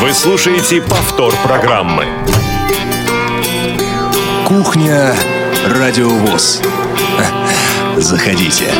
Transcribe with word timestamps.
Вы 0.00 0.14
слушаете 0.14 0.80
повтор 0.80 1.34
программы. 1.44 2.06
Кухня 4.48 5.14
Радиовоз. 5.66 6.62
Заходите. 7.98 8.72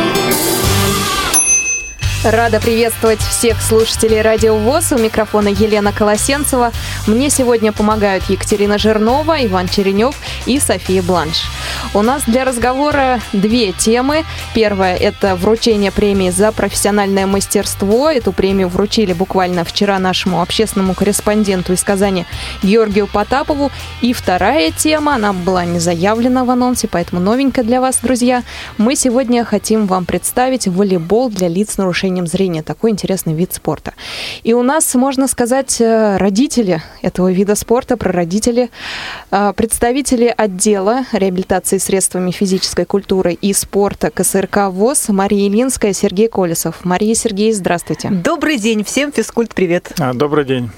Рада 2.23 2.59
приветствовать 2.59 3.19
всех 3.19 3.61
слушателей 3.61 4.21
Радио 4.21 4.55
ВОЗ. 4.55 4.93
У 4.93 4.97
микрофона 4.97 5.49
Елена 5.49 5.91
Колосенцева. 5.93 6.71
Мне 7.05 7.29
сегодня 7.29 7.71
помогают 7.71 8.23
Екатерина 8.27 8.79
Жирнова, 8.79 9.45
Иван 9.45 9.67
Черенев 9.67 10.15
и 10.47 10.59
София 10.59 11.03
Бланш. 11.03 11.43
У 11.93 12.01
нас 12.03 12.23
для 12.25 12.45
разговора 12.45 13.19
две 13.33 13.73
темы. 13.73 14.23
Первая– 14.55 14.95
это 14.97 15.35
вручение 15.35 15.91
премии 15.91 16.29
за 16.29 16.53
профессиональное 16.53 17.27
мастерство. 17.27 18.09
Эту 18.09 18.31
премию 18.31 18.69
вручили 18.69 19.11
буквально 19.11 19.65
вчера 19.65 19.99
нашему 19.99 20.41
общественному 20.41 20.93
корреспонденту 20.93 21.73
из 21.73 21.83
Казани 21.83 22.25
Георгию 22.63 23.07
Потапову. 23.07 23.71
И 23.99 24.13
вторая 24.13 24.71
тема, 24.71 25.15
она 25.15 25.33
была 25.33 25.65
не 25.65 25.79
заявлена 25.79 26.45
в 26.45 26.51
анонсе, 26.51 26.87
поэтому 26.87 27.19
новенькая 27.19 27.65
для 27.65 27.81
вас, 27.81 27.99
друзья. 28.01 28.43
Мы 28.77 28.95
сегодня 28.95 29.43
хотим 29.43 29.85
вам 29.85 30.05
представить 30.05 30.69
волейбол 30.69 31.29
для 31.29 31.49
лиц 31.49 31.73
с 31.73 31.77
нарушением 31.77 32.25
зрения. 32.25 32.63
Такой 32.63 32.91
интересный 32.91 33.33
вид 33.33 33.53
спорта. 33.53 33.91
И 34.43 34.53
у 34.53 34.63
нас, 34.63 34.95
можно 34.95 35.27
сказать, 35.27 35.81
э, 35.81 36.15
родители 36.15 36.81
этого 37.01 37.33
вида 37.33 37.55
спорта, 37.55 37.97
прародители, 37.97 38.69
э, 39.29 39.51
представители 39.57 40.33
отдела 40.37 41.03
реабилитации 41.11 41.80
средствами 41.81 42.31
физической 42.31 42.85
культуры 42.85 43.33
и 43.33 43.53
спорта 43.53 44.09
КСРК 44.09 44.69
ВОЗ 44.69 45.09
Мария 45.09 45.47
Ильинская, 45.47 45.93
Сергей 45.93 46.27
Колесов. 46.27 46.85
Мария 46.85 47.15
Сергей, 47.15 47.51
здравствуйте. 47.51 48.09
Добрый 48.09 48.57
день, 48.57 48.83
всем 48.83 49.11
физкульт 49.11 49.53
привет. 49.53 49.91
А, 49.99 50.13
добрый 50.13 50.45
день. 50.45 50.69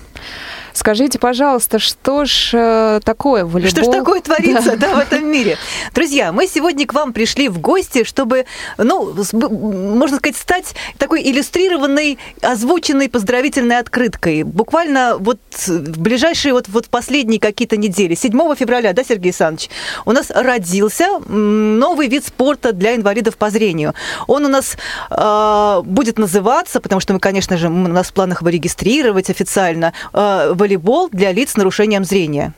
Скажите, 0.74 1.20
пожалуйста, 1.20 1.78
что 1.80 2.26
ж 2.26 2.50
э, 2.54 3.00
такое 3.04 3.46
волейбол? 3.46 3.70
Что 3.70 3.84
ж 3.84 3.96
такое 3.96 4.22
творится 4.22 4.76
да. 4.76 4.88
Да, 4.88 4.96
в 4.96 5.00
этом 5.00 5.32
мире? 5.32 5.58
Друзья, 5.94 6.32
мы 6.32 6.48
сегодня 6.48 6.88
к 6.88 6.94
вам 6.94 7.14
пришли 7.14 7.48
в 7.48 7.60
гости, 7.60 8.04
чтобы, 8.04 8.46
ну, 8.78 9.14
можно 9.34 10.18
сказать, 10.18 10.36
стать 10.36 10.76
такой 10.98 11.22
иллюстрированной, 11.24 12.18
озвученной 12.42 13.08
поздравительной 13.08 13.78
открыткой. 13.78 14.44
Буквально 14.44 15.18
вот 15.20 15.40
в 15.68 16.00
ближайшие 16.00 16.54
вот, 16.54 16.68
вот 16.70 16.88
последние 16.88 17.40
какие-то 17.40 17.78
недели, 17.78 18.16
7 18.16 18.56
февраля, 18.56 18.94
да, 18.94 19.04
Сергей 19.04 19.30
Александрович, 19.30 19.70
у 20.06 20.12
нас 20.12 20.32
родился 20.32 21.20
новый 21.28 22.08
вид 22.08 22.26
спорта 22.26 22.74
для 22.74 22.96
инвалидов 22.96 23.38
по 23.38 23.50
зрению. 23.52 23.94
Он 24.28 24.46
у 24.46 24.50
нас 24.50 24.76
э, 25.12 25.82
будет 25.86 26.18
называться, 26.18 26.80
потому 26.80 27.00
что 27.00 27.14
мы, 27.14 27.20
конечно 27.20 27.58
же, 27.58 27.68
у 27.68 27.72
нас 27.72 28.08
в 28.08 28.14
планах 28.14 28.42
его 28.42 28.50
регистрировать 28.50 29.30
официально, 29.30 29.94
э, 30.14 30.54
волейбол 30.64 31.10
для 31.12 31.34
лиц 31.34 31.52
с 31.52 31.58
нарушением 31.58 32.06
зрения. 32.06 32.54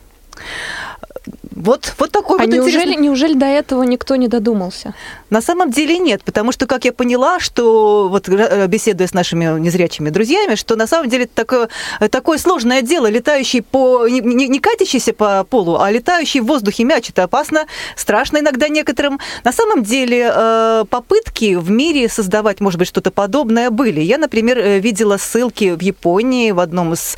Вот, 1.56 1.94
вот 1.98 2.12
такой 2.12 2.40
а 2.40 2.42
вот 2.44 2.52
неужели, 2.52 2.76
интересный... 2.76 3.04
неужели 3.04 3.34
до 3.34 3.46
этого 3.46 3.84
никто 3.84 4.18
не 4.18 4.28
додумался? 4.28 4.94
На 5.30 5.42
самом 5.42 5.72
деле 5.72 5.98
нет, 5.98 6.22
потому 6.24 6.52
что, 6.52 6.68
как 6.68 6.84
я 6.84 6.92
поняла, 6.92 7.40
что 7.40 8.10
вот 8.10 8.28
э, 8.28 8.68
беседуя 8.68 9.08
с 9.08 9.14
нашими 9.14 9.58
незрячими 9.60 10.10
друзьями, 10.10 10.56
что 10.56 10.76
на 10.76 10.86
самом 10.86 11.10
деле 11.10 11.24
это 11.24 11.34
такое, 11.34 11.70
такое 12.10 12.38
сложное 12.40 12.82
дело, 12.82 13.08
летающий 13.10 13.62
по... 13.62 14.06
Не, 14.08 14.48
не 14.50 14.60
катящийся 14.60 15.14
по 15.14 15.46
полу, 15.46 15.78
а 15.80 15.90
летающий 15.90 16.42
в 16.42 16.46
воздухе 16.46 16.84
мяч. 16.84 17.10
Это 17.10 17.24
опасно, 17.24 17.68
страшно 17.96 18.40
иногда 18.40 18.68
некоторым. 18.68 19.20
На 19.46 19.54
самом 19.54 19.84
деле 19.84 20.30
э, 20.34 20.84
попытки 20.90 21.56
в 21.56 21.72
мире 21.72 22.10
создавать, 22.10 22.60
может 22.60 22.80
быть, 22.80 22.90
что-то 22.90 23.12
подобное 23.12 23.70
были. 23.70 24.02
Я, 24.02 24.18
например, 24.18 24.58
э, 24.58 24.80
видела 24.80 25.16
ссылки 25.16 25.72
в 25.72 25.82
Японии 25.82 26.52
в 26.52 26.60
одном 26.60 26.94
из 26.94 27.16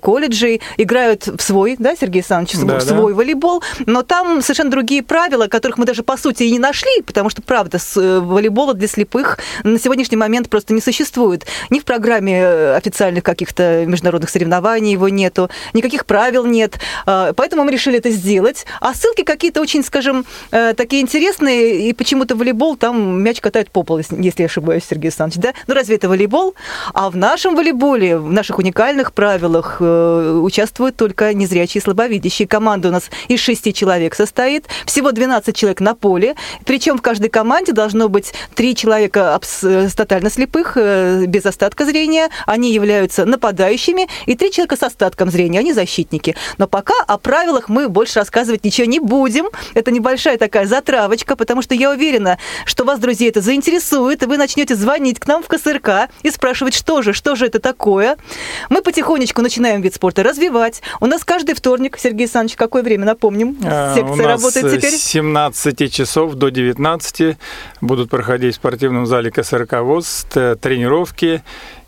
колледжей. 0.00 0.62
Играют 0.78 1.26
в 1.26 1.42
свой, 1.42 1.76
да, 1.78 1.94
Сергей 1.94 2.20
Александрович, 2.20 2.58
да, 2.64 2.78
в 2.78 2.82
свой 2.82 3.12
да. 3.12 3.18
волейбол 3.18 3.62
но 3.86 4.02
там 4.02 4.42
совершенно 4.42 4.70
другие 4.70 5.02
правила, 5.02 5.48
которых 5.48 5.78
мы 5.78 5.86
даже 5.86 6.02
по 6.02 6.16
сути 6.16 6.44
и 6.44 6.50
не 6.50 6.58
нашли, 6.58 7.02
потому 7.02 7.30
что, 7.30 7.42
правда, 7.42 7.78
с 7.78 7.96
э, 7.96 8.20
волейбола 8.20 8.74
для 8.74 8.88
слепых 8.88 9.38
на 9.62 9.78
сегодняшний 9.78 10.16
момент 10.16 10.48
просто 10.48 10.74
не 10.74 10.80
существует. 10.80 11.46
Ни 11.70 11.80
в 11.80 11.84
программе 11.84 12.40
э, 12.40 12.76
официальных 12.76 13.24
каких-то 13.24 13.84
международных 13.86 14.30
соревнований 14.30 14.92
его 14.92 15.08
нету, 15.08 15.50
никаких 15.72 16.06
правил 16.06 16.46
нет. 16.46 16.78
А, 17.06 17.32
поэтому 17.32 17.64
мы 17.64 17.72
решили 17.72 17.98
это 17.98 18.10
сделать. 18.10 18.66
А 18.80 18.94
ссылки 18.94 19.22
какие-то 19.22 19.60
очень, 19.60 19.84
скажем, 19.84 20.24
э, 20.50 20.74
такие 20.74 21.02
интересные, 21.02 21.88
и 21.88 21.92
почему-то 21.92 22.36
волейбол 22.36 22.76
там 22.76 23.22
мяч 23.22 23.40
катают 23.40 23.70
по 23.70 23.82
полу, 23.82 24.00
если 24.10 24.42
я 24.42 24.46
ошибаюсь, 24.46 24.84
Сергей 24.88 25.08
Александрович, 25.08 25.42
да? 25.42 25.54
Ну 25.66 25.74
разве 25.74 25.96
это 25.96 26.08
волейбол? 26.08 26.54
А 26.92 27.10
в 27.10 27.16
нашем 27.16 27.56
волейболе, 27.56 28.18
в 28.18 28.32
наших 28.32 28.58
уникальных 28.58 29.12
правилах 29.12 29.80
участвуют 29.80 30.96
только 30.96 31.32
незрячие 31.34 31.80
и 31.80 31.84
слабовидящие. 31.84 32.48
Команда 32.48 32.88
у 32.88 32.92
нас 32.92 33.10
из 33.28 33.40
шести 33.40 33.63
6 33.64 33.76
человек 33.76 34.14
состоит, 34.14 34.66
всего 34.86 35.12
12 35.12 35.56
человек 35.56 35.80
на 35.80 35.94
поле, 35.94 36.34
причем 36.64 36.98
в 36.98 37.02
каждой 37.02 37.30
команде 37.30 37.72
должно 37.72 38.08
быть 38.08 38.32
3 38.54 38.76
человека 38.76 39.40
тотально 39.96 40.30
слепых, 40.30 40.76
э, 40.76 41.24
без 41.26 41.46
остатка 41.46 41.84
зрения, 41.84 42.28
они 42.46 42.72
являются 42.72 43.24
нападающими, 43.24 44.08
и 44.26 44.34
3 44.34 44.50
человека 44.50 44.76
с 44.76 44.82
остатком 44.82 45.30
зрения, 45.30 45.60
они 45.60 45.72
защитники. 45.72 46.36
Но 46.58 46.66
пока 46.66 46.94
о 47.06 47.18
правилах 47.18 47.68
мы 47.68 47.88
больше 47.88 48.18
рассказывать 48.18 48.64
ничего 48.64 48.86
не 48.86 49.00
будем, 49.00 49.46
это 49.74 49.90
небольшая 49.90 50.38
такая 50.38 50.66
затравочка, 50.66 51.36
потому 51.36 51.62
что 51.62 51.74
я 51.74 51.90
уверена, 51.90 52.38
что 52.66 52.84
вас, 52.84 52.98
друзья, 52.98 53.28
это 53.28 53.40
заинтересует, 53.40 54.22
и 54.22 54.26
вы 54.26 54.36
начнете 54.36 54.74
звонить 54.74 55.18
к 55.18 55.26
нам 55.26 55.42
в 55.42 55.48
КСРК 55.48 56.10
и 56.22 56.30
спрашивать, 56.30 56.74
что 56.74 57.02
же, 57.02 57.12
что 57.12 57.34
же 57.34 57.46
это 57.46 57.58
такое. 57.58 58.16
Мы 58.68 58.82
потихонечку 58.82 59.42
начинаем 59.42 59.80
вид 59.80 59.94
спорта 59.94 60.22
развивать. 60.22 60.82
У 61.00 61.06
нас 61.06 61.24
каждый 61.24 61.54
вторник, 61.54 61.96
Сергей 61.98 62.24
Александрович, 62.24 62.56
какое 62.56 62.82
время, 62.82 63.06
напомним? 63.06 63.53
А, 63.62 63.94
секция 63.94 64.26
работает 64.26 64.80
теперь? 64.80 64.90
с 64.92 65.02
17 65.02 65.92
часов 65.92 66.34
до 66.34 66.50
19 66.50 67.36
будут 67.80 68.10
проходить 68.10 68.54
в 68.54 68.56
спортивном 68.56 69.06
зале 69.06 69.30
КСРК 69.30 69.80
ВОЗ 69.80 70.26
тренировки 70.30 71.42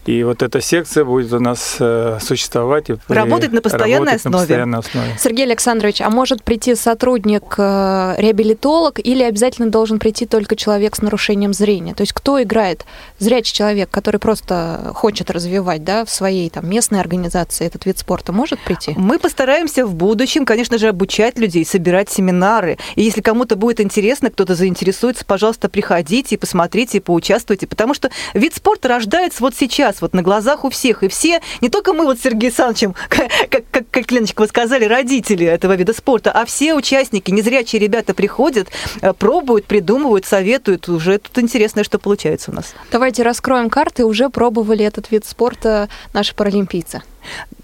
и 0.07 0.23
вот 0.23 0.43
эта 0.43 0.61
секция 0.61 1.05
будет 1.05 1.33
у 1.33 1.41
нас 1.41 1.77
э, 1.81 2.19
существовать. 2.21 2.91
И 2.91 2.97
работать 3.09 3.53
на 3.53 3.61
постоянной 3.61 4.13
работать 4.13 4.27
основе. 4.27 4.33
На 4.33 4.39
постоянной 4.39 4.79
основе. 4.79 5.09
Сергей 5.19 5.47
Александрович, 5.47 6.01
а 6.01 6.11
может 6.11 6.45
прийти 6.45 6.77
сотрудник, 6.77 7.55
э, 7.59 8.15
реабилитолог, 8.19 9.01
или 9.01 9.25
обязательно 9.25 9.69
должен 9.69 9.99
прийти 9.99 10.27
только 10.27 10.55
человек 10.55 10.95
с 10.95 11.03
нарушением 11.03 11.53
зрения? 11.53 11.95
То 11.95 12.03
есть 12.03 12.13
кто 12.13 12.41
играет? 12.41 12.85
Зрячий 13.19 13.53
человек, 13.53 13.91
который 13.91 14.19
просто 14.19 14.93
хочет 14.95 15.31
развивать 15.31 15.83
да, 15.83 16.05
в 16.05 16.11
своей 16.11 16.51
там, 16.51 16.69
местной 16.69 17.01
организации 17.01 17.67
этот 17.67 17.85
вид 17.85 17.99
спорта, 17.99 18.33
может 18.33 18.61
прийти? 18.61 18.95
Мы 18.97 19.19
постараемся 19.19 19.85
в 19.85 19.95
будущем, 19.95 20.45
конечно 20.45 20.79
же, 20.79 20.89
обучать 20.89 21.37
людей, 21.39 21.65
собирать 21.65 22.11
семинары. 22.11 22.79
И 22.95 23.03
если 23.03 23.23
кому-то 23.23 23.57
будет 23.57 23.81
интересно, 23.81 24.31
кто-то 24.31 24.55
заинтересуется, 24.55 25.25
пожалуйста, 25.25 25.69
приходите 25.69 26.37
и 26.37 26.39
посмотрите, 26.39 26.99
и 26.99 27.01
поучаствуйте. 27.01 27.67
Потому 27.67 27.93
что 27.93 28.11
вид 28.35 28.55
спорта 28.55 28.89
рождается 28.89 29.43
вот 29.43 29.57
сейчас 29.57 29.96
сейчас 29.97 30.03
вот 30.03 30.15
на 30.15 30.23
глазах 30.23 30.65
у 30.65 30.71
всех. 30.71 31.03
И 31.03 31.09
все, 31.09 31.41
не 31.61 31.69
только 31.69 31.93
мы 31.93 32.05
вот 32.05 32.19
с 32.19 32.23
Сергеем 32.23 32.47
Александровичем, 32.47 32.95
как, 33.09 33.65
как, 33.71 33.85
как 33.91 34.11
Леночка, 34.11 34.41
вы 34.43 34.47
сказали, 34.47 34.85
родители 34.85 35.47
этого 35.47 35.75
вида 35.75 35.93
спорта, 35.93 36.31
а 36.33 36.45
все 36.45 36.75
участники, 36.75 37.31
незрячие 37.31 37.81
ребята 37.81 38.15
приходят, 38.15 38.69
э, 39.01 39.13
пробуют, 39.13 39.67
придумывают, 39.67 40.25
советуют. 40.27 40.89
Уже 40.89 41.19
тут 41.19 41.39
интересное, 41.39 41.85
что 41.85 41.99
получается 41.99 42.51
у 42.51 42.55
нас. 42.55 42.75
Давайте 42.93 43.23
раскроем 43.23 43.71
карты. 43.71 44.05
Уже 44.05 44.29
пробовали 44.29 44.85
этот 44.85 45.11
вид 45.11 45.25
спорта 45.25 45.89
наши 46.13 46.35
паралимпийцы. 46.35 47.03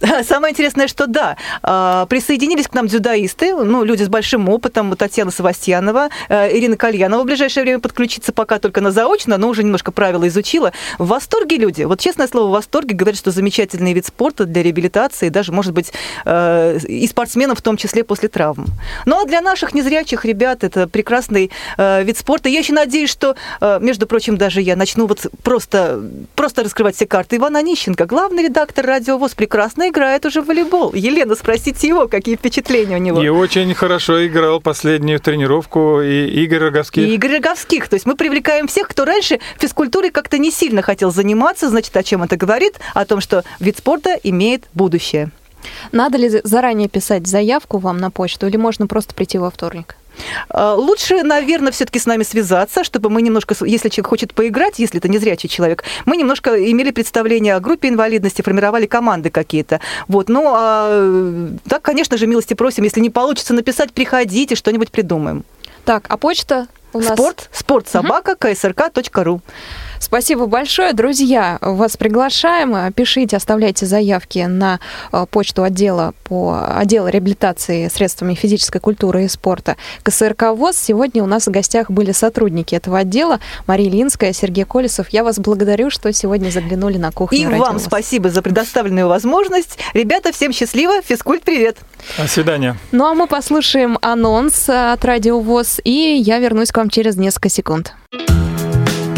Самое 0.24 0.52
интересное, 0.52 0.88
что 0.88 1.06
да, 1.06 1.36
а, 1.62 2.06
присоединились 2.06 2.66
к 2.66 2.74
нам 2.74 2.86
дзюдоисты, 2.86 3.54
ну, 3.54 3.84
люди 3.84 4.02
с 4.02 4.08
большим 4.08 4.48
опытом, 4.48 4.94
Татьяна 4.96 5.30
Савастьянова, 5.30 6.08
э, 6.28 6.56
Ирина 6.56 6.76
Кальянова 6.76 7.22
в 7.22 7.26
ближайшее 7.26 7.62
время 7.62 7.78
подключится 7.78 8.32
пока 8.32 8.58
только 8.58 8.80
на 8.80 8.90
заочно, 8.90 9.38
но 9.38 9.48
уже 9.48 9.62
немножко 9.62 9.92
правила 9.92 10.26
изучила. 10.28 10.72
В 10.98 11.06
восторге 11.08 11.56
люди, 11.56 11.84
вот 11.84 12.00
честное 12.22 12.28
слово, 12.28 12.48
в 12.48 12.52
восторге, 12.52 12.94
говорят, 12.94 13.18
что 13.18 13.30
замечательный 13.30 13.92
вид 13.92 14.06
спорта 14.06 14.44
для 14.44 14.62
реабилитации, 14.62 15.28
даже, 15.28 15.52
может 15.52 15.72
быть, 15.72 15.92
э, 16.24 16.78
и 16.86 17.06
спортсменов 17.06 17.58
в 17.58 17.62
том 17.62 17.76
числе 17.76 18.04
после 18.04 18.28
травм. 18.28 18.66
Ну, 19.06 19.20
а 19.20 19.24
для 19.24 19.40
наших 19.40 19.74
незрячих 19.74 20.24
ребят 20.24 20.64
это 20.64 20.86
прекрасный 20.86 21.50
э, 21.78 22.04
вид 22.04 22.18
спорта. 22.18 22.48
Я 22.48 22.60
еще 22.60 22.72
надеюсь, 22.72 23.10
что, 23.10 23.36
между 23.80 24.06
прочим, 24.06 24.36
даже 24.36 24.60
я 24.60 24.76
начну 24.76 25.06
вот 25.06 25.26
просто, 25.42 26.02
просто 26.34 26.62
раскрывать 26.62 26.96
все 26.96 27.06
карты. 27.06 27.36
Иван 27.36 27.56
Онищенко, 27.56 28.06
главный 28.06 28.44
редактор 28.44 28.86
«Радио 28.86 29.18
ВОЗ», 29.18 29.34
прекрасно 29.34 29.88
играет 29.88 30.26
уже 30.26 30.42
в 30.42 30.46
волейбол. 30.46 30.92
Елена, 30.94 31.34
спросите 31.34 31.88
его, 31.88 32.08
какие 32.08 32.36
впечатления 32.36 32.96
у 32.96 33.00
него. 33.00 33.22
И 33.22 33.28
очень 33.28 33.74
хорошо 33.74 34.26
играл 34.26 34.60
последнюю 34.60 35.20
тренировку 35.20 36.00
и 36.00 36.26
Игорь 36.44 36.60
Роговских. 36.60 37.02
И 37.02 37.14
Игорь 37.14 37.36
Роговских. 37.36 37.88
То 37.88 37.94
есть 37.94 38.06
мы 38.06 38.14
привлекаем 38.16 38.66
всех, 38.66 38.88
кто 38.88 39.04
раньше 39.04 39.40
физкультурой 39.58 40.10
как-то 40.10 40.38
не 40.38 40.50
сильно 40.50 40.82
хотел 40.82 41.10
заниматься. 41.10 41.68
Значит, 41.68 41.96
о 41.96 42.02
чем 42.12 42.22
это 42.22 42.36
говорит? 42.36 42.78
О 42.92 43.06
том, 43.06 43.22
что 43.22 43.42
вид 43.58 43.78
спорта 43.78 44.10
имеет 44.22 44.64
будущее. 44.74 45.30
Надо 45.92 46.18
ли 46.18 46.42
заранее 46.44 46.88
писать 46.88 47.26
заявку 47.26 47.78
вам 47.78 47.96
на 47.96 48.10
почту 48.10 48.46
или 48.46 48.58
можно 48.58 48.86
просто 48.86 49.14
прийти 49.14 49.38
во 49.38 49.50
вторник? 49.50 49.96
А, 50.50 50.74
лучше, 50.74 51.22
наверное, 51.22 51.72
все-таки 51.72 51.98
с 51.98 52.04
нами 52.04 52.22
связаться, 52.22 52.84
чтобы 52.84 53.08
мы 53.08 53.22
немножко, 53.22 53.54
если 53.64 53.88
человек 53.88 54.08
хочет 54.08 54.34
поиграть, 54.34 54.78
если 54.78 54.98
это 54.98 55.08
незрячий 55.08 55.48
человек, 55.48 55.84
мы 56.04 56.18
немножко 56.18 56.50
имели 56.70 56.90
представление 56.90 57.54
о 57.54 57.60
группе 57.60 57.88
инвалидности, 57.88 58.42
формировали 58.42 58.84
команды 58.84 59.30
какие-то. 59.30 59.80
Вот. 60.06 60.28
Ну, 60.28 60.52
а, 60.54 61.48
так, 61.66 61.80
конечно 61.80 62.18
же, 62.18 62.26
милости 62.26 62.52
просим, 62.52 62.84
если 62.84 63.00
не 63.00 63.08
получится 63.08 63.54
написать, 63.54 63.94
приходите, 63.94 64.54
что-нибудь 64.54 64.90
придумаем. 64.90 65.44
Так, 65.86 66.04
а 66.10 66.18
почта 66.18 66.66
у 66.92 67.00
нас... 67.00 67.14
Спорт, 67.14 67.48
спорт 67.52 67.88
собака, 67.88 68.32
ksrk.ru. 68.32 69.40
Спасибо 70.02 70.46
большое. 70.46 70.94
Друзья, 70.94 71.58
вас 71.60 71.96
приглашаем. 71.96 72.92
Пишите, 72.92 73.36
оставляйте 73.36 73.86
заявки 73.86 74.40
на 74.40 74.80
э, 75.12 75.26
почту 75.30 75.62
отдела 75.62 76.12
по 76.24 76.66
отдела 76.76 77.06
реабилитации 77.06 77.86
средствами 77.86 78.34
физической 78.34 78.80
культуры 78.80 79.24
и 79.24 79.28
спорта 79.28 79.76
КСРК 80.02 80.54
ВОЗ. 80.56 80.76
Сегодня 80.76 81.22
у 81.22 81.26
нас 81.26 81.46
в 81.46 81.52
гостях 81.52 81.88
были 81.88 82.10
сотрудники 82.10 82.74
этого 82.74 82.98
отдела. 82.98 83.38
Мария 83.68 83.88
Линская, 83.88 84.32
Сергей 84.32 84.64
Колесов. 84.64 85.08
Я 85.10 85.22
вас 85.22 85.38
благодарю, 85.38 85.88
что 85.88 86.12
сегодня 86.12 86.50
заглянули 86.50 86.98
на 86.98 87.12
кухню. 87.12 87.38
И 87.38 87.58
вам 87.60 87.78
спасибо 87.78 88.28
за 88.28 88.42
предоставленную 88.42 89.06
возможность. 89.06 89.78
Ребята, 89.94 90.32
всем 90.32 90.52
счастливо. 90.52 91.00
Физкульт, 91.02 91.44
привет. 91.44 91.76
До 92.18 92.26
свидания. 92.26 92.76
Ну 92.90 93.06
а 93.06 93.14
мы 93.14 93.28
послушаем 93.28 93.98
анонс 94.02 94.68
от 94.68 95.04
Радио 95.04 95.38
ВОЗ, 95.38 95.80
и 95.84 96.20
я 96.20 96.40
вернусь 96.40 96.72
к 96.72 96.76
вам 96.76 96.90
через 96.90 97.14
несколько 97.16 97.48
секунд. 97.48 97.94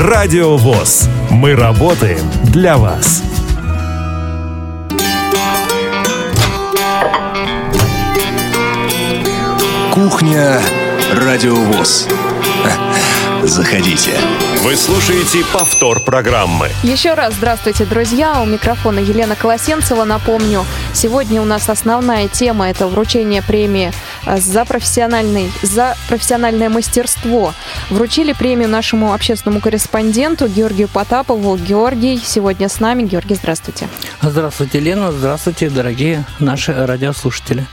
Радио 0.00 0.56
ВОЗ. 0.56 1.08
Мы 1.28 1.56
работаем 1.56 2.30
для 2.44 2.76
вас. 2.78 3.20
Кухня 9.92 10.60
Радио 11.16 11.56
ВОЗ. 11.56 12.06
Заходите. 13.42 14.12
Вы 14.62 14.76
слушаете 14.76 15.44
повтор 15.52 16.00
программы. 16.00 16.68
Еще 16.84 17.14
раз 17.14 17.34
здравствуйте, 17.34 17.84
друзья. 17.84 18.40
У 18.40 18.46
микрофона 18.46 19.00
Елена 19.00 19.34
Колосенцева. 19.34 20.04
Напомню, 20.04 20.64
сегодня 20.92 21.42
у 21.42 21.44
нас 21.44 21.68
основная 21.68 22.28
тема– 22.28 22.68
это 22.70 22.86
вручение 22.86 23.42
премии 23.42 23.92
за, 24.26 24.64
профессиональный, 24.64 25.50
за 25.62 25.96
профессиональное 26.08 26.68
мастерство. 26.68 27.54
Вручили 27.90 28.32
премию 28.32 28.68
нашему 28.68 29.12
общественному 29.12 29.60
корреспонденту 29.60 30.48
Георгию 30.48 30.88
Потапову. 30.88 31.56
Георгий 31.56 32.20
сегодня 32.22 32.68
с 32.68 32.80
нами. 32.80 33.04
Георгий, 33.04 33.34
здравствуйте. 33.34 33.88
Здравствуйте, 34.22 34.80
Лена. 34.80 35.12
Здравствуйте, 35.12 35.70
дорогие 35.70 36.24
наши 36.38 36.72
радиослушатели. 36.72 37.66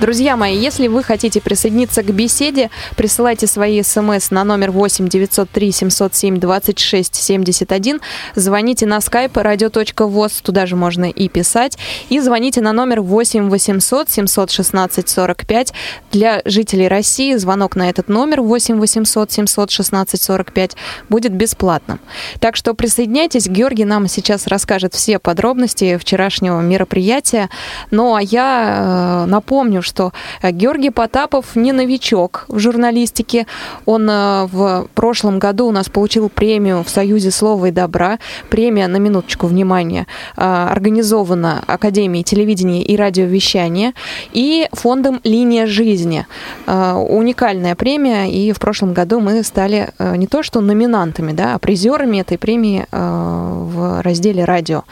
Друзья 0.00 0.36
мои, 0.36 0.56
если 0.56 0.88
вы 0.88 1.02
хотите 1.02 1.40
присоединиться 1.40 2.02
к 2.02 2.10
беседе, 2.12 2.70
присылайте 2.96 3.46
свои 3.46 3.82
смс 3.82 4.30
на 4.30 4.44
номер 4.44 4.70
8 4.70 5.08
903 5.08 5.72
707 5.72 6.38
26 6.38 7.14
71. 7.14 8.00
Звоните 8.34 8.86
на 8.86 8.98
skype 8.98 9.32
radio.voz, 9.32 10.42
туда 10.42 10.66
же 10.66 10.76
можно 10.76 11.06
и 11.06 11.28
писать. 11.28 11.78
И 12.08 12.20
звоните 12.20 12.60
на 12.60 12.72
номер 12.72 13.00
8 13.00 13.48
800 13.48 14.10
716 14.10 15.08
45. 15.08 15.72
Для 16.12 16.42
жителей 16.44 16.88
России 16.88 17.34
звонок 17.34 17.76
на 17.76 17.90
этот 17.90 18.08
номер 18.08 18.40
8 18.40 18.78
800 18.78 19.32
716 19.32 20.22
45 20.22 20.76
будет 21.08 21.32
бесплатным. 21.32 22.00
Так 22.40 22.56
что 22.56 22.74
присоединяйтесь. 22.74 23.48
Георгий 23.48 23.84
нам 23.84 24.08
сейчас 24.08 24.46
расскажет 24.46 24.94
все 24.94 25.18
подробности 25.18 25.96
вчерашнего 25.96 26.60
мероприятия. 26.60 27.50
Ну 27.90 28.14
а 28.14 28.22
я 28.22 29.24
э, 29.24 29.30
напомню, 29.30 29.82
что 29.82 30.12
э, 30.42 30.50
Георгий 30.50 30.90
Потапов 30.90 31.56
не 31.56 31.72
новичок 31.72 32.44
в 32.48 32.58
журналистике. 32.58 33.46
Он 33.84 34.08
э, 34.08 34.46
в 34.46 34.88
прошлом 34.94 35.38
году 35.38 35.66
у 35.66 35.72
нас 35.72 35.88
получил 35.88 36.28
премию 36.28 36.82
в 36.82 36.88
Союзе 36.88 37.30
слова 37.30 37.66
и 37.66 37.70
добра. 37.70 38.18
Премия, 38.50 38.88
на 38.88 38.96
минуточку 38.96 39.46
внимания, 39.46 40.06
организована 40.36 41.62
Академией 41.66 42.24
телевидения 42.24 42.82
и 42.82 42.96
радиовещания 42.96 43.92
и 44.32 44.68
фондом 44.72 45.20
«Линия 45.24 45.66
жизни». 45.76 46.26
Уникальная 46.66 47.74
премия, 47.76 48.24
и 48.30 48.52
в 48.52 48.58
прошлом 48.58 48.94
году 48.94 49.20
мы 49.20 49.42
стали 49.42 49.90
не 50.16 50.26
то 50.26 50.42
что 50.42 50.60
номинантами, 50.60 51.32
да, 51.32 51.54
а 51.54 51.58
призерами 51.58 52.18
этой 52.18 52.38
премии 52.38 52.86
в 52.90 54.02
разделе 54.02 54.44
«Радио». 54.44 54.84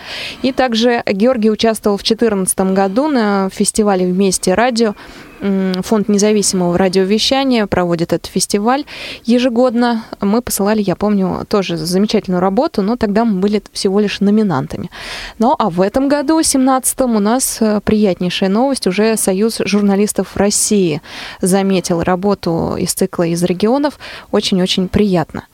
И 0.43 0.53
также 0.53 1.03
Георгий 1.07 1.51
участвовал 1.51 1.97
в 1.97 2.03
2014 2.03 2.61
году 2.75 3.09
на 3.09 3.49
фестивале 3.51 4.07
«Вместе 4.07 4.55
радио», 4.55 4.95
Фонд 5.41 6.09
независимого 6.09 6.79
радиовещания 6.79 7.67
проводит 7.67 8.13
этот 8.13 8.27
фестиваль 8.27 8.85
ежегодно. 9.25 10.05
Мы 10.21 10.43
посылали, 10.43 10.83
я 10.83 10.97
помню, 10.97 11.45
тоже 11.49 11.77
замечательную 11.77 12.41
работу, 12.41 12.83
но 12.83 12.97
тогда 12.97 13.25
мы 13.25 13.41
были 13.41 13.63
всего 13.73 14.01
лишь 14.01 14.21
номинантами. 14.21 14.91
Ну 15.39 15.55
а 15.59 15.71
в 15.71 15.81
этом 15.81 16.09
году, 16.09 16.41
17-м, 16.41 17.17
у 17.17 17.21
нас 17.21 17.59
э, 17.61 17.81
приятнейшая 17.85 18.49
новость. 18.49 18.87
Уже 18.87 19.17
Союз 19.17 19.61
журналистов 19.65 20.37
России 20.37 21.03
заметил 21.41 22.03
работу 22.03 22.77
из 22.79 22.95
цикла 22.95 23.25
из 23.25 23.43
регионов. 23.43 23.99
Очень-очень 24.31 24.89
приятно. 24.89 25.45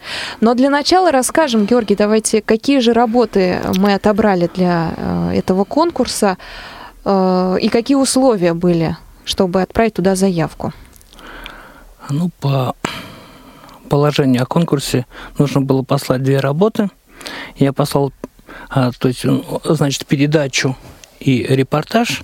Но 0.41 0.55
для 0.55 0.71
начала 0.71 1.11
расскажем, 1.11 1.67
Георгий, 1.67 1.97
давайте, 1.97 2.43
какие 2.43 2.81
же 2.81 2.93
работы 2.93 3.61
мы 3.77 3.95
отобрали 3.95 4.51
для 4.55 4.95
э, 4.97 5.33
этого 5.39 5.65
конкурса 5.65 6.39
э, 7.05 7.57
и 7.61 7.69
какие 7.69 7.97
условия 7.97 8.55
были 8.55 8.97
чтобы 9.31 9.63
отправить 9.63 9.95
туда 9.95 10.17
заявку? 10.17 10.73
Ну, 12.09 12.31
по 12.41 12.75
положению 13.89 14.43
о 14.43 14.47
конкурсе 14.47 15.07
нужно 15.39 15.61
было 15.61 15.83
послать 15.83 16.23
две 16.23 16.41
работы. 16.41 16.91
Я 17.57 17.73
послал, 17.73 18.13
а, 18.69 18.91
то 18.91 19.09
есть, 19.09 19.25
значит, 19.65 20.07
передачу 20.07 20.77
и 21.21 21.45
репортаж. 21.45 22.23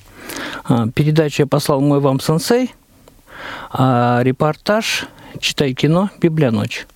А, 0.64 0.88
передачу 0.88 1.42
я 1.42 1.46
послал 1.46 1.80
«Мой 1.80 2.00
вам 2.00 2.18
сенсей», 2.18 2.74
а 3.70 4.20
репортаж 4.22 5.06
«Читай 5.38 5.74
кино. 5.74 6.10
Библия 6.20 6.50
ночь». 6.50 6.86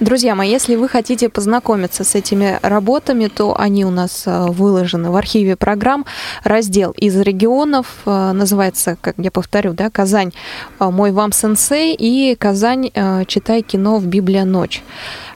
Друзья 0.00 0.34
мои, 0.34 0.50
если 0.50 0.74
вы 0.74 0.88
хотите 0.88 1.28
познакомиться 1.28 2.02
с 2.02 2.14
этими 2.14 2.58
работами, 2.62 3.28
то 3.28 3.54
они 3.58 3.84
у 3.84 3.90
нас 3.90 4.24
э, 4.26 4.46
выложены 4.46 5.10
в 5.10 5.16
архиве 5.16 5.54
программ. 5.54 6.06
Раздел 6.44 6.92
из 6.92 7.16
регионов 7.20 7.86
э, 8.06 8.32
называется, 8.32 8.96
как 9.00 9.14
я 9.18 9.30
повторю, 9.30 9.74
да, 9.74 9.90
Казань 9.90 10.32
э, 10.80 10.90
«Мой 10.90 11.12
вам 11.12 11.30
сенсей» 11.32 11.94
и 11.94 12.34
Казань 12.34 12.90
«Читай 13.26 13.62
кино 13.62 13.98
в 13.98 14.06
Библия 14.06 14.44
ночь» 14.44 14.82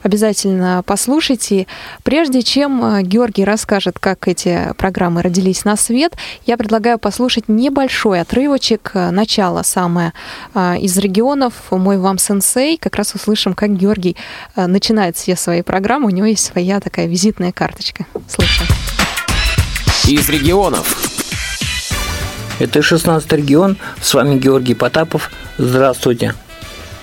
обязательно 0.03 0.83
послушайте. 0.85 1.67
Прежде 2.03 2.41
чем 2.41 3.03
Георгий 3.03 3.43
расскажет, 3.43 3.99
как 3.99 4.27
эти 4.29 4.73
программы 4.77 5.21
родились 5.21 5.65
на 5.65 5.75
свет, 5.75 6.13
я 6.45 6.55
предлагаю 6.55 6.97
послушать 6.97 7.49
небольшой 7.49 8.21
отрывочек, 8.21 8.91
начало 8.93 9.63
самое 9.63 10.13
из 10.55 10.97
регионов 10.97 11.53
«Мой 11.71 11.97
вам 11.97 12.19
сенсей». 12.19 12.77
Как 12.77 12.95
раз 12.95 13.15
услышим, 13.15 13.53
как 13.53 13.75
Георгий 13.75 14.15
начинает 14.65 15.15
все 15.15 15.35
свои 15.35 15.61
программы. 15.61 16.07
У 16.07 16.09
него 16.09 16.25
есть 16.25 16.45
своя 16.45 16.79
такая 16.79 17.05
визитная 17.05 17.51
карточка. 17.51 18.07
Слушаем. 18.27 18.69
Из 20.07 20.27
регионов. 20.29 20.97
Это 22.59 22.81
16 22.81 23.31
регион. 23.33 23.77
С 24.01 24.15
вами 24.15 24.39
Георгий 24.39 24.73
Потапов. 24.73 25.29
Здравствуйте. 25.59 26.33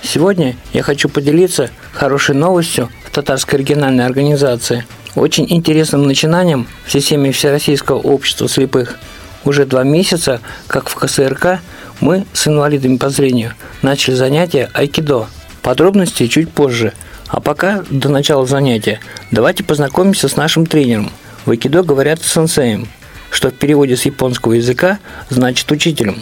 Сегодня 0.01 0.55
я 0.73 0.83
хочу 0.83 1.07
поделиться 1.07 1.69
хорошей 1.93 2.35
новостью 2.35 2.89
в 3.05 3.11
татарской 3.11 3.59
региональной 3.59 4.05
организации. 4.05 4.85
Очень 5.15 5.45
интересным 5.49 6.03
начинанием 6.03 6.67
в 6.85 6.91
системе 6.91 7.31
Всероссийского 7.31 7.99
общества 7.99 8.49
слепых. 8.49 8.99
Уже 9.45 9.65
два 9.65 9.83
месяца, 9.83 10.41
как 10.67 10.89
в 10.89 10.95
КСРК, 10.95 11.59
мы 12.01 12.25
с 12.33 12.47
инвалидами 12.47 12.97
по 12.97 13.09
зрению 13.09 13.53
начали 13.81 14.15
занятия 14.15 14.69
айкидо. 14.73 15.27
Подробности 15.61 16.27
чуть 16.27 16.51
позже. 16.51 16.93
А 17.35 17.41
пока, 17.41 17.83
до 17.89 18.07
начала 18.07 18.45
занятия, 18.45 19.01
давайте 19.29 19.61
познакомимся 19.61 20.29
с 20.29 20.37
нашим 20.37 20.65
тренером. 20.65 21.11
В 21.45 21.51
айкидо 21.51 21.83
говорят 21.83 22.23
сенсеем, 22.23 22.87
что 23.29 23.49
в 23.49 23.55
переводе 23.55 23.97
с 23.97 24.05
японского 24.05 24.53
языка 24.53 24.99
значит 25.29 25.69
учителем. 25.69 26.21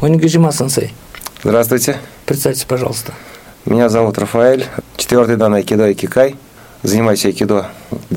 Онигазима 0.00 0.50
сенсей. 0.50 0.94
Здравствуйте. 1.42 1.98
Представьте, 2.24 2.64
пожалуйста. 2.66 3.12
Меня 3.66 3.90
зовут 3.90 4.16
Рафаэль. 4.16 4.64
Четвертый 4.96 5.36
дан 5.36 5.52
айкидо 5.52 5.90
и 5.90 5.94
кикай. 5.94 6.36
Занимаюсь 6.82 7.26
айкидо, 7.26 7.68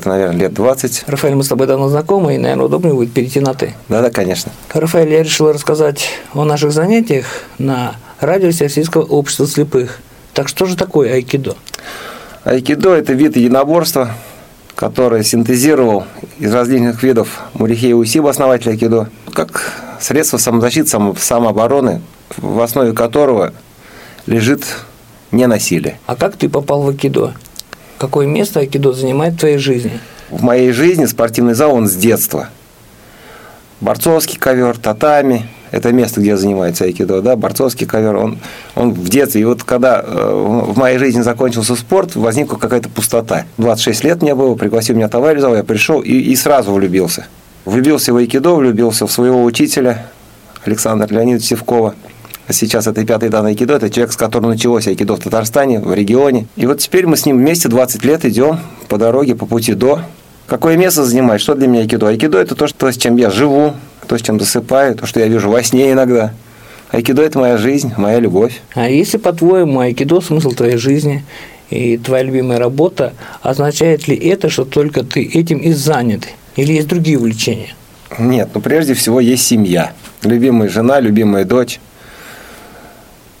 наверное, 0.06 0.38
лет 0.38 0.54
20. 0.54 1.04
Рафаэль, 1.08 1.34
мы 1.34 1.44
с 1.44 1.48
тобой 1.48 1.66
давно 1.66 1.90
знакомы, 1.90 2.36
и, 2.36 2.38
наверное, 2.38 2.64
удобнее 2.64 2.94
будет 2.94 3.12
перейти 3.12 3.40
на 3.40 3.52
«ты». 3.52 3.74
Да-да, 3.90 4.08
конечно. 4.08 4.50
Рафаэль, 4.72 5.12
я 5.12 5.22
решил 5.22 5.52
рассказать 5.52 6.08
о 6.32 6.46
наших 6.46 6.72
занятиях 6.72 7.26
на 7.58 7.96
радио 8.18 8.50
Всероссийского 8.50 9.02
общества 9.02 9.46
слепых. 9.46 10.00
Так 10.34 10.48
что 10.48 10.64
же 10.66 10.76
такое 10.76 11.12
айкидо? 11.12 11.56
Айкидо– 12.44 12.94
это 12.96 13.12
вид 13.12 13.36
единоборства, 13.36 14.12
который 14.74 15.24
синтезировал 15.24 16.04
из 16.38 16.52
различных 16.52 17.02
видов 17.02 17.40
Мурихея 17.52 17.94
Усиба, 17.94 18.30
основатель 18.30 18.70
айкидо, 18.70 19.10
как 19.34 19.72
средство 20.00 20.38
самозащиты, 20.38 20.88
само, 20.88 21.14
самообороны, 21.14 22.00
в 22.38 22.60
основе 22.60 22.92
которого 22.92 23.52
лежит 24.26 24.64
ненасилие. 25.32 25.98
А 26.06 26.16
как 26.16 26.36
ты 26.36 26.48
попал 26.48 26.82
в 26.82 26.88
айкидо? 26.88 27.34
Какое 27.98 28.26
место 28.26 28.60
айкидо 28.60 28.92
занимает 28.92 29.34
в 29.34 29.38
твоей 29.38 29.58
жизни? 29.58 30.00
В 30.30 30.42
моей 30.42 30.72
жизни 30.72 31.04
спортивный 31.04 31.54
зал, 31.54 31.74
он 31.74 31.86
с 31.86 31.94
детства. 31.94 32.48
Борцовский 33.80 34.38
ковер, 34.38 34.78
татами– 34.78 35.46
это 35.72 35.92
место, 35.92 36.20
где 36.20 36.36
занимается 36.36 36.84
айкидо, 36.84 37.20
да, 37.20 37.34
борцовский 37.34 37.86
ковер, 37.86 38.16
он, 38.16 38.38
он 38.76 38.92
в 38.92 39.08
детстве. 39.08 39.40
И 39.40 39.44
вот 39.44 39.64
когда 39.64 40.00
э, 40.00 40.62
в 40.68 40.78
моей 40.78 40.98
жизни 40.98 41.22
закончился 41.22 41.74
спорт, 41.74 42.14
возникла 42.14 42.56
какая-то 42.56 42.88
пустота. 42.88 43.46
26 43.58 44.04
лет 44.04 44.22
мне 44.22 44.36
было, 44.36 44.54
пригласил 44.54 44.94
меня 44.94 45.08
товарищ 45.08 45.42
я 45.42 45.64
пришел 45.64 46.00
и, 46.00 46.12
и 46.12 46.36
сразу 46.36 46.72
влюбился. 46.72 47.26
Влюбился 47.64 48.12
в 48.12 48.16
айкидо, 48.16 48.54
влюбился 48.54 49.08
в 49.08 49.12
своего 49.12 49.42
учителя 49.42 50.06
Александра 50.64 51.12
Леонидовича 51.12 51.56
Севкова– 51.56 51.94
Сейчас 52.50 52.86
это 52.86 53.04
пятый 53.04 53.28
дан 53.28 53.46
айкидо, 53.46 53.74
это 53.74 53.88
человек, 53.88 54.12
с 54.12 54.16
которым 54.16 54.50
началось 54.50 54.86
айкидо 54.86 55.16
в 55.16 55.20
Татарстане, 55.20 55.80
в 55.80 55.94
регионе. 55.94 56.46
И 56.56 56.66
вот 56.66 56.80
теперь 56.80 57.06
мы 57.06 57.16
с 57.16 57.24
ним 57.24 57.38
вместе 57.38 57.68
20 57.68 58.04
лет 58.04 58.24
идем 58.24 58.58
по 58.88 58.98
дороге, 58.98 59.34
по 59.34 59.46
пути 59.46 59.74
до. 59.74 60.00
Какое 60.46 60.76
место 60.76 61.04
занимает? 61.04 61.40
Что 61.40 61.54
для 61.54 61.68
меня 61.68 61.82
айкидо? 61.82 62.08
Айкидо– 62.08 62.38
это 62.40 62.54
то, 62.54 62.66
что, 62.66 62.90
с 62.90 62.96
чем 62.96 63.16
я 63.16 63.30
живу, 63.30 63.74
то, 64.12 64.18
с 64.18 64.22
чем 64.22 64.38
засыпаю, 64.38 64.94
то, 64.94 65.06
что 65.06 65.20
я 65.20 65.26
вижу 65.26 65.48
во 65.48 65.62
сне 65.62 65.92
иногда. 65.92 66.34
Айкидо– 66.90 67.22
это 67.24 67.38
моя 67.38 67.56
жизнь, 67.56 67.94
моя 67.96 68.20
любовь. 68.20 68.60
А 68.74 68.86
если, 68.86 69.16
по-твоему, 69.16 69.80
айкидо– 69.80 70.20
смысл 70.20 70.50
твоей 70.50 70.76
жизни 70.76 71.24
и 71.70 71.96
твоя 71.96 72.22
любимая 72.22 72.58
работа, 72.58 73.14
означает 73.40 74.08
ли 74.08 74.14
это, 74.14 74.50
что 74.50 74.66
только 74.66 75.02
ты 75.02 75.24
этим 75.24 75.56
и 75.56 75.72
занят? 75.72 76.28
Или 76.56 76.74
есть 76.74 76.88
другие 76.88 77.16
увлечения? 77.16 77.74
Нет, 78.18 78.50
ну 78.52 78.60
прежде 78.60 78.92
всего 78.92 79.18
есть 79.18 79.46
семья. 79.46 79.94
Любимая 80.22 80.68
жена, 80.68 81.00
любимая 81.00 81.46
дочь 81.46 81.80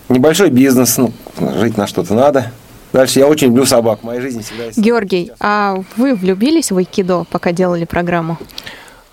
небольшой 0.08 0.48
бизнес, 0.48 0.96
ну, 0.96 1.12
жить 1.58 1.76
на 1.76 1.86
что-то 1.86 2.14
надо. 2.14 2.50
Дальше 2.94 3.18
я 3.18 3.26
очень 3.26 3.48
люблю 3.48 3.66
собак. 3.66 4.00
В 4.00 4.04
моей 4.04 4.22
жизни 4.22 4.40
всегда 4.40 4.64
есть. 4.64 4.78
Георгий, 4.78 5.32
а 5.38 5.82
вы 5.98 6.14
влюбились 6.14 6.70
в 6.70 6.78
айкидо, 6.78 7.26
пока 7.30 7.52
делали 7.52 7.84
программу? 7.84 8.38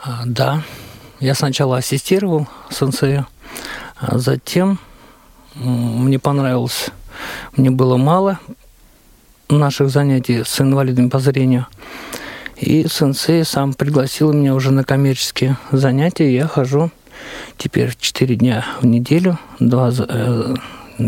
А, 0.01 0.21
да. 0.25 0.63
Я 1.19 1.35
сначала 1.35 1.77
ассистировал 1.77 2.47
сенсею, 2.71 3.27
а 3.97 4.17
затем 4.19 4.79
мне 5.55 6.17
понравилось, 6.17 6.91
мне 7.57 7.69
было 7.71 7.97
мало 7.97 8.39
наших 9.49 9.89
занятий 9.89 10.43
с 10.45 10.61
инвалидами 10.61 11.09
по 11.09 11.19
зрению. 11.19 11.67
И 12.55 12.87
сенсей 12.87 13.43
сам 13.43 13.73
пригласил 13.73 14.31
меня 14.31 14.55
уже 14.55 14.71
на 14.71 14.85
коммерческие 14.85 15.57
занятия. 15.71 16.33
Я 16.33 16.47
хожу 16.47 16.89
теперь 17.57 17.93
4 17.99 18.35
дня 18.35 18.65
в 18.79 18.85
неделю, 18.85 19.37
два, 19.59 19.91
э, 19.91 20.55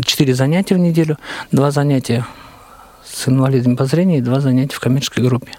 4 0.04 0.34
занятия 0.34 0.74
в 0.74 0.78
неделю, 0.78 1.18
2 1.52 1.70
занятия 1.70 2.26
с 3.04 3.28
инвалидами 3.28 3.76
по 3.76 3.86
зрению 3.86 4.18
и 4.18 4.22
2 4.22 4.40
занятия 4.40 4.76
в 4.76 4.80
коммерческой 4.80 5.24
группе. 5.24 5.52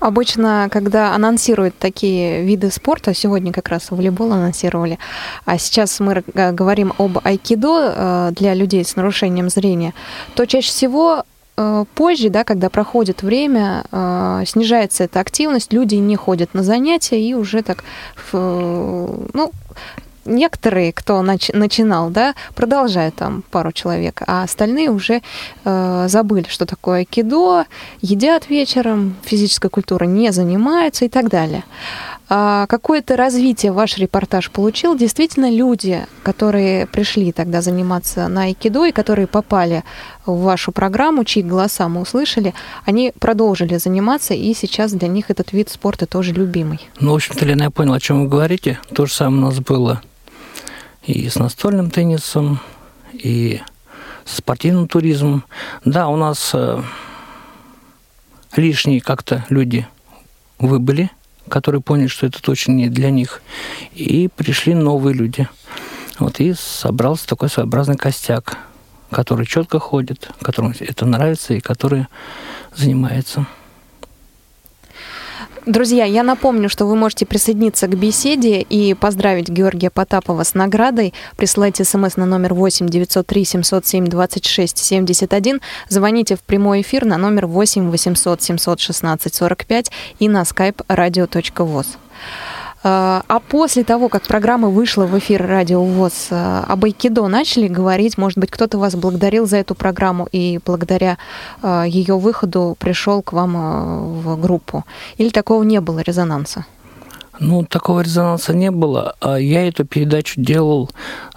Обычно, 0.00 0.68
когда 0.70 1.14
анонсируют 1.14 1.78
такие 1.78 2.42
виды 2.42 2.70
спорта, 2.70 3.14
сегодня 3.14 3.52
как 3.52 3.68
раз 3.68 3.90
волейбол 3.90 4.32
анонсировали, 4.32 4.98
а 5.44 5.56
сейчас 5.56 6.00
мы 6.00 6.22
говорим 6.34 6.92
об 6.98 7.18
айкидо 7.24 7.94
э, 7.96 8.32
для 8.32 8.54
людей 8.54 8.84
с 8.84 8.96
нарушением 8.96 9.48
зрения, 9.48 9.94
то 10.34 10.46
чаще 10.46 10.68
всего 10.68 11.24
э, 11.56 11.84
позже, 11.94 12.28
да, 12.28 12.44
когда 12.44 12.68
проходит 12.68 13.22
время, 13.22 13.84
э, 13.90 14.42
снижается 14.46 15.04
эта 15.04 15.20
активность, 15.20 15.72
люди 15.72 15.94
не 15.94 16.16
ходят 16.16 16.52
на 16.54 16.62
занятия 16.62 17.20
и 17.20 17.32
уже 17.34 17.62
так, 17.62 17.84
ну, 18.32 19.52
некоторые, 20.24 20.92
кто 20.92 21.22
нач- 21.22 21.56
начинал, 21.56 22.10
да, 22.10 22.34
продолжают 22.54 23.14
там 23.16 23.42
пару 23.50 23.72
человек, 23.72 24.22
а 24.26 24.42
остальные 24.42 24.90
уже 24.90 25.22
э, 25.64 26.06
забыли, 26.08 26.46
что 26.48 26.66
такое 26.66 26.98
айкидо, 26.98 27.66
едят 28.00 28.48
вечером, 28.48 29.16
физической 29.24 29.68
культурой 29.68 30.08
не 30.08 30.32
занимаются 30.32 31.04
и 31.04 31.08
так 31.08 31.28
далее. 31.28 31.64
А 32.28 32.66
какое-то 32.66 33.16
развитие 33.16 33.72
ваш 33.72 33.98
репортаж 33.98 34.50
получил? 34.50 34.96
Действительно, 34.96 35.50
люди, 35.50 36.06
которые 36.22 36.86
пришли 36.86 37.32
тогда 37.32 37.60
заниматься 37.60 38.28
на 38.28 38.44
айкидо 38.44 38.86
и 38.86 38.92
которые 38.92 39.26
попали 39.26 39.84
в 40.24 40.40
вашу 40.42 40.72
программу, 40.72 41.24
чьи 41.24 41.42
голоса 41.42 41.86
мы 41.88 42.00
услышали, 42.00 42.54
они 42.86 43.12
продолжили 43.18 43.76
заниматься, 43.76 44.32
и 44.32 44.54
сейчас 44.54 44.92
для 44.92 45.08
них 45.08 45.30
этот 45.30 45.52
вид 45.52 45.68
спорта 45.68 46.06
тоже 46.06 46.32
любимый. 46.32 46.80
Ну, 46.98 47.12
в 47.12 47.16
общем-то, 47.16 47.44
Лена, 47.44 47.64
я 47.64 47.70
понял, 47.70 47.92
о 47.92 48.00
чем 48.00 48.22
вы 48.22 48.28
говорите. 48.28 48.78
То 48.94 49.04
же 49.04 49.12
самое 49.12 49.42
у 49.42 49.46
нас 49.46 49.60
было 49.60 50.00
и 51.06 51.28
с 51.28 51.36
настольным 51.36 51.90
теннисом, 51.90 52.60
и 53.12 53.60
с 54.24 54.36
спортивным 54.36 54.88
туризмом. 54.88 55.44
Да, 55.84 56.08
у 56.08 56.16
нас 56.16 56.50
э, 56.54 56.82
лишние 58.56 59.00
как-то 59.00 59.44
люди 59.48 59.86
выбыли, 60.58 61.10
которые 61.48 61.82
поняли, 61.82 62.06
что 62.06 62.26
это 62.26 62.42
точно 62.42 62.72
не 62.72 62.88
для 62.88 63.10
них, 63.10 63.42
и 63.92 64.28
пришли 64.28 64.74
новые 64.74 65.14
люди. 65.14 65.48
Вот 66.18 66.40
и 66.40 66.54
собрался 66.54 67.26
такой 67.26 67.48
своеобразный 67.48 67.96
костяк, 67.96 68.58
который 69.10 69.46
четко 69.46 69.78
ходит, 69.78 70.30
которому 70.40 70.74
это 70.78 71.06
нравится 71.06 71.54
и 71.54 71.60
который 71.60 72.06
занимается. 72.74 73.46
Друзья, 75.66 76.04
я 76.04 76.22
напомню, 76.22 76.68
что 76.68 76.84
вы 76.84 76.94
можете 76.94 77.24
присоединиться 77.24 77.86
к 77.86 77.96
беседе 77.96 78.60
и 78.60 78.92
поздравить 78.92 79.48
Георгия 79.48 79.88
Потапова 79.88 80.42
с 80.42 80.52
наградой. 80.52 81.14
Присылайте 81.38 81.84
смс 81.84 82.18
на 82.18 82.26
номер 82.26 82.52
8 82.52 82.86
903 82.86 83.44
707 83.46 84.04
26 84.04 84.76
71. 84.76 85.62
Звоните 85.88 86.36
в 86.36 86.42
прямой 86.42 86.82
эфир 86.82 87.06
на 87.06 87.16
номер 87.16 87.46
8 87.46 87.90
800 87.90 88.42
716 88.42 89.34
45 89.34 89.90
и 90.18 90.28
на 90.28 90.42
skype 90.42 90.84
radio.voz. 90.86 91.86
А, 92.86 93.22
а 93.28 93.40
после 93.40 93.82
того, 93.82 94.10
как 94.10 94.24
программа 94.24 94.68
вышла 94.68 95.06
в 95.06 95.18
эфир 95.18 95.46
Радио 95.46 95.82
ВОЗ, 95.82 96.28
а, 96.30 96.64
об 96.68 96.84
айкидо 96.84 97.26
начали 97.28 97.66
говорить, 97.66 98.18
может 98.18 98.38
быть, 98.38 98.50
кто-то 98.50 98.76
вас 98.76 98.94
благодарил 98.94 99.46
за 99.46 99.56
эту 99.56 99.74
программу 99.74 100.28
и 100.32 100.60
благодаря 100.64 101.16
а, 101.62 101.84
ее 101.84 102.18
выходу 102.18 102.76
пришел 102.78 103.22
к 103.22 103.32
вам 103.32 104.20
в 104.20 104.38
группу? 104.38 104.84
Или 105.16 105.30
такого 105.30 105.62
не 105.62 105.80
было 105.80 106.00
резонанса? 106.00 106.66
Ну, 107.40 107.64
такого 107.64 108.02
резонанса 108.02 108.52
не 108.52 108.70
было. 108.70 109.16
Я 109.38 109.66
эту 109.66 109.84
передачу 109.86 110.40
делал 110.40 110.90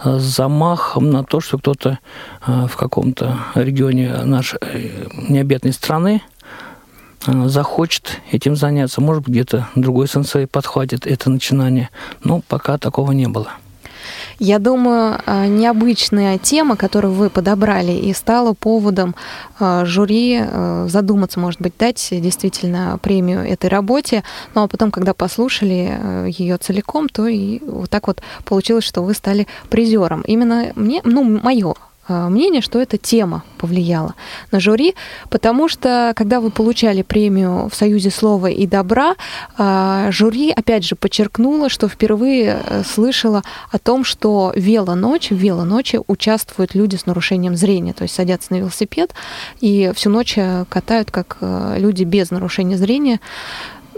с 0.03 0.21
замахом 0.21 1.09
на 1.09 1.23
то, 1.23 1.39
что 1.39 1.57
кто-то 1.57 1.97
в 2.45 2.75
каком-то 2.75 3.39
регионе 3.55 4.17
нашей 4.23 4.59
э, 4.61 5.07
необъятной 5.27 5.73
страны 5.73 6.21
захочет 7.25 8.21
этим 8.31 8.55
заняться. 8.55 9.01
Может 9.01 9.23
быть, 9.23 9.33
где-то 9.33 9.67
другой 9.75 10.07
сенсей 10.07 10.47
подхватит 10.47 11.05
это 11.05 11.29
начинание. 11.29 11.89
Но 12.23 12.41
пока 12.47 12.77
такого 12.77 13.11
не 13.11 13.27
было. 13.27 13.51
Я 14.39 14.59
думаю, 14.59 15.19
э, 15.25 15.47
необычная 15.47 16.37
тема, 16.37 16.77
которую 16.77 17.13
вы 17.13 17.29
подобрали, 17.29 17.91
и 17.91 18.13
стала 18.13 18.53
поводом 18.53 19.15
э, 19.59 19.83
жюри 19.85 20.41
задуматься, 20.87 21.39
может 21.39 21.59
быть, 21.59 21.73
дать 21.77 22.07
действительно 22.11 22.99
премию 23.01 23.41
этой 23.41 23.69
работе. 23.69 24.23
Ну 24.53 24.63
а 24.63 24.67
потом, 24.67 24.91
когда 24.91 25.13
послушали 25.13 26.29
ее 26.29 26.57
целиком, 26.57 27.09
то 27.09 27.27
и 27.27 27.59
вот 27.65 27.89
так 27.89 28.07
вот 28.07 28.21
получилось, 28.45 28.85
что 28.85 29.01
вы 29.03 29.13
стали 29.13 29.47
призером. 29.69 30.21
Именно 30.21 30.71
мне, 30.75 31.01
ну, 31.03 31.23
мое 31.23 31.73
Э, 31.73 31.86
мнение, 32.07 32.61
что 32.61 32.79
эта 32.79 32.97
тема 32.97 33.43
повлияла 33.57 34.15
на 34.51 34.59
жюри, 34.59 34.95
потому 35.29 35.67
что, 35.67 36.13
когда 36.15 36.39
вы 36.39 36.51
получали 36.51 37.01
премию 37.01 37.69
в 37.69 37.75
Союзе 37.75 38.11
слова 38.11 38.47
и 38.47 38.65
добра, 38.67 39.15
э, 39.57 40.07
жюри, 40.11 40.51
опять 40.51 40.85
же, 40.85 40.95
подчеркнуло, 40.95 41.69
что 41.69 41.87
впервые 41.87 42.61
э, 42.63 42.83
слышала 42.83 43.43
о 43.71 43.79
том, 43.79 44.03
что 44.03 44.53
велоночь, 44.55 45.29
в 45.29 45.35
велоночи 45.35 45.99
участвуют 46.07 46.75
люди 46.75 46.95
с 46.95 47.05
нарушением 47.05 47.55
зрения, 47.55 47.93
то 47.93 48.03
есть 48.03 48.15
садятся 48.15 48.53
на 48.53 48.57
велосипед 48.57 49.13
и 49.59 49.91
всю 49.95 50.09
ночь 50.09 50.37
катают, 50.69 51.11
как 51.11 51.37
люди 51.41 52.03
без 52.03 52.31
нарушения 52.31 52.77
зрения. 52.77 53.19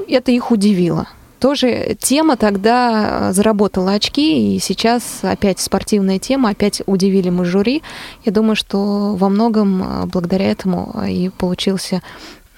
Это 0.07 0.31
их 0.31 0.51
удивило. 0.51 1.07
Тоже 1.39 1.95
тема 1.99 2.37
тогда 2.37 3.31
заработала 3.33 3.93
очки, 3.93 4.55
и 4.55 4.59
сейчас 4.59 5.19
опять 5.23 5.59
спортивная 5.59 6.19
тема, 6.19 6.49
опять 6.49 6.81
удивили 6.85 7.29
мы 7.29 7.45
жюри. 7.45 7.81
Я 8.25 8.31
думаю, 8.31 8.55
что 8.55 9.15
во 9.15 9.29
многом 9.29 10.07
благодаря 10.09 10.51
этому 10.51 11.03
и 11.07 11.29
получился 11.29 12.01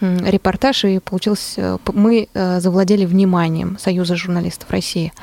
репортаж, 0.01 0.83
и 0.85 1.00
получился, 1.00 1.77
мы 1.93 2.27
завладели 2.33 3.05
вниманием 3.05 3.77
Союза 3.77 4.15
журналистов 4.15 4.69
России. 4.71 5.13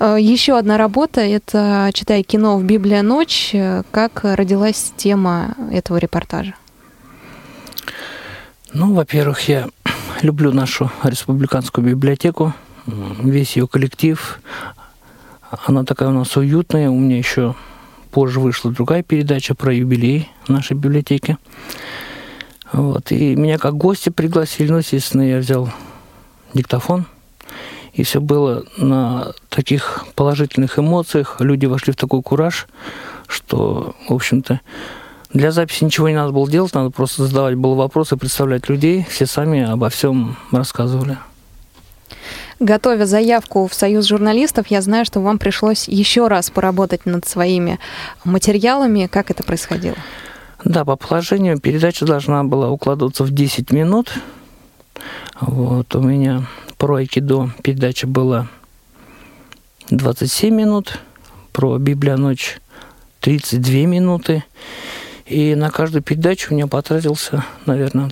Еще 0.00 0.58
одна 0.58 0.78
работа– 0.78 1.20
это 1.22 1.90
«Читай 1.92 2.22
кино 2.22 2.56
в 2.56 2.64
Библия 2.64 3.02
ночь». 3.02 3.54
Как 3.90 4.20
родилась 4.22 4.94
тема 4.96 5.54
этого 5.70 5.98
репортажа? 5.98 6.54
Ну, 8.72 8.94
во-первых, 8.94 9.48
я 9.48 9.68
люблю 10.22 10.52
нашу 10.52 10.90
республиканскую 11.02 11.86
библиотеку, 11.86 12.54
весь 13.22 13.56
ее 13.56 13.66
коллектив. 13.66 14.40
Она 15.66 15.84
такая 15.84 16.08
у 16.08 16.12
нас 16.12 16.36
уютная. 16.36 16.90
У 16.90 16.98
меня 16.98 17.18
еще 17.18 17.54
позже 18.10 18.40
вышла 18.40 18.70
другая 18.70 19.02
передача 19.02 19.54
про 19.54 19.72
юбилей 19.72 20.28
нашей 20.48 20.76
библиотеки. 20.76 21.36
Вот. 22.72 23.10
И 23.10 23.34
меня 23.34 23.58
как 23.58 23.76
гостя 23.76 24.12
пригласили. 24.12 24.70
Ну, 24.70 24.78
естественно, 24.78 25.22
я 25.22 25.38
взял 25.38 25.70
диктофон. 26.54 27.06
И 27.92 28.04
все 28.04 28.20
было 28.20 28.64
на 28.76 29.32
таких 29.48 30.06
положительных 30.14 30.78
эмоциях. 30.78 31.36
Люди 31.40 31.66
вошли 31.66 31.92
в 31.92 31.96
такой 31.96 32.22
кураж, 32.22 32.68
что, 33.26 33.94
в 34.08 34.14
общем-то, 34.14 34.60
для 35.32 35.52
записи 35.52 35.84
ничего 35.84 36.08
не 36.08 36.14
надо 36.14 36.32
было 36.32 36.48
делать, 36.50 36.74
надо 36.74 36.90
просто 36.90 37.26
задавать 37.26 37.54
было 37.54 37.74
вопросы, 37.74 38.16
представлять 38.16 38.68
людей. 38.68 39.06
Все 39.08 39.26
сами 39.26 39.62
обо 39.62 39.88
всем 39.88 40.36
рассказывали. 40.50 41.18
Готовя 42.60 43.06
заявку 43.06 43.66
в 43.66 43.72
Союз 43.72 44.06
журналистов, 44.06 44.66
я 44.66 44.82
знаю, 44.82 45.06
что 45.06 45.20
вам 45.20 45.38
пришлось 45.38 45.88
еще 45.88 46.28
раз 46.28 46.50
поработать 46.50 47.06
над 47.06 47.26
своими 47.26 47.78
материалами. 48.22 49.08
Как 49.10 49.30
это 49.30 49.42
происходило? 49.42 49.96
Да, 50.62 50.84
по 50.84 50.96
положению 50.96 51.58
передача 51.58 52.04
должна 52.04 52.44
была 52.44 52.68
укладываться 52.70 53.24
в 53.24 53.30
10 53.30 53.72
минут. 53.72 54.12
Вот, 55.40 55.94
у 55.94 56.02
меня 56.02 56.42
про 56.76 56.96
айкидо 56.96 57.50
передача 57.62 58.06
была 58.06 58.46
27 59.88 60.54
минут, 60.54 60.98
про 61.52 61.78
Библия 61.78 62.18
ночь 62.18 62.60
32 63.20 63.86
минуты. 63.86 64.44
И 65.24 65.54
на 65.54 65.70
каждую 65.70 66.02
передачу 66.02 66.48
у 66.50 66.54
меня 66.54 66.66
потратился, 66.66 67.42
наверное, 67.64 68.10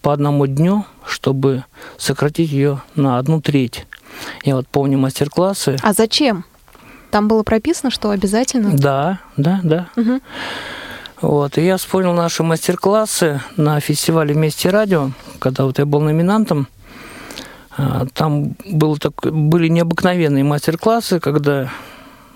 по 0.00 0.14
одному 0.14 0.46
дню, 0.46 0.86
чтобы 1.06 1.64
сократить 1.98 2.50
ее 2.50 2.82
на 2.94 3.18
одну 3.18 3.40
треть. 3.40 3.86
Я 4.44 4.56
вот 4.56 4.68
помню 4.68 4.98
мастер-классы. 4.98 5.76
А 5.82 5.92
зачем? 5.92 6.44
Там 7.10 7.28
было 7.28 7.42
прописано, 7.42 7.90
что 7.90 8.10
обязательно? 8.10 8.76
Да, 8.76 9.20
да, 9.36 9.60
да. 9.62 9.88
Угу. 9.96 10.20
Вот, 11.20 11.58
и 11.58 11.64
я 11.64 11.76
вспомнил 11.76 12.12
наши 12.12 12.42
мастер-классы 12.42 13.40
на 13.56 13.80
фестивале 13.80 14.34
«Вместе 14.34 14.68
радио», 14.68 15.10
когда 15.38 15.64
вот 15.64 15.78
я 15.78 15.86
был 15.86 16.00
номинантом. 16.00 16.68
А, 17.76 18.06
там 18.12 18.56
был 18.66 18.98
так, 18.98 19.14
были 19.32 19.68
необыкновенные 19.68 20.44
мастер-классы, 20.44 21.20
когда 21.20 21.70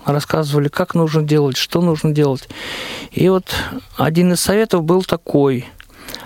рассказывали, 0.04 0.68
как 0.68 0.94
нужно 0.94 1.22
делать, 1.22 1.56
что 1.56 1.80
нужно 1.80 2.12
делать. 2.12 2.48
И 3.10 3.28
вот 3.28 3.54
один 3.96 4.32
из 4.32 4.40
советов 4.40 4.84
был 4.84 5.02
такой. 5.02 5.66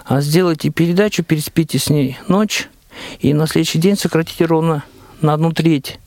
«А 0.04 0.20
сделайте 0.20 0.70
передачу, 0.70 1.22
переспите 1.22 1.78
с 1.78 1.90
ней 1.90 2.18
ночь, 2.28 2.68
и 3.20 3.34
на 3.34 3.46
следующий 3.46 3.78
день 3.78 3.96
сократите 3.96 4.44
ровно 4.44 4.84
на 5.20 5.34
одну 5.34 5.52
треть. 5.52 5.98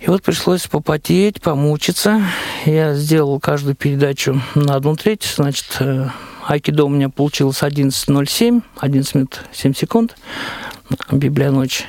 И 0.00 0.06
вот 0.08 0.22
пришлось 0.22 0.66
попотеть, 0.66 1.42
помучиться. 1.42 2.22
Я 2.64 2.94
сделал 2.94 3.38
каждую 3.38 3.74
передачу 3.74 4.40
на 4.54 4.76
одну 4.76 4.96
треть. 4.96 5.24
Значит, 5.36 5.76
э, 5.80 6.08
айкидо 6.46 6.84
у 6.84 6.88
меня 6.88 7.10
получилось 7.10 7.62
11.07, 7.62 8.62
11 8.78 9.14
минут 9.14 9.40
7 9.52 9.74
секунд. 9.74 10.16
Библия 11.12 11.50
ночь 11.50 11.86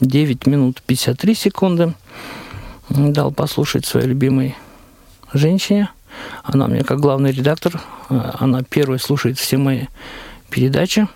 9 0.00 0.46
минут 0.46 0.82
53 0.86 1.34
секунды 1.34 1.94
дал 2.90 3.32
послушать 3.32 3.86
своей 3.86 4.06
любимой 4.06 4.56
женщине. 5.32 5.88
Она 6.42 6.66
мне 6.66 6.82
как 6.82 7.00
главный 7.00 7.32
редактор, 7.32 7.80
э, 8.08 8.32
она 8.38 8.62
первой 8.62 8.98
слушает 8.98 9.38
все 9.38 9.56
мои 9.56 9.86
передачи, 10.50 11.08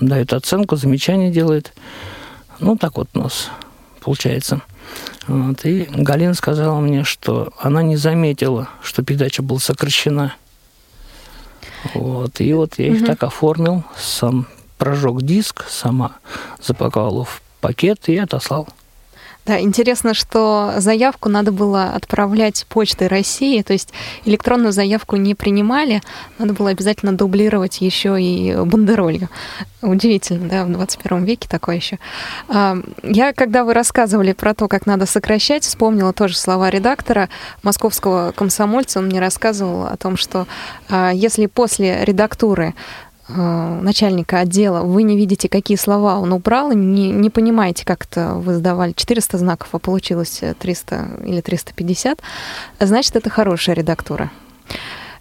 дает 0.00 0.32
оценку, 0.32 0.76
замечания 0.76 1.30
делает. 1.30 1.72
Ну, 2.60 2.76
так 2.76 2.96
вот 2.96 3.08
у 3.14 3.20
нас 3.20 3.50
получается. 4.00 4.60
Вот. 5.26 5.64
И 5.64 5.88
Галина 5.90 6.34
сказала 6.34 6.78
мне, 6.80 7.04
что 7.04 7.52
она 7.58 7.82
не 7.82 7.96
заметила, 7.96 8.68
что 8.82 9.02
передача 9.02 9.42
была 9.42 9.58
сокращена. 9.58 10.34
Вот. 11.94 12.40
И 12.40 12.52
вот 12.52 12.78
я 12.78 12.88
их 12.88 12.98
угу. 12.98 13.06
так 13.06 13.22
оформил, 13.22 13.84
сам 13.96 14.46
прожег 14.78 15.22
диск, 15.22 15.64
сама 15.68 16.12
запаковала 16.60 17.24
в 17.24 17.42
пакет 17.60 18.08
и 18.08 18.16
отослал. 18.18 18.68
Да, 19.46 19.60
интересно, 19.60 20.14
что 20.14 20.74
заявку 20.78 21.28
надо 21.28 21.52
было 21.52 21.90
отправлять 21.90 22.64
почтой 22.68 23.08
России, 23.08 23.60
то 23.60 23.74
есть 23.74 23.92
электронную 24.24 24.72
заявку 24.72 25.16
не 25.16 25.34
принимали, 25.34 26.00
надо 26.38 26.54
было 26.54 26.70
обязательно 26.70 27.12
дублировать 27.12 27.82
еще 27.82 28.20
и 28.20 28.56
бандеролью. 28.56 29.28
Удивительно, 29.82 30.48
да, 30.48 30.64
в 30.64 30.72
21 30.72 31.24
веке 31.24 31.46
такое 31.46 31.76
еще. 31.76 31.98
А, 32.48 32.78
я, 33.02 33.34
когда 33.34 33.64
вы 33.64 33.74
рассказывали 33.74 34.32
про 34.32 34.54
то, 34.54 34.66
как 34.66 34.86
надо 34.86 35.04
сокращать, 35.04 35.64
вспомнила 35.64 36.14
тоже 36.14 36.38
слова 36.38 36.70
редактора 36.70 37.28
московского 37.62 38.32
комсомольца, 38.32 39.00
он 39.00 39.06
мне 39.06 39.20
рассказывал 39.20 39.84
о 39.84 39.96
том, 39.98 40.16
что 40.16 40.46
а, 40.88 41.12
если 41.12 41.44
после 41.44 42.02
редактуры 42.02 42.72
начальника 43.28 44.40
отдела, 44.40 44.82
вы 44.82 45.02
не 45.02 45.16
видите, 45.16 45.48
какие 45.48 45.76
слова 45.76 46.18
он 46.18 46.32
убрал, 46.32 46.72
не, 46.72 47.10
не 47.10 47.30
понимаете, 47.30 47.84
как 47.84 48.04
это 48.04 48.34
вы 48.34 48.54
сдавали 48.54 48.92
400 48.92 49.38
знаков, 49.38 49.68
а 49.72 49.78
получилось 49.78 50.42
300 50.58 51.08
или 51.24 51.40
350, 51.40 52.20
значит, 52.80 53.16
это 53.16 53.30
хорошая 53.30 53.76
редактура. 53.76 54.30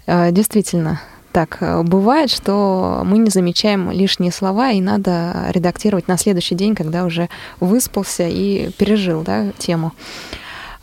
Э, 0.06 0.32
действительно, 0.32 1.02
так 1.32 1.58
э, 1.62 1.82
бывает, 1.82 2.30
что 2.30 3.02
мы 3.06 3.18
не 3.18 3.30
замечаем 3.30 3.90
лишние 3.92 4.32
слова, 4.32 4.72
и 4.72 4.82
надо 4.82 5.48
редактировать 5.50 6.08
на 6.08 6.18
следующий 6.18 6.56
день, 6.56 6.76
когда 6.76 7.06
уже 7.06 7.30
выспался 7.60 8.28
и 8.28 8.70
пережил 8.78 9.24
да, 9.24 9.52
тему. 9.58 9.94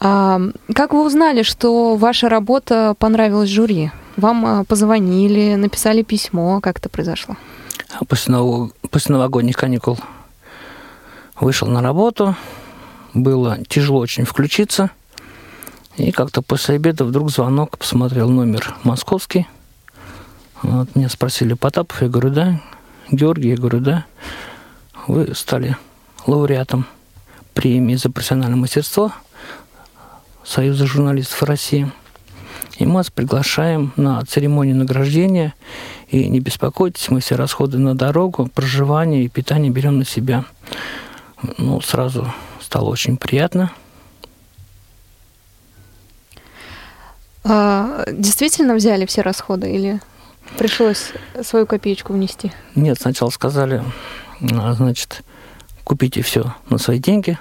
А, 0.01 0.41
как 0.75 0.95
вы 0.95 1.05
узнали, 1.05 1.43
что 1.43 1.97
ваша 1.97 2.31
работа 2.31 2.95
понравилась 2.99 3.51
жюри? 3.51 3.91
Вам 4.17 4.47
а, 4.47 4.65
позвонили, 4.65 5.57
написали 5.57 6.03
письмо, 6.03 6.61
как 6.61 6.79
это 6.79 6.89
произошло? 6.89 7.37
А 7.99 8.05
после, 8.07 8.33
нового, 8.33 8.71
после 8.91 9.15
новогодних 9.15 9.57
каникул 9.57 9.99
вышел 11.39 11.69
на 11.69 11.83
работу, 11.83 12.35
было 13.13 13.59
тяжело 13.69 13.99
очень 13.99 14.25
включиться, 14.25 14.91
и 15.97 16.13
как-то 16.13 16.41
после 16.41 16.77
обеда 16.77 17.05
вдруг 17.05 17.31
звонок, 17.31 17.77
посмотрел 17.77 18.31
номер 18.31 18.75
московский, 18.85 19.47
вот, 20.63 20.95
меня 20.95 21.11
спросили, 21.11 21.53
Потапов, 21.55 22.01
я 22.01 22.09
говорю, 22.09 22.31
да, 22.31 22.61
Георгий, 23.11 23.51
я 23.51 23.57
говорю, 23.57 23.81
да, 23.81 24.07
вы 25.07 25.35
стали 25.35 25.77
лауреатом 26.27 26.87
премии 27.53 27.97
за 27.97 28.11
профессиональное 28.11 28.57
мастерство– 28.57 29.13
Союза 30.45 30.87
журналистов 30.87 31.43
России. 31.43 31.91
И 32.79 32.87
мы 32.87 32.95
вас 32.95 33.11
приглашаем 33.11 33.93
на 33.97 34.25
церемонию 34.25 34.77
награждения. 34.77 35.55
И 36.09 36.29
не 36.29 36.41
беспокойтесь, 36.41 37.11
мы 37.11 37.21
все 37.21 37.37
расходы 37.37 37.79
на 37.79 37.95
дорогу, 37.95 38.49
проживание 38.55 39.25
и 39.25 39.29
питание 39.29 39.71
берем 39.71 39.99
на 39.99 40.05
себя. 40.05 40.45
Ну, 41.59 41.81
сразу 41.81 42.33
стало 42.61 42.89
очень 42.89 43.17
приятно. 43.17 43.71
А, 47.45 48.05
действительно 48.11 48.75
взяли 48.75 49.07
все 49.07 49.23
расходы 49.23 49.71
или 49.71 50.01
пришлось 50.59 51.13
свою 51.43 51.67
копеечку 51.67 52.13
внести? 52.13 52.53
Нет, 52.75 52.99
сначала 53.01 53.31
сказали, 53.31 53.83
а, 54.53 54.73
значит, 54.75 55.23
купите 55.85 56.23
все 56.23 56.55
на 56.69 56.79
свои 56.79 56.99
деньги, 56.99 57.39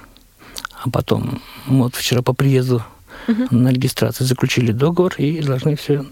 а 0.82 0.90
потом 0.90 1.42
вот 1.68 1.96
вчера 1.96 2.22
по 2.22 2.34
приезду 2.34 2.84
угу. 3.28 3.48
на 3.52 3.70
регистрации 3.70 4.24
заключили 4.24 4.72
договор 4.72 5.14
и 5.18 5.42
должны 5.42 5.76
все 5.76 6.06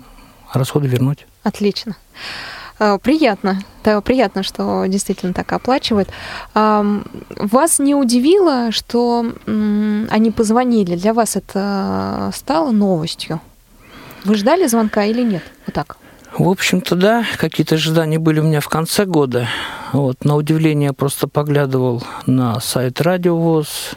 расходы 0.54 0.88
вернуть. 0.88 1.26
Отлично. 1.44 1.96
А, 2.80 2.98
приятно, 2.98 3.60
да, 3.84 4.02
приятно, 4.02 4.44
что 4.44 4.86
действительно 4.86 5.34
так 5.34 5.52
оплачивают. 5.52 6.10
Вас 6.54 7.80
не 7.80 7.96
удивило, 7.96 8.72
что 8.72 9.34
они 9.46 10.32
позвонили? 10.32 10.96
Для 10.96 11.14
вас 11.14 11.36
это 11.36 12.32
стало 12.36 12.72
новостью? 12.72 13.42
Вы 14.26 14.36
ждали 14.36 14.68
звонка 14.68 15.06
или 15.06 15.24
нет? 15.24 15.44
Вот 15.66 15.74
так. 15.74 15.98
В 16.38 16.50
общем-то, 16.50 16.96
да, 16.96 17.26
какие-то 17.38 17.76
ожидания 17.76 18.20
были 18.20 18.42
у 18.42 18.44
меня 18.44 18.60
в 18.60 18.68
конце 18.68 19.06
года. 19.06 19.48
Вот, 19.94 20.24
на 20.26 20.36
удивление 20.36 20.88
я 20.88 20.94
просто 20.94 21.28
поглядывал 21.28 22.04
на 22.28 22.60
сайт 22.60 23.02
Радиовоз. 23.02 23.94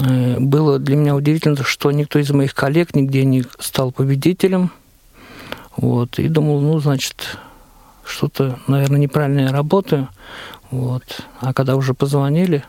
Э, 0.00 0.38
было 0.38 0.78
для 0.78 0.96
меня 0.96 1.14
удивительно, 1.14 1.62
что 1.62 1.90
никто 1.90 2.18
из 2.18 2.30
моих 2.30 2.54
коллег 2.54 2.94
нигде 2.94 3.24
не 3.24 3.44
стал 3.58 3.92
победителем. 3.92 4.70
Вот, 5.76 6.18
и 6.18 6.28
думал, 6.28 6.60
ну, 6.60 6.78
значит, 6.80 7.38
что-то, 8.04 8.58
наверное, 8.66 8.98
неправильно 8.98 9.40
я 9.40 9.52
работаю. 9.52 10.08
Вот. 10.70 11.02
А 11.40 11.52
когда 11.52 11.76
уже 11.76 11.94
позвонили... 11.94 12.64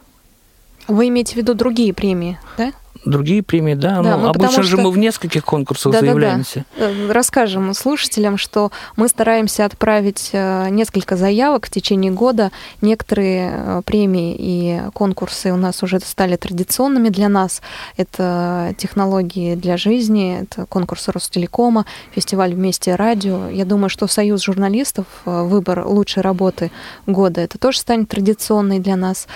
Вы 0.87 1.09
имеете 1.09 1.33
в 1.33 1.37
виду 1.37 1.53
другие 1.53 1.93
премии, 1.93 2.39
да? 2.57 2.73
Другие 3.05 3.41
премии, 3.41 3.73
да. 3.73 4.01
да 4.01 4.17
ну, 4.17 4.27
обычно 4.27 4.63
же 4.63 4.77
мы 4.77 4.91
в 4.91 4.97
нескольких 4.97 5.43
конкурсах 5.43 5.93
да, 5.93 5.99
заявляемся. 5.99 6.65
Да, 6.77 6.89
да. 6.89 7.13
Расскажем 7.13 7.73
слушателям, 7.73 8.37
что 8.37 8.71
мы 8.95 9.07
стараемся 9.07 9.65
отправить 9.65 10.29
э, 10.33 10.69
несколько 10.69 11.17
заявок 11.17 11.67
в 11.67 11.69
течение 11.69 12.11
года. 12.11 12.51
Некоторые 12.81 13.51
э, 13.53 13.81
премии 13.85 14.35
и 14.37 14.81
конкурсы 14.93 15.51
у 15.51 15.57
нас 15.57 15.81
уже 15.83 15.99
стали 15.99 16.35
традиционными 16.35 17.09
для 17.09 17.29
нас. 17.29 17.61
Это 17.97 18.75
технологии 18.77 19.55
для 19.55 19.77
жизни, 19.77 20.41
это 20.43 20.65
конкурс 20.65 21.07
Ростелекома, 21.07 21.85
фестиваль 22.11 22.53
«Вместе 22.53 22.95
радио». 22.95 23.49
Я 23.49 23.65
думаю, 23.65 23.89
что 23.89 24.07
Союз 24.07 24.43
журналистов, 24.43 25.05
э, 25.25 25.43
выбор 25.43 25.87
лучшей 25.87 26.21
работы 26.21 26.71
года, 27.07 27.41
это 27.41 27.57
тоже 27.57 27.79
станет 27.79 28.09
традиционной 28.09 28.79
для 28.79 28.95
нас. 28.95 29.27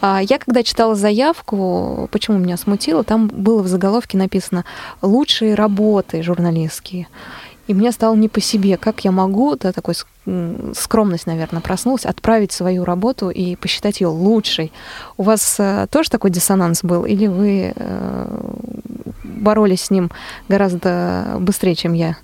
А 0.00 0.20
я 0.20 0.38
когда 0.38 0.62
читала 0.62 0.94
заявку, 0.94 2.08
почему 2.10 2.38
меня 2.38 2.56
смутило, 2.56 3.01
там 3.04 3.28
было 3.28 3.62
в 3.62 3.68
заголовке 3.68 4.18
написано 4.18 4.64
«Лучшие 5.00 5.54
работы 5.54 6.22
журналистские». 6.22 7.08
И 7.68 7.74
мне 7.74 7.92
стало 7.92 8.16
не 8.16 8.28
по 8.28 8.40
себе, 8.40 8.76
как 8.76 9.04
я 9.04 9.12
могу, 9.12 9.54
да, 9.56 9.72
такой 9.72 9.94
скромность, 10.74 11.26
наверное, 11.26 11.60
проснулась, 11.60 12.04
отправить 12.04 12.52
свою 12.52 12.84
работу 12.84 13.30
и 13.30 13.56
посчитать 13.56 14.00
ее 14.00 14.08
лучшей. 14.08 14.72
У 15.16 15.22
вас 15.22 15.56
э, 15.58 15.86
тоже 15.90 16.10
такой 16.10 16.30
диссонанс 16.30 16.82
был, 16.82 17.04
или 17.04 17.26
вы 17.28 17.72
э, 17.74 18.54
боролись 19.24 19.84
с 19.84 19.90
ним 19.90 20.10
гораздо 20.48 21.36
быстрее, 21.38 21.74
чем 21.74 21.92
я? 21.92 22.16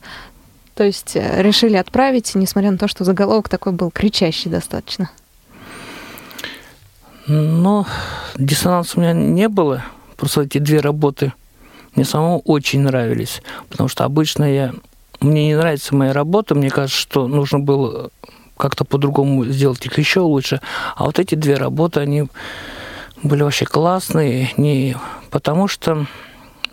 То 0.75 0.85
есть 0.85 1.17
э, 1.17 1.43
решили 1.43 1.77
отправить, 1.77 2.35
несмотря 2.35 2.71
на 2.71 2.79
то, 2.79 2.87
что 2.87 3.05
заголовок 3.05 3.49
такой 3.49 3.73
был 3.73 3.91
кричащий 3.91 4.51
достаточно. 4.51 5.11
Но 7.27 7.87
диссонанса 8.37 8.99
у 8.99 9.01
меня 9.01 9.12
не 9.12 9.49
было. 9.49 9.85
Просто 10.18 10.42
эти 10.42 10.59
две 10.59 10.81
работы 10.81 11.33
мне 11.94 12.04
самому 12.04 12.40
очень 12.40 12.81
нравились, 12.81 13.40
потому 13.70 13.88
что 13.88 14.04
обычно 14.04 14.44
я 14.44 14.74
мне 15.20 15.46
не 15.46 15.57
нравится 15.57 15.94
моя 15.94 16.12
работа, 16.12 16.54
мне 16.54 16.70
кажется, 16.70 17.00
что 17.00 17.26
нужно 17.26 17.59
было 17.61 18.11
как-то 18.57 18.85
по-другому 18.85 19.44
сделать 19.46 19.85
их 19.87 19.98
еще 19.98 20.20
лучше. 20.20 20.61
А 20.96 21.04
вот 21.04 21.18
эти 21.18 21.35
две 21.35 21.54
работы, 21.54 22.00
они 22.00 22.26
были 23.22 23.42
вообще 23.42 23.64
классные, 23.64 24.50
не 24.57 24.96
потому 25.31 25.68
что, 25.68 26.07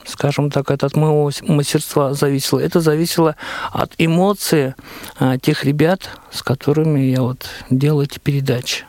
скажем 0.05 0.51
так, 0.51 0.69
это 0.71 0.87
от 0.87 0.95
моего 0.95 1.31
мастерства 1.47 2.13
зависело, 2.13 2.59
это 2.59 2.81
зависело 2.81 3.35
от 3.71 3.93
эмоций 3.97 4.73
а, 5.19 5.37
тех 5.37 5.63
ребят, 5.63 6.09
с 6.31 6.43
которыми 6.43 6.99
я 6.99 7.21
вот 7.21 7.47
делал 7.69 8.01
эти 8.01 8.19
передачи. 8.19 8.85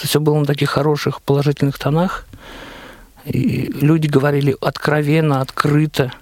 То 0.00 0.06
все 0.06 0.20
было 0.20 0.38
на 0.38 0.44
таких 0.44 0.70
хороших 0.70 1.22
положительных 1.22 1.78
тонах. 1.78 2.26
И 3.26 3.70
люди 3.80 4.06
говорили 4.06 4.56
откровенно, 4.60 5.40
открыто, 5.40 6.12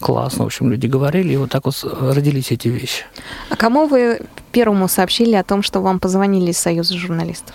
классно. 0.00 0.44
В 0.44 0.46
общем, 0.46 0.70
люди 0.70 0.86
говорили, 0.86 1.34
и 1.34 1.36
вот 1.36 1.50
так 1.50 1.66
вот 1.66 1.84
родились 2.00 2.50
эти 2.50 2.68
вещи. 2.68 3.04
А 3.50 3.56
кому 3.56 3.86
вы 3.86 4.20
первому 4.52 4.88
сообщили 4.88 5.34
о 5.34 5.44
том, 5.44 5.62
что 5.62 5.80
вам 5.80 6.00
позвонили 6.00 6.50
из 6.50 6.58
Союза 6.58 6.96
журналистов? 6.96 7.54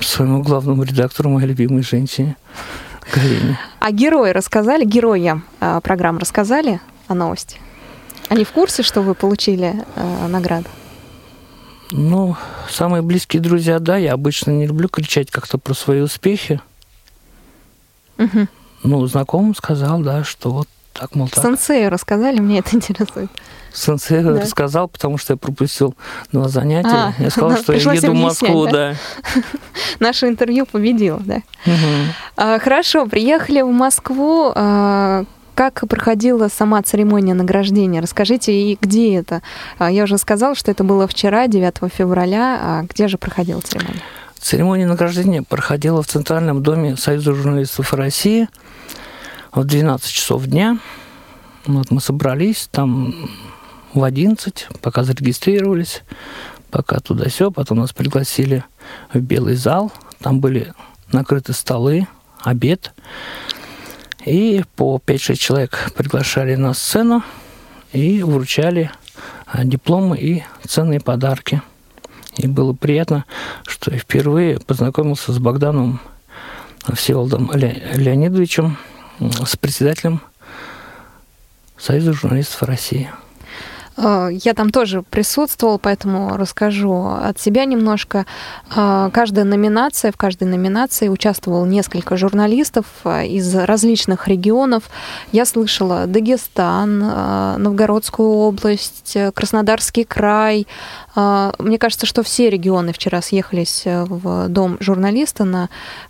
Своему 0.00 0.42
главному 0.42 0.82
редактору, 0.82 1.30
моей 1.30 1.48
любимой 1.48 1.82
женщине, 1.82 2.36
Галине. 3.14 3.58
А 3.80 3.90
герои 3.90 4.30
рассказали, 4.30 4.84
героям 4.84 5.44
а, 5.60 5.80
программ 5.80 6.18
рассказали 6.18 6.80
о 7.08 7.14
новости? 7.14 7.58
Они 8.28 8.44
в 8.44 8.50
курсе, 8.50 8.82
что 8.82 9.02
вы 9.02 9.14
получили 9.14 9.84
э, 9.96 10.26
награду? 10.28 10.68
Ну, 11.90 12.36
самые 12.70 13.02
близкие 13.02 13.42
друзья, 13.42 13.78
да, 13.78 13.98
я 13.98 14.14
обычно 14.14 14.50
не 14.50 14.66
люблю 14.66 14.88
кричать 14.88 15.30
как-то 15.30 15.58
про 15.58 15.74
свои 15.74 16.00
успехи. 16.00 16.60
Угу. 18.18 18.48
Ну, 18.84 19.06
знакомым 19.06 19.54
сказал, 19.54 20.00
да, 20.00 20.24
что 20.24 20.50
вот 20.50 20.68
так, 20.92 21.14
мол, 21.16 21.28
так. 21.28 21.42
Сенсею 21.42 21.90
рассказали, 21.90 22.38
мне 22.40 22.60
это 22.60 22.70
интересует. 22.76 23.30
Сенсею 23.72 24.34
да. 24.34 24.40
рассказал, 24.40 24.88
потому 24.88 25.18
что 25.18 25.32
я 25.32 25.36
пропустил 25.36 25.96
два 26.30 26.48
занятия. 26.48 26.88
А, 26.88 27.14
я 27.18 27.30
сказал, 27.30 27.56
что 27.62 27.72
я 27.72 27.92
еду 27.92 28.12
в 28.12 28.14
Москву, 28.14 28.66
да. 28.66 28.72
да. 28.72 28.96
Наше 29.98 30.28
интервью 30.28 30.66
победило, 30.66 31.20
да. 31.20 31.42
Угу. 31.66 31.74
А, 32.36 32.58
хорошо, 32.60 33.06
приехали 33.06 33.62
в 33.62 33.70
Москву. 33.70 34.52
А, 34.54 35.24
как 35.54 35.84
проходила 35.88 36.48
сама 36.48 36.82
церемония 36.82 37.34
награждения? 37.34 38.00
Расскажите, 38.00 38.52
и 38.52 38.78
где 38.80 39.16
это? 39.16 39.42
А, 39.78 39.90
я 39.90 40.04
уже 40.04 40.18
сказала, 40.18 40.54
что 40.54 40.70
это 40.70 40.84
было 40.84 41.08
вчера, 41.08 41.48
9 41.48 41.92
февраля. 41.92 42.58
А 42.62 42.82
где 42.82 43.08
же 43.08 43.18
проходила 43.18 43.60
церемония? 43.60 44.02
Церемония 44.44 44.86
награждения 44.86 45.42
проходила 45.42 46.02
в 46.02 46.06
Центральном 46.06 46.62
доме 46.62 46.98
Союза 46.98 47.34
журналистов 47.34 47.94
России 47.94 48.46
в 49.52 49.64
12 49.64 50.06
часов 50.06 50.44
дня. 50.44 50.78
Вот 51.64 51.90
мы 51.90 51.98
собрались 52.02 52.68
там 52.70 53.14
в 53.94 54.04
11, 54.04 54.68
пока 54.82 55.02
зарегистрировались, 55.02 56.02
пока 56.70 57.00
туда 57.00 57.30
все, 57.30 57.50
потом 57.50 57.78
нас 57.78 57.94
пригласили 57.94 58.64
в 59.14 59.18
белый 59.18 59.54
зал, 59.54 59.90
там 60.20 60.40
были 60.40 60.74
накрыты 61.10 61.54
столы, 61.54 62.06
обед, 62.42 62.92
и 64.26 64.62
по 64.76 65.00
5-6 65.06 65.36
человек 65.36 65.90
приглашали 65.96 66.54
на 66.54 66.74
сцену 66.74 67.24
и 67.94 68.22
вручали 68.22 68.90
а, 69.46 69.64
дипломы 69.64 70.18
и 70.18 70.44
ценные 70.68 71.00
подарки– 71.00 71.62
и 72.36 72.46
было 72.46 72.72
приятно, 72.72 73.24
что 73.66 73.92
я 73.92 73.98
впервые 73.98 74.58
познакомился 74.60 75.32
с 75.32 75.38
Богданом 75.38 76.00
Всеволодом 76.92 77.50
Леонидовичем, 77.52 78.76
с 79.18 79.56
председателем 79.56 80.20
Союза 81.78 82.12
журналистов 82.12 82.62
России. 82.62 83.10
Э, 83.96 84.28
я 84.32 84.54
там 84.54 84.70
тоже 84.70 85.02
присутствовала, 85.02 85.78
поэтому 85.78 86.36
расскажу 86.36 87.06
от 87.06 87.38
себя 87.38 87.64
немножко. 87.64 88.26
Э, 88.74 89.10
каждая 89.12 89.44
номинация, 89.44 90.12
в 90.12 90.16
каждой 90.16 90.48
номинации 90.48 91.08
участвовало 91.08 91.64
несколько 91.64 92.16
журналистов 92.16 92.86
э, 93.04 93.26
из 93.26 93.54
различных 93.54 94.28
регионов. 94.28 94.84
Я 95.32 95.44
слышала 95.44 96.06
Дагестан, 96.06 96.98
Новгородскую 97.62 98.28
область, 98.28 99.16
Краснодарский 99.34 100.04
край, 100.04 100.66
мне 101.16 101.78
кажется, 101.78 102.06
что 102.06 102.24
все 102.24 102.50
регионы 102.50 102.92
вчера 102.92 103.22
съехались 103.22 103.82
в 103.84 104.48
дом 104.48 104.76
журналиста 104.80 105.44
на 105.44 105.68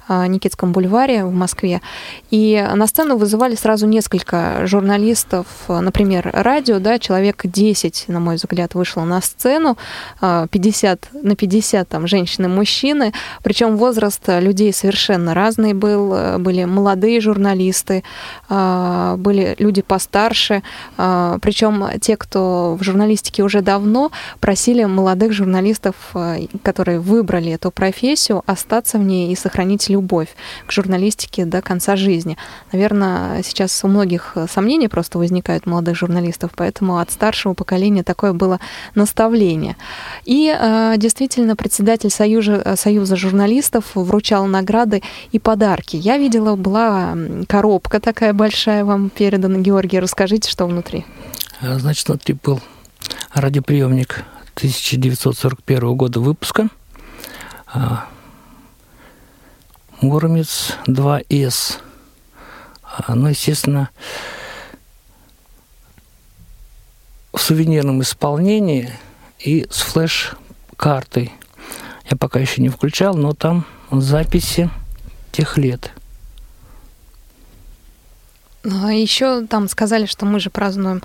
Никитском 0.09 0.73
бульваре 0.73 1.25
в 1.25 1.33
Москве. 1.33 1.83
И 2.31 2.66
на 2.75 2.87
сцену 2.87 3.18
вызывали 3.18 3.55
сразу 3.55 3.87
несколько 3.87 4.66
журналистов, 4.66 5.47
например, 5.68 6.31
радио, 6.33 6.79
да, 6.79 6.99
человек 6.99 7.42
10, 7.44 7.74
на 8.09 8.21
мой 8.21 8.37
взгляд, 8.37 8.75
вышло 8.75 9.05
на 9.05 9.21
сцену, 9.21 9.77
50 10.21 11.09
а, 11.13 11.19
на 11.27 11.37
50 11.37 11.89
там 11.89 12.07
женщины, 12.07 12.49
мужчины, 12.49 13.13
причем 13.43 13.77
возраст 13.77 14.23
людей 14.27 14.73
совершенно 14.73 15.35
разный 15.35 15.75
был, 15.75 16.39
были 16.39 16.65
молодые 16.65 17.21
журналисты, 17.21 18.03
были 18.49 19.55
люди 19.59 19.83
постарше, 19.83 20.63
причем 20.97 21.89
те, 22.01 22.17
кто 22.17 22.77
в 22.79 22.83
журналистике 22.83 23.43
уже 23.43 23.63
давно, 23.63 24.11
просили 24.41 24.85
молодых 24.85 25.33
журналистов, 25.33 25.95
э, 26.15 26.47
которые 26.63 27.01
выбрали 27.01 27.53
эту 27.53 27.71
профессию, 27.71 28.43
остаться 28.47 28.99
в 28.99 29.03
ней 29.03 29.33
и 29.33 29.37
сохранить 29.37 29.89
любовь 29.89 30.29
к 30.67 30.73
журналистике 30.73 31.45
до 31.45 31.63
конца 31.63 31.97
жизни. 31.97 32.37
Наверное, 32.73 33.43
сейчас 33.43 33.83
у 33.85 33.89
многих 33.89 34.37
сомнений 34.51 34.89
просто 34.89 35.19
возникают 35.19 35.67
молодых 35.67 35.97
журналистов, 35.97 36.53
поэтому 36.57 36.99
от 36.99 37.11
старшего 37.11 37.55
поколения 37.55 37.63
такое 38.03 38.33
было 38.33 38.61
наставление. 38.94 39.77
И 40.24 40.55
э, 40.57 40.94
действительно, 40.96 41.57
председатель 41.57 42.11
Союза, 42.11 42.74
Союза 42.77 43.16
журналистов 43.16 43.92
вручал 43.94 44.46
награды 44.46 45.03
и 45.33 45.38
подарки. 45.38 45.96
Я 45.96 46.18
видела, 46.18 46.57
была 46.57 47.16
коробка 47.48 48.00
такая 48.00 48.33
большая 48.33 48.85
вам 48.85 49.11
передана. 49.11 49.59
Георгий, 49.59 49.98
расскажите, 49.98 50.50
что 50.50 50.66
внутри. 50.66 51.05
А, 51.61 51.79
значит, 51.79 52.09
внутри 52.09 52.35
был 52.42 52.61
радиоприемник 53.33 54.24
1941 54.57 55.94
года 55.94 56.20
выпуска. 56.20 56.68
Муромец 60.00 60.77
2С. 60.87 61.79
А, 62.83 63.14
ну, 63.14 63.29
естественно, 63.29 63.90
в 67.35 67.40
сувенирном 67.40 68.03
исполнении 68.03 68.90
и 69.38 69.66
с 69.70 69.81
флеш-картой. 69.83 71.33
Я 72.11 72.16
пока 72.16 72.38
еще 72.38 72.62
не 72.62 72.68
включал, 72.68 73.14
но 73.14 73.33
там 73.33 73.66
записи 73.90 74.70
тех 75.33 75.59
лет. 75.59 75.90
А 78.64 78.92
еще 78.92 79.44
там 79.47 79.68
сказали, 79.68 80.07
что 80.07 80.25
мы 80.25 80.40
же 80.40 80.49
празднуем, 80.49 81.03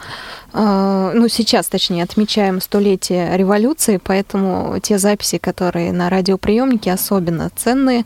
э, 0.54 1.12
ну 1.14 1.28
сейчас, 1.28 1.68
точнее, 1.68 2.04
отмечаем 2.04 2.62
столетие 2.62 3.36
революции, 3.36 4.00
поэтому 4.02 4.80
те 4.82 4.98
записи, 4.98 5.40
которые 5.40 5.92
на 5.92 6.10
радиоприемнике 6.10 6.94
особенно 6.94 7.52
ценные, 7.54 8.06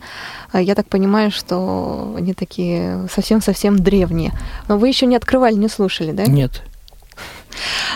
э, 0.52 0.60
я 0.60 0.74
так 0.74 0.88
понимаю, 0.88 1.30
что 1.30 2.14
они 2.16 2.34
такие 2.34 3.06
совсем-совсем 3.12 3.78
древние. 3.78 4.32
Но 4.66 4.76
вы 4.76 4.88
еще 4.88 5.06
не 5.06 5.14
открывали, 5.14 5.54
не 5.54 5.68
слушали, 5.68 6.10
да? 6.10 6.24
Нет. 6.24 6.62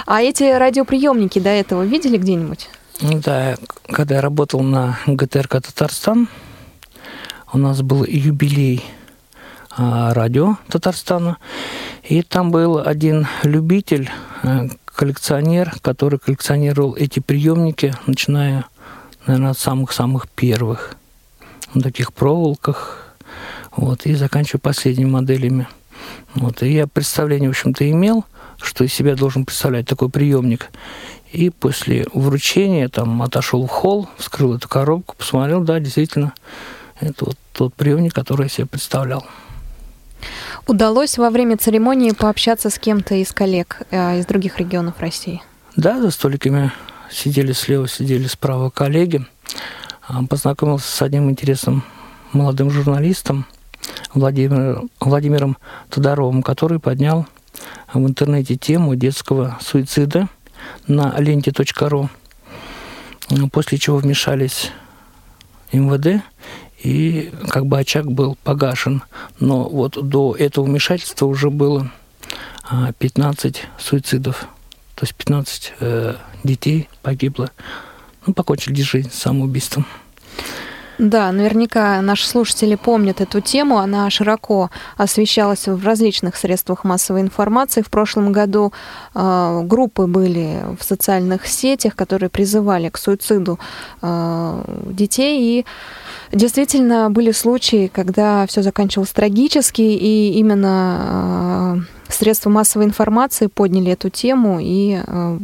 А 0.06 0.22
эти 0.22 0.44
радиоприемники 0.56 1.38
до 1.38 1.50
этого 1.50 1.82
видели 1.82 2.16
где-нибудь? 2.16 2.68
Да, 3.00 3.56
когда 3.88 4.16
я 4.16 4.20
работал 4.20 4.60
на 4.60 4.98
ГТРК 5.06 5.62
Татарстан, 5.62 6.28
у 7.52 7.58
нас 7.58 7.82
был 7.82 8.04
юбилей 8.04 8.84
а, 9.70 10.12
радио 10.12 10.56
Татарстана. 10.68 11.38
И 12.02 12.22
там 12.22 12.50
был 12.50 12.78
один 12.78 13.26
любитель, 13.42 14.10
э, 14.42 14.68
коллекционер, 14.86 15.74
который 15.82 16.18
коллекционировал 16.18 16.96
эти 16.96 17.20
приемники, 17.20 17.94
начиная, 18.06 18.64
наверное, 19.26 19.50
от 19.52 19.58
самых-самых 19.58 20.28
первых. 20.28 20.96
На 21.74 21.82
таких 21.82 22.12
проволоках. 22.12 23.14
Вот, 23.76 24.06
и 24.06 24.14
заканчивая 24.14 24.60
последними 24.60 25.08
моделями. 25.08 25.68
Вот, 26.34 26.62
и 26.62 26.72
я 26.72 26.86
представление, 26.86 27.50
в 27.50 27.52
общем-то, 27.52 27.88
имел, 27.88 28.24
что 28.60 28.84
из 28.84 28.92
себя 28.92 29.14
должен 29.14 29.44
представлять 29.44 29.86
такой 29.86 30.08
приемник. 30.08 30.70
И 31.32 31.50
после 31.50 32.06
вручения 32.14 32.88
там 32.88 33.22
отошел 33.22 33.66
в 33.66 33.70
холл, 33.70 34.08
вскрыл 34.16 34.56
эту 34.56 34.68
коробку, 34.68 35.14
посмотрел, 35.16 35.62
да, 35.62 35.78
действительно, 35.78 36.32
это 37.00 37.26
вот 37.26 37.36
тот 37.52 37.74
приемник, 37.74 38.14
который 38.14 38.44
я 38.44 38.48
себе 38.48 38.66
представлял. 38.66 39.26
Удалось 40.66 41.16
во 41.18 41.30
время 41.30 41.56
церемонии 41.56 42.10
пообщаться 42.10 42.70
с 42.70 42.78
кем-то 42.78 43.14
из 43.14 43.32
коллег 43.32 43.82
э, 43.90 44.18
из 44.18 44.26
других 44.26 44.58
регионов 44.58 44.98
России? 44.98 45.42
Да, 45.76 46.00
за 46.00 46.10
столиками 46.10 46.72
сидели 47.10 47.52
слева, 47.52 47.88
сидели 47.88 48.26
справа 48.26 48.70
коллеги. 48.70 49.24
А, 50.06 50.24
познакомился 50.24 50.90
с 50.90 51.02
одним 51.02 51.30
интересным 51.30 51.84
молодым 52.32 52.70
журналистом 52.70 53.46
Владимиром, 54.12 54.90
Владимиром 55.00 55.56
Тодоровым, 55.88 56.42
который 56.42 56.78
поднял 56.80 57.26
в 57.92 58.06
интернете 58.06 58.56
тему 58.56 58.94
детского 58.96 59.58
суицида 59.60 60.28
на 60.86 61.18
ленте.ру, 61.18 62.10
после 63.52 63.78
чего 63.78 63.98
вмешались 63.98 64.70
МВД 65.72 66.22
и 66.82 67.32
как 67.48 67.66
бы 67.66 67.78
очаг 67.78 68.10
был 68.10 68.36
погашен. 68.44 69.02
Но 69.40 69.68
вот 69.68 69.98
до 70.08 70.34
этого 70.36 70.64
вмешательства 70.64 71.26
уже 71.26 71.50
было 71.50 71.90
15 72.98 73.62
а, 73.64 73.80
суицидов. 73.80 74.46
То 74.94 75.04
есть 75.04 75.14
15 75.14 75.74
э, 75.80 76.14
детей 76.44 76.88
погибло. 77.02 77.50
Ну, 78.26 78.34
покончили 78.34 78.82
жизнь 78.82 79.10
самоубийством. 79.12 79.86
Да, 80.98 81.30
наверняка 81.30 82.00
наши 82.02 82.26
слушатели 82.26 82.74
помнят 82.74 83.20
эту 83.20 83.40
тему. 83.40 83.78
Она 83.78 84.10
широко 84.10 84.70
освещалась 84.96 85.68
в 85.68 85.84
различных 85.84 86.34
средствах 86.36 86.82
массовой 86.82 87.20
информации. 87.20 87.82
В 87.82 87.90
прошлом 87.90 88.32
году 88.32 88.72
э, 89.14 89.60
группы 89.64 90.06
были 90.06 90.58
в 90.78 90.82
социальных 90.82 91.46
сетях, 91.46 91.94
которые 91.94 92.30
призывали 92.30 92.88
к 92.88 92.98
суициду 92.98 93.58
э, 94.02 94.62
детей. 94.90 95.60
И 95.60 95.66
Действительно, 96.32 97.08
были 97.08 97.32
случаи, 97.32 97.90
когда 97.92 98.46
все 98.46 98.62
заканчивалось 98.62 99.10
трагически, 99.12 99.80
и 99.80 100.32
именно 100.34 101.86
э, 102.08 102.12
средства 102.12 102.50
массовой 102.50 102.84
информации 102.84 103.46
подняли 103.46 103.92
эту 103.92 104.10
тему, 104.10 104.58
и 104.60 105.00
э, 105.06 105.38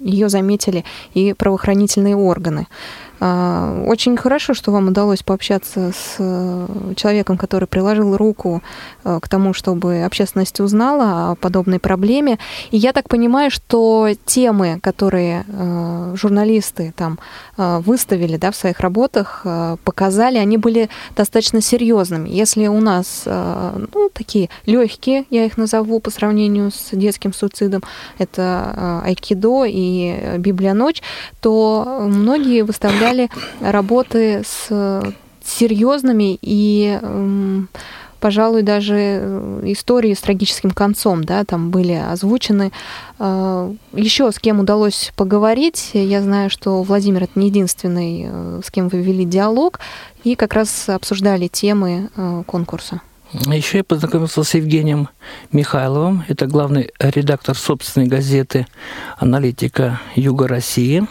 ее 0.00 0.28
заметили 0.28 0.84
и 1.14 1.34
правоохранительные 1.34 2.16
органы. 2.16 2.66
А, 3.24 3.84
очень 3.86 4.16
хорошо, 4.16 4.52
что 4.52 4.72
вам 4.72 4.88
удалось 4.88 5.22
пообщаться 5.22 5.92
с 5.92 6.16
э, 6.18 6.66
человеком, 6.96 7.38
который 7.38 7.68
приложил 7.68 8.16
руку 8.16 8.64
э, 9.04 9.20
к 9.22 9.28
тому, 9.28 9.54
чтобы 9.54 10.02
общественность 10.02 10.58
узнала 10.58 11.30
о 11.30 11.34
подобной 11.36 11.78
проблеме. 11.78 12.40
И 12.72 12.78
я 12.78 12.92
так 12.92 13.08
понимаю, 13.08 13.52
что 13.52 14.08
темы, 14.24 14.80
которые 14.82 15.44
э, 15.46 16.14
журналисты 16.16 16.92
там 16.96 17.20
выставили 17.56 18.38
да, 18.38 18.50
в 18.50 18.56
своих 18.56 18.80
работах, 18.80 19.46
показали, 19.84 20.38
они 20.38 20.56
были 20.56 20.88
достаточно 21.14 21.60
серьезными. 21.60 22.28
Если 22.30 22.66
у 22.66 22.80
нас 22.80 23.24
ну, 23.26 24.10
такие 24.12 24.48
легкие, 24.64 25.26
я 25.28 25.44
их 25.44 25.58
назову 25.58 26.00
по 26.00 26.10
сравнению 26.10 26.70
с 26.70 26.88
детским 26.92 27.34
суицидом, 27.34 27.82
это 28.16 29.02
айкидо 29.04 29.64
и 29.66 30.38
Библия 30.38 30.72
ночь, 30.72 31.02
то 31.40 31.98
многие 32.08 32.62
выставляли 32.62 33.11
изучали 33.12 33.30
работы 33.60 34.42
с 34.44 35.02
серьезными 35.44 36.38
и 36.40 36.98
пожалуй, 38.20 38.62
даже 38.62 38.94
э, 38.96 39.62
истории 39.64 40.14
с 40.14 40.20
трагическим 40.20 40.70
концом, 40.70 41.24
да, 41.24 41.42
там 41.44 41.70
были 41.70 41.94
озвучены. 41.94 42.70
Э, 43.18 43.74
Еще 43.94 44.30
с 44.30 44.38
кем 44.38 44.60
удалось 44.60 45.10
поговорить, 45.16 45.90
я 45.92 46.22
знаю, 46.22 46.48
что 46.48 46.84
Владимир 46.84 47.24
это 47.24 47.32
не 47.34 47.48
единственный, 47.48 48.26
э, 48.28 48.60
с 48.64 48.70
кем 48.70 48.88
вы 48.90 49.02
вели 49.02 49.24
диалог, 49.24 49.80
и 50.22 50.36
как 50.36 50.54
раз 50.54 50.88
обсуждали 50.88 51.48
темы 51.48 52.10
конкурса. 52.46 53.00
Еще 53.32 53.78
я 53.78 53.84
познакомился 53.84 54.44
с 54.44 54.54
Евгением 54.54 55.08
Михайловым, 55.50 56.22
это 56.28 56.46
главный 56.46 56.92
редактор 57.00 57.56
собственной 57.56 58.06
газеты 58.06 58.68
«Аналитика 59.18 60.00
Юга 60.14 60.46
России», 60.46 61.08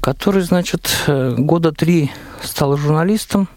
который, 0.00 0.42
значит, 0.42 0.90
э, 1.06 1.34
года 1.36 1.72
три 1.72 2.10
стал 2.42 2.76
журналистом. 2.76 3.48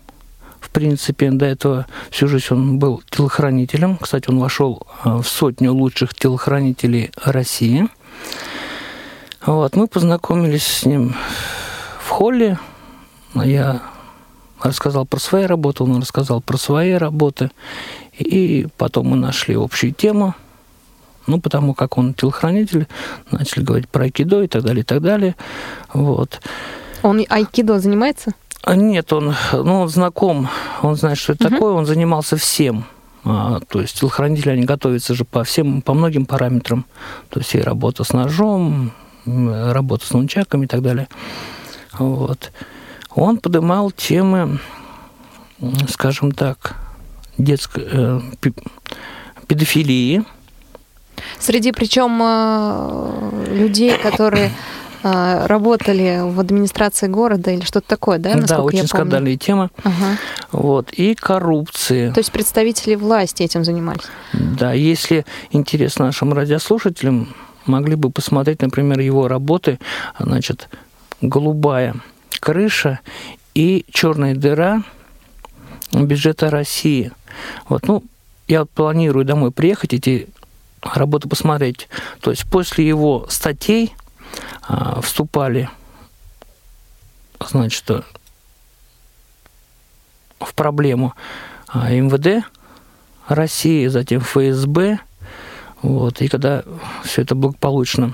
В 0.60 0.70
принципе, 0.70 1.32
до 1.32 1.46
этого 1.46 1.88
всю 2.10 2.28
жизнь 2.28 2.48
он 2.52 2.80
был 2.80 3.04
телохранителем. 3.10 3.98
Кстати, 3.98 4.30
он 4.30 4.40
вошел 4.40 4.86
э, 5.04 5.10
в 5.10 5.24
сотню 5.24 5.74
лучших 5.74 6.14
телохранителей 6.14 7.12
России. 7.24 7.88
Вот, 9.46 9.76
мы 9.76 9.88
познакомились 9.88 10.66
с 10.66 10.86
ним 10.86 11.16
в 12.00 12.10
холле. 12.10 12.58
Я 13.36 13.82
рассказал 14.62 15.06
про 15.06 15.20
свои 15.20 15.46
работы, 15.46 15.84
он 15.84 16.00
рассказал 16.00 16.42
про 16.42 16.58
свои 16.58 16.94
работы. 16.94 17.52
И 18.18 18.68
потом 18.78 19.08
мы 19.08 19.18
нашли 19.18 19.56
общую 19.56 19.94
тему– 19.94 20.36
ну, 21.28 21.40
потому 21.40 21.74
как 21.74 21.98
он 21.98 22.14
телохранитель, 22.14 22.88
начали 23.32 23.64
говорить 23.64 23.90
про 23.90 24.06
айкидо 24.06 24.44
и 24.44 24.48
так 24.48 24.64
далее, 24.64 24.82
и 24.82 24.86
так 24.86 25.02
далее. 25.02 25.36
Вот. 25.94 26.42
Он 27.02 27.24
айкидо 27.30 27.80
занимается? 27.80 28.32
А 28.64 28.76
нет, 28.76 29.12
он, 29.12 29.36
ну, 29.52 29.82
он 29.82 29.90
знаком, 29.90 30.48
он 30.82 30.96
знает, 30.96 31.18
что 31.18 31.34
это 31.34 31.48
угу. 31.48 31.54
такое, 31.54 31.74
он 31.74 31.86
занимался 31.86 32.38
всем. 32.38 32.86
А, 33.26 33.60
то 33.70 33.82
есть 33.82 34.00
телохранители, 34.00 34.52
они 34.52 34.64
готовятся 34.64 35.14
же 35.14 35.26
по 35.26 35.44
всем, 35.44 35.82
по 35.82 35.94
многим 35.94 36.26
параметрам. 36.26 36.86
То 37.30 37.40
есть 37.40 37.56
и 37.56 37.62
работа 37.62 38.04
с 38.04 38.14
ножом, 38.14 38.92
работа 39.26 40.06
с 40.06 40.12
нунчаками 40.12 40.66
и 40.66 40.68
так 40.68 40.82
далее. 40.82 41.08
Вот. 41.94 42.52
Он 43.16 43.38
поднимал 43.38 43.92
темы, 43.92 44.60
скажем 45.90 46.32
так, 46.32 46.76
детской 47.38 47.88
э, 47.90 48.22
педофилии, 49.48 50.24
Среди 51.40 51.72
причем 51.72 52.20
э, 52.22 53.56
людей, 53.56 53.98
которые 53.98 54.52
э, 55.04 55.46
работали 55.48 56.22
в 56.24 56.40
администрации 56.40 57.08
города 57.08 57.52
или 57.52 57.62
что-то 57.62 57.88
такое, 57.88 58.18
да? 58.18 58.36
Да, 58.36 58.62
очень 58.62 58.88
скандальная 58.88 59.38
тема. 59.38 59.70
Ага. 59.84 60.18
Вот. 60.52 60.92
И 60.94 61.16
коррупции. 61.16 62.12
То 62.12 62.20
есть 62.20 62.32
представители 62.32 62.96
власти 62.96 63.44
этим 63.44 63.64
занимались? 63.64 64.06
Да, 64.34 64.74
если 64.74 65.26
интересно 65.52 66.06
нашим 66.06 66.34
радиослушателям, 66.34 67.34
могли 67.66 67.96
бы 67.96 68.10
посмотреть, 68.10 68.62
например, 68.62 69.00
его 69.00 69.28
работы, 69.28 69.80
значит, 70.20 70.70
голубая 71.22 71.96
крыша 72.40 73.00
и 73.54 73.86
черная 73.92 74.36
дыра 74.36 74.84
бюджета 75.92 76.50
России. 76.50 77.12
Вот, 77.70 77.88
ну, 77.88 78.04
я 78.48 78.66
планирую 78.66 79.26
домой 79.26 79.52
приехать, 79.52 79.94
эти 79.94 80.28
работу 80.84 81.30
посмотреть. 81.30 81.88
То 82.22 82.32
есть 82.32 82.46
после 82.50 82.88
его 82.88 83.26
статей 83.30 83.96
а, 84.68 85.02
вступали, 85.02 85.70
значит, 87.40 87.90
в 90.40 90.54
проблему 90.56 91.14
а, 91.68 91.92
МВД 91.92 92.46
России, 93.28 93.88
затем 93.88 94.22
ФСБ. 94.22 95.00
Вот, 95.82 96.22
и 96.22 96.28
когда 96.28 96.64
все 97.04 97.24
это 97.24 97.36
благополучно 97.36 98.14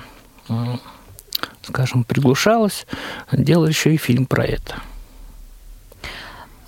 скажем, 1.62 2.04
приглушалось, 2.04 2.86
делали 3.32 3.70
еще 3.70 3.94
и 3.94 3.96
фильм 3.96 4.26
про 4.26 4.44
это. 4.44 4.76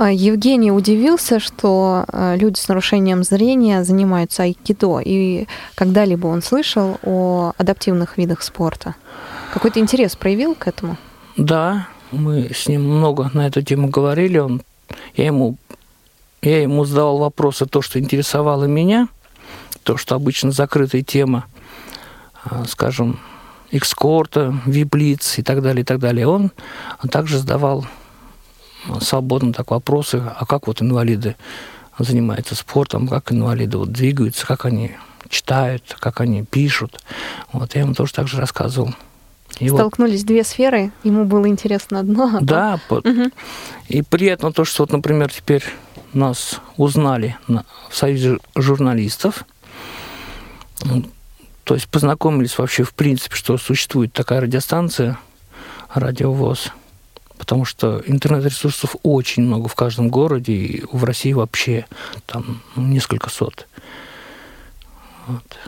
А, 0.03 0.11
Евгений 0.11 0.73
удивился, 0.73 1.39
что 1.39 2.07
э, 2.09 2.37
люди 2.37 2.59
с 2.59 2.67
нарушением 2.67 3.23
зрения 3.23 3.85
занимаются 3.85 4.43
айкидо, 4.43 4.99
и 4.99 5.47
когда-либо 5.77 6.27
он 6.27 6.43
слышал 6.43 6.99
о 7.05 7.53
адаптивных 7.57 8.19
видах 8.19 8.43
спорта. 8.43 8.97
Какой-то 9.55 9.79
интерес 9.79 10.17
проявил 10.17 10.57
к 10.57 10.67
этому? 10.67 10.97
Да, 11.37 11.87
мы 12.11 12.51
с 12.53 12.67
ним 12.67 12.83
много 12.83 13.31
на 13.33 13.47
эту 13.47 13.63
тему 13.63 13.91
говорили. 13.91 14.39
Он, 14.39 14.63
я, 15.15 15.27
ему, 15.27 15.57
я 16.43 16.63
ему 16.63 16.85
задавал 16.85 17.19
вопросы, 17.19 17.67
то, 17.67 17.81
что 17.81 18.01
интересовало 18.01 18.65
меня, 18.65 19.07
то, 19.85 19.97
что 19.97 20.17
обычно 20.17 20.51
закрытая 20.51 21.03
тема, 21.03 21.45
а, 22.43 22.65
скажем, 22.67 23.21
экскорта, 23.71 24.53
виблиц 24.67 25.39
и 25.39 25.45
так 25.45 25.63
далее, 25.63 25.83
и 25.83 25.85
так 25.85 26.01
далее. 26.01 26.27
Он 26.27 26.51
также 27.09 27.39
задавал 27.39 27.87
свободно 29.01 29.53
так 29.53 29.71
вопросы, 29.71 30.23
а 30.25 30.47
как 30.47 30.67
вот 30.67 30.83
инвалиды 30.83 31.37
занимаются 31.99 32.55
спортом, 32.55 33.09
как 33.09 33.33
инвалиды 33.33 33.79
вот 33.79 33.93
двигаются, 33.93 34.47
как 34.47 34.65
они 34.65 34.93
читают, 35.29 35.97
как 36.01 36.21
они 36.21 36.45
пишут. 36.45 37.01
Вот 37.53 37.75
я 37.75 37.83
ему 37.83 37.95
тоже 37.95 38.13
так 38.13 38.29
же 38.29 38.39
рассказывал. 38.39 38.95
И 39.59 39.69
Столкнулись 39.69 40.21
вот, 40.21 40.29
две 40.29 40.45
сферы, 40.45 40.93
ему 41.05 41.25
было 41.25 41.47
интересно 41.47 42.01
одно. 42.01 42.39
А 42.39 42.41
да, 42.41 42.81
то... 42.89 42.97
угу. 42.97 43.31
и 43.89 44.03
приятно 44.03 44.53
то, 44.53 44.65
что 44.65 44.85
вот, 44.85 44.93
например, 44.93 45.31
теперь 45.31 45.63
нас 46.15 46.61
узнали 46.77 47.37
на, 47.49 47.65
в 47.91 47.97
Союзе 47.97 48.39
журналистов, 48.55 49.45
то 51.65 51.75
есть 51.75 51.89
познакомились 51.89 52.59
вообще 52.59 52.83
в 52.83 52.95
принципе, 52.95 53.37
что 53.37 53.57
существует 53.59 54.13
такая 54.13 54.41
радиостанция, 54.41 55.19
радиовоз– 55.95 56.73
потому 57.43 57.65
что 57.65 58.01
интернет-ресурсов 58.07 58.95
очень 59.03 59.43
много 59.43 59.67
в 59.67 59.75
каждом 59.75 60.11
городе, 60.11 60.53
и 60.53 60.85
в 60.93 61.03
России 61.03 61.33
вообще 61.33 61.87
там 62.25 62.63
несколько 62.77 63.31
сот. 63.31 63.67
Вот. 65.27 65.59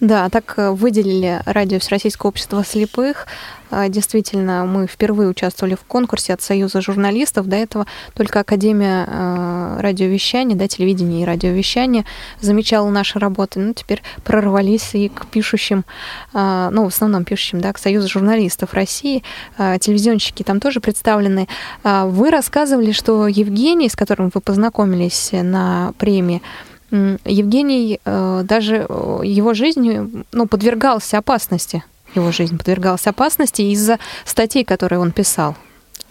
Да, 0.00 0.30
так 0.30 0.54
э, 0.56 0.70
выделили 0.70 1.42
радио 1.44 1.78
Всероссийского 1.78 2.30
общества 2.30 2.64
слепых. 2.64 3.26
А, 3.70 3.88
действительно, 3.88 4.64
мы 4.64 4.86
впервые 4.86 5.28
участвовали 5.28 5.74
в 5.74 5.84
конкурсе 5.84 6.32
от 6.32 6.40
Союза 6.40 6.80
журналистов. 6.80 7.46
До 7.46 7.56
этого 7.56 7.86
только 8.14 8.40
Академия 8.40 9.04
а, 9.06 9.78
радиовещания, 9.78 10.56
да, 10.56 10.68
телевидения 10.68 11.22
и 11.22 11.24
радиовещания 11.26 12.06
замечала 12.40 12.88
наши 12.88 13.18
работы. 13.18 13.60
Ну, 13.60 13.74
теперь 13.74 14.02
прорвались 14.24 14.94
и 14.94 15.10
к 15.10 15.26
пишущим, 15.26 15.84
ну, 16.32 16.84
в 16.84 16.88
основном 16.88 17.24
пишущим, 17.24 17.60
да, 17.60 17.72
к 17.72 17.78
Союзу 17.78 18.08
журналистов 18.08 18.72
России. 18.72 19.22
Телевизионщики 19.56 20.42
там 20.42 20.60
тоже 20.60 20.80
представлены. 20.80 21.46
Вы 21.84 22.30
рассказывали, 22.30 22.92
что 22.92 23.26
Евгений, 23.26 23.88
с 23.88 23.96
которым 23.96 24.30
вы 24.32 24.40
познакомились 24.40 25.30
на 25.32 25.92
премии, 25.98 26.42
Евгений 26.90 28.00
э, 28.04 28.42
даже 28.44 28.86
э, 28.88 29.20
его 29.24 29.54
жизнь 29.54 30.24
ну, 30.32 30.46
подвергался 30.46 31.18
опасности. 31.18 31.84
Его 32.14 32.32
жизнь 32.32 32.58
подвергалась 32.58 33.06
опасности 33.06 33.62
из-за 33.62 33.98
статей, 34.24 34.64
которые 34.64 34.98
он 34.98 35.12
писал. 35.12 35.56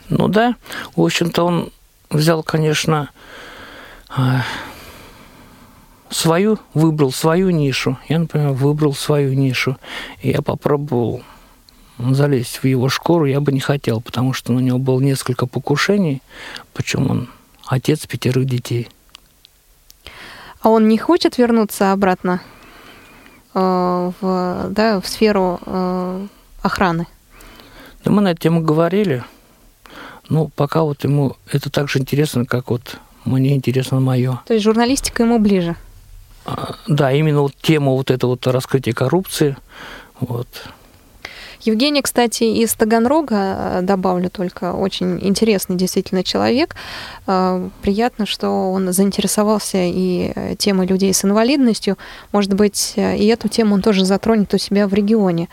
Ну 0.07 0.29
да, 0.29 0.55
в 0.95 1.01
общем-то 1.01 1.43
он 1.43 1.71
взял, 2.09 2.43
конечно, 2.43 3.09
э, 4.17 4.21
свою, 6.09 6.59
выбрал 6.73 7.11
свою 7.11 7.49
нишу. 7.49 7.97
Я, 8.07 8.19
например, 8.19 8.51
выбрал 8.51 8.93
свою 8.93 9.33
нишу. 9.33 9.75
И 10.21 10.29
я 10.29 10.41
попробовал 10.41 11.23
залезть 11.97 12.63
в 12.63 12.63
его 12.63 12.87
шкуру 12.87 13.25
я 13.25 13.41
бы 13.41 13.51
не 13.51 13.59
хотел, 13.59 13.99
потому 13.99 14.31
что 14.31 14.53
у 14.53 14.59
него 14.59 14.77
было 14.77 15.01
несколько 15.01 15.45
покушений, 15.45 16.21
причем 16.73 17.11
он 17.11 17.29
отец 17.67 18.07
пятерых 18.07 18.45
детей– 18.45 18.87
а 20.61 20.69
он 20.69 20.87
не 20.87 20.97
хочет 20.97 21.37
вернуться 21.37 21.91
обратно 21.91 22.41
э, 23.53 24.11
в, 24.21 24.67
да, 24.69 24.99
в 24.99 25.07
сферу 25.07 25.59
э, 25.65 26.27
охраны? 26.61 27.07
Да 28.03 28.11
мы 28.11 28.21
на 28.21 28.31
эту 28.31 28.41
тему 28.41 28.61
говорили. 28.61 29.23
Ну, 30.29 30.49
пока 30.55 30.83
вот 30.83 31.03
ему 31.03 31.35
это 31.51 31.69
так 31.69 31.89
же 31.89 31.99
интересно, 31.99 32.45
как 32.45 32.69
вот 32.69 32.99
мне 33.25 33.55
интересно 33.55 33.99
мое. 33.99 34.41
То 34.45 34.53
есть 34.53 34.63
журналистика 34.63 35.23
ему 35.23 35.39
ближе? 35.39 35.75
А, 36.45 36.75
да, 36.87 37.11
именно 37.11 37.41
вот 37.41 37.53
тема 37.61 37.91
вот 37.91 38.11
это 38.11 38.27
вот 38.27 38.45
раскрытия 38.47 38.93
коррупции. 38.93 39.57
Вот. 40.19 40.47
Евгений, 41.61 42.01
кстати, 42.01 42.43
из 42.43 42.73
Таганрога, 42.73 43.35
э, 43.35 43.79
добавлю 43.81 44.29
только, 44.29 44.73
очень 44.73 45.19
интересный 45.21 45.75
действительно 45.75 46.23
человек. 46.23 46.75
Э, 47.27 47.69
приятно, 47.81 48.25
что 48.25 48.71
он 48.71 48.91
заинтересовался 48.93 49.77
и 49.77 50.31
э, 50.35 50.55
темой 50.55 50.87
людей 50.87 51.13
с 51.13 51.25
инвалидностью. 51.25 51.97
Может 52.31 52.53
быть, 52.53 52.93
и 52.95 53.25
эту 53.27 53.47
тему 53.47 53.75
он 53.75 53.81
тоже 53.81 54.05
затронет 54.05 54.53
у 54.53 54.57
себя 54.57 54.87
в 54.87 54.93
регионе 54.93 55.49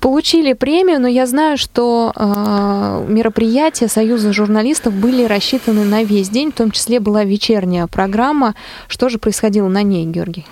получили 0.00 0.54
премию, 0.54 0.98
но 1.00 1.06
я 1.06 1.26
знаю, 1.26 1.58
что 1.58 2.12
э, 2.16 3.06
мероприятия 3.08 3.86
Союза 3.86 4.32
журналистов 4.32 4.94
были 4.94 5.24
рассчитаны 5.24 5.84
на 5.84 6.02
весь 6.02 6.30
день, 6.30 6.50
в 6.50 6.54
том 6.54 6.70
числе 6.70 7.00
была 7.00 7.24
вечерняя 7.24 7.86
программа. 7.86 8.54
Что 8.88 9.08
же 9.08 9.18
происходило 9.18 9.68
на 9.68 9.82
ней, 9.82 10.06
Георгий? 10.06 10.46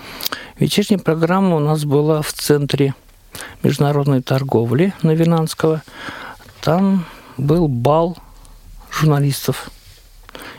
Вечерняя 0.59 0.99
программа 0.99 1.55
у 1.55 1.59
нас 1.59 1.83
была 1.83 2.21
в 2.21 2.31
центре 2.31 2.93
международной 3.63 4.21
торговли 4.21 4.93
Новинанского, 5.01 5.83
там 6.61 7.05
был 7.37 7.67
бал 7.67 8.17
журналистов. 8.91 9.69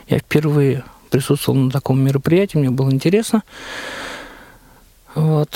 Я 0.07 0.19
впервые 0.19 0.83
присутствовал 1.09 1.59
на 1.59 1.71
таком 1.71 1.99
мероприятии, 2.01 2.57
мне 2.57 2.69
было 2.69 2.89
интересно. 2.89 3.43
Вот. 5.15 5.49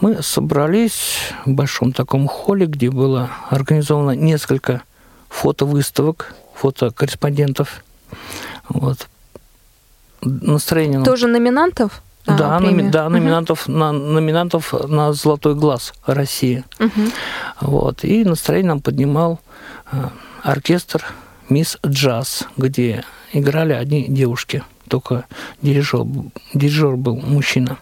Мы 0.00 0.22
собрались 0.22 1.18
в 1.44 1.50
большом 1.50 1.92
таком 1.92 2.28
холле, 2.28 2.66
где 2.66 2.90
было 2.90 3.30
организовано 3.50 4.12
несколько 4.12 4.82
фотовыставок, 5.28 6.34
фотокорреспондентов. 6.54 7.82
Вот. 8.68 9.08
Настроение... 10.22 11.02
Тоже 11.02 11.26
номинантов? 11.26 12.02
Да, 12.36 12.60
номи, 12.60 12.90
да, 12.90 13.08
номинантов, 13.08 13.68
угу. 13.68 13.78
на, 13.78 13.92
номинантов 13.92 14.72
на 14.88 15.12
«Золотой 15.12 15.54
глаз» 15.54 15.94
России. 16.06 16.64
Угу. 16.78 16.90
Вот. 17.62 18.04
И 18.04 18.24
настроение 18.24 18.68
нам 18.68 18.80
поднимал 18.80 19.40
э, 19.92 19.96
оркестр 20.42 21.04
«Мисс 21.48 21.78
Джаз», 21.86 22.44
где 22.56 23.04
играли 23.32 23.72
одни 23.72 24.06
девушки, 24.08 24.62
только 24.88 25.24
дирижер, 25.62 26.04
дирижер 26.54 26.96
был 26.96 27.16
мужчина. 27.16 27.78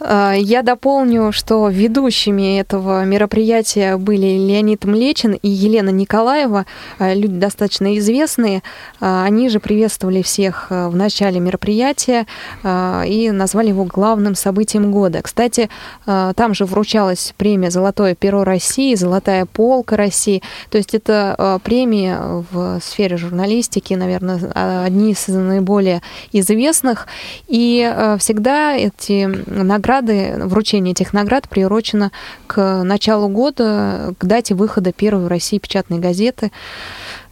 А, 0.00 0.32
я 0.32 0.62
дополню, 0.62 1.32
что 1.32 1.68
ведущими 1.68 2.58
этого 2.58 3.04
мероприятия 3.04 3.96
были 3.96 4.26
Леонид 4.38 4.84
Млечин 4.84 5.32
и 5.32 5.48
Елена 5.48 5.90
Николаева, 5.90 6.66
а, 6.98 7.14
люди 7.14 7.34
достаточно 7.34 7.96
известные. 7.98 8.62
А, 9.00 9.24
они 9.24 9.48
же 9.48 9.60
приветствовали 9.60 10.22
всех 10.22 10.66
в 10.70 10.94
начале 10.94 11.40
мероприятия 11.40 12.26
и 12.64 13.30
назвали 13.32 13.68
его 13.68 13.84
главным 13.84 14.34
событием 14.34 14.90
года. 14.90 15.22
Кстати, 15.22 15.68
там 16.04 16.54
же 16.54 16.64
вручалась 16.64 17.34
премия 17.36 17.70
«Золотое 17.70 18.14
перо 18.14 18.44
России», 18.44 18.94
«Золотая 18.94 19.46
полка 19.46 19.96
России». 19.96 20.42
То 20.70 20.78
есть 20.78 20.94
это 20.94 21.60
премии 21.64 22.14
в 22.50 22.80
сфере 22.82 23.16
журналистики, 23.16 23.94
наверное, 23.94 24.84
одни 24.84 25.12
из 25.12 25.26
наиболее 25.28 26.02
известных. 26.32 27.06
И 27.46 27.90
всегда 28.18 28.74
эти 28.74 29.24
награды 29.46 29.87
награды, 29.88 30.34
вручение 30.44 30.92
этих 30.92 31.12
наград 31.12 31.48
приурочено 31.48 32.12
к 32.46 32.82
началу 32.84 33.28
года, 33.28 34.14
к 34.18 34.24
дате 34.24 34.54
выхода 34.54 34.92
первой 34.92 35.24
в 35.24 35.28
России 35.28 35.58
печатной 35.58 35.98
газеты 35.98 36.52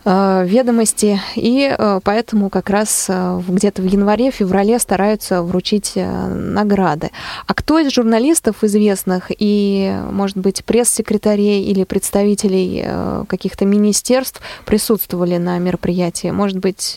э, 0.06 0.46
ведомости, 0.46 1.20
и 1.34 1.74
э, 1.76 2.00
поэтому 2.02 2.48
как 2.48 2.70
раз 2.70 3.06
э, 3.08 3.40
где-то 3.46 3.82
в 3.82 3.84
январе-феврале 3.84 4.78
стараются 4.78 5.42
вручить 5.42 5.92
награды. 5.96 7.10
А 7.46 7.52
кто 7.52 7.78
из 7.78 7.92
журналистов 7.92 8.64
известных 8.64 9.30
и, 9.38 9.94
может 10.10 10.38
быть, 10.38 10.64
пресс-секретарей 10.64 11.62
или 11.64 11.84
представителей 11.84 12.86
каких-то 13.28 13.66
министерств 13.66 14.40
присутствовали 14.64 15.36
на 15.36 15.58
мероприятии? 15.58 16.28
Может 16.28 16.58
быть, 16.58 16.94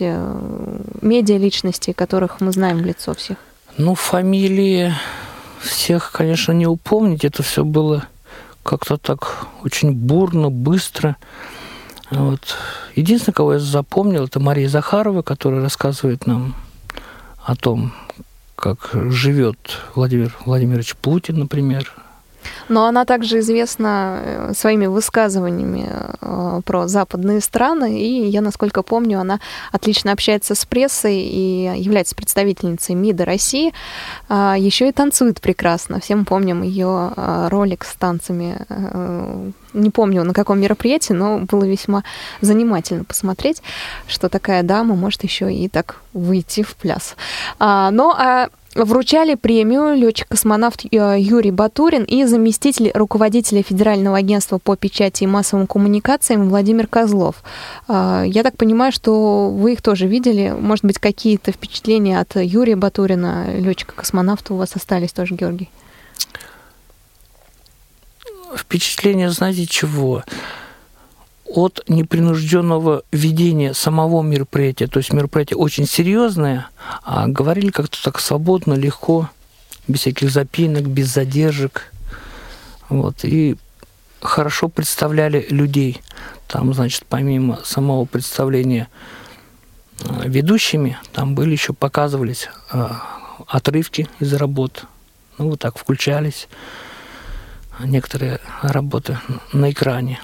медиа-личности, 1.01 1.91
которых 1.91 2.39
мы 2.39 2.53
знаем 2.53 2.77
в 2.77 2.85
лицо 2.85 3.13
всех? 3.13 3.37
Ну, 3.77 3.95
фамилии 3.95 4.93
всех, 5.61 6.11
конечно, 6.11 6.51
не 6.51 6.67
упомнить. 6.67 7.25
Это 7.25 7.43
все 7.43 7.63
было 7.63 8.05
как-то 8.63 8.97
так 8.97 9.47
очень 9.63 9.91
бурно, 9.91 10.49
быстро. 10.49 11.15
Вот. 12.11 12.57
Единственное, 12.95 13.33
кого 13.33 13.53
я 13.53 13.59
запомнил, 13.59 14.25
это 14.25 14.39
Мария 14.39 14.69
Захарова, 14.69 15.21
которая 15.21 15.61
рассказывает 15.61 16.25
нам 16.25 16.55
о 17.43 17.55
том, 17.55 17.93
как 18.55 18.89
живет 18.93 19.57
Владимир 19.95 20.35
Владимирович 20.45 20.95
Путин, 20.95 21.39
например. 21.39 21.93
Но 22.67 22.85
она 22.85 23.05
также 23.05 23.39
известна 23.39 24.19
э, 24.21 24.53
своими 24.55 24.85
высказываниями 24.85 25.89
э, 25.89 26.61
про 26.65 26.87
западные 26.87 27.41
страны, 27.41 27.99
и 27.99 28.27
я, 28.27 28.41
насколько 28.41 28.83
помню, 28.83 29.19
она 29.19 29.39
отлично 29.71 30.11
общается 30.11 30.55
с 30.55 30.65
прессой 30.65 31.19
и 31.19 31.71
является 31.77 32.15
представительницей 32.15 32.95
МИДа 32.95 33.25
России. 33.25 33.73
А, 34.27 34.55
Еще 34.57 34.89
и 34.89 34.91
танцует 34.91 35.41
прекрасно. 35.41 35.99
Все 35.99 36.15
мы 36.15 36.25
помним 36.25 36.61
ее 36.61 37.13
э, 37.15 37.47
ролик 37.49 37.83
с 37.83 37.95
танцами. 37.95 38.57
Не 39.73 39.91
помню, 39.91 40.23
на 40.23 40.33
каком 40.33 40.59
мероприятии, 40.59 41.13
но 41.13 41.39
было 41.39 41.63
весьма 41.63 42.03
занимательно 42.41 43.03
посмотреть, 43.03 43.61
что 44.07 44.29
такая 44.29 44.63
дама 44.63 44.95
может 44.95 45.23
еще 45.23 45.53
и 45.53 45.67
так 45.67 46.01
выйти 46.13 46.63
в 46.63 46.75
пляс. 46.75 47.15
А, 47.59 47.91
ну, 47.91 48.11
а 48.11 48.49
Вручали 48.85 49.35
премию 49.35 49.93
летчик-космонавт 49.93 50.85
э, 50.85 51.15
Юрий 51.19 51.51
Батурин 51.51 52.03
и 52.03 52.23
заместитель 52.23 52.91
руководителя 52.93 53.61
Федерального 53.61 54.15
агентства 54.15 54.57
по 54.57 54.77
печати 54.77 55.25
и 55.25 55.27
массовым 55.27 55.67
коммуникациям 55.67 56.47
Владимир 56.47 56.87
Козлов. 56.87 57.43
А, 57.89 58.23
я 58.25 58.41
так 58.41 58.55
понимаю, 58.55 58.93
что 58.93 59.49
вы 59.49 59.73
их 59.73 59.81
тоже 59.81 60.07
видели. 60.07 60.55
Может 60.57 60.85
быть, 60.85 60.97
какие-то 60.97 61.51
впечатления 61.51 62.21
от 62.21 62.37
Юрия 62.37 62.77
Батурина, 62.77 63.47
летчика-космонавта, 63.57 64.53
у 64.53 64.57
вас 64.57 64.73
остались 64.77 65.11
тоже, 65.11 65.35
Георгий? 65.35 65.69
Впечатление, 68.55 69.29
знаете, 69.29 69.65
чего? 69.65 70.23
От 71.49 71.83
непринужденного 71.87 73.03
ведения 73.11 73.73
самого 73.73 74.21
мероприятия. 74.21 74.87
То 74.87 74.99
есть 74.99 75.11
мероприятие 75.11 75.57
очень 75.57 75.87
серьезное, 75.87 76.69
а 77.03 77.27
говорили 77.27 77.71
как-то 77.71 78.01
так 78.03 78.19
свободно, 78.19 78.75
легко, 78.75 79.29
без 79.87 80.01
всяких 80.01 80.29
запинок, 80.29 80.85
без 80.85 81.07
задержек. 81.07 81.91
Вот. 82.89 83.23
И 83.23 83.57
хорошо 84.21 84.69
представляли 84.69 85.45
людей. 85.49 86.01
Там, 86.47 86.73
значит, 86.73 87.05
помимо 87.07 87.59
самого 87.63 88.05
представления 88.05 88.87
э, 90.01 90.27
ведущими, 90.27 90.97
там 91.13 91.35
были 91.35 91.51
еще 91.51 91.73
показывались 91.73 92.49
э, 92.71 92.89
отрывки 93.47 94.07
из 94.19 94.33
работ. 94.33 94.85
Ну, 95.37 95.49
вот 95.51 95.59
так 95.59 95.77
включались 95.77 96.47
некоторые 97.79 98.39
работы 98.61 99.19
на 99.53 99.71
экране. 99.71 100.19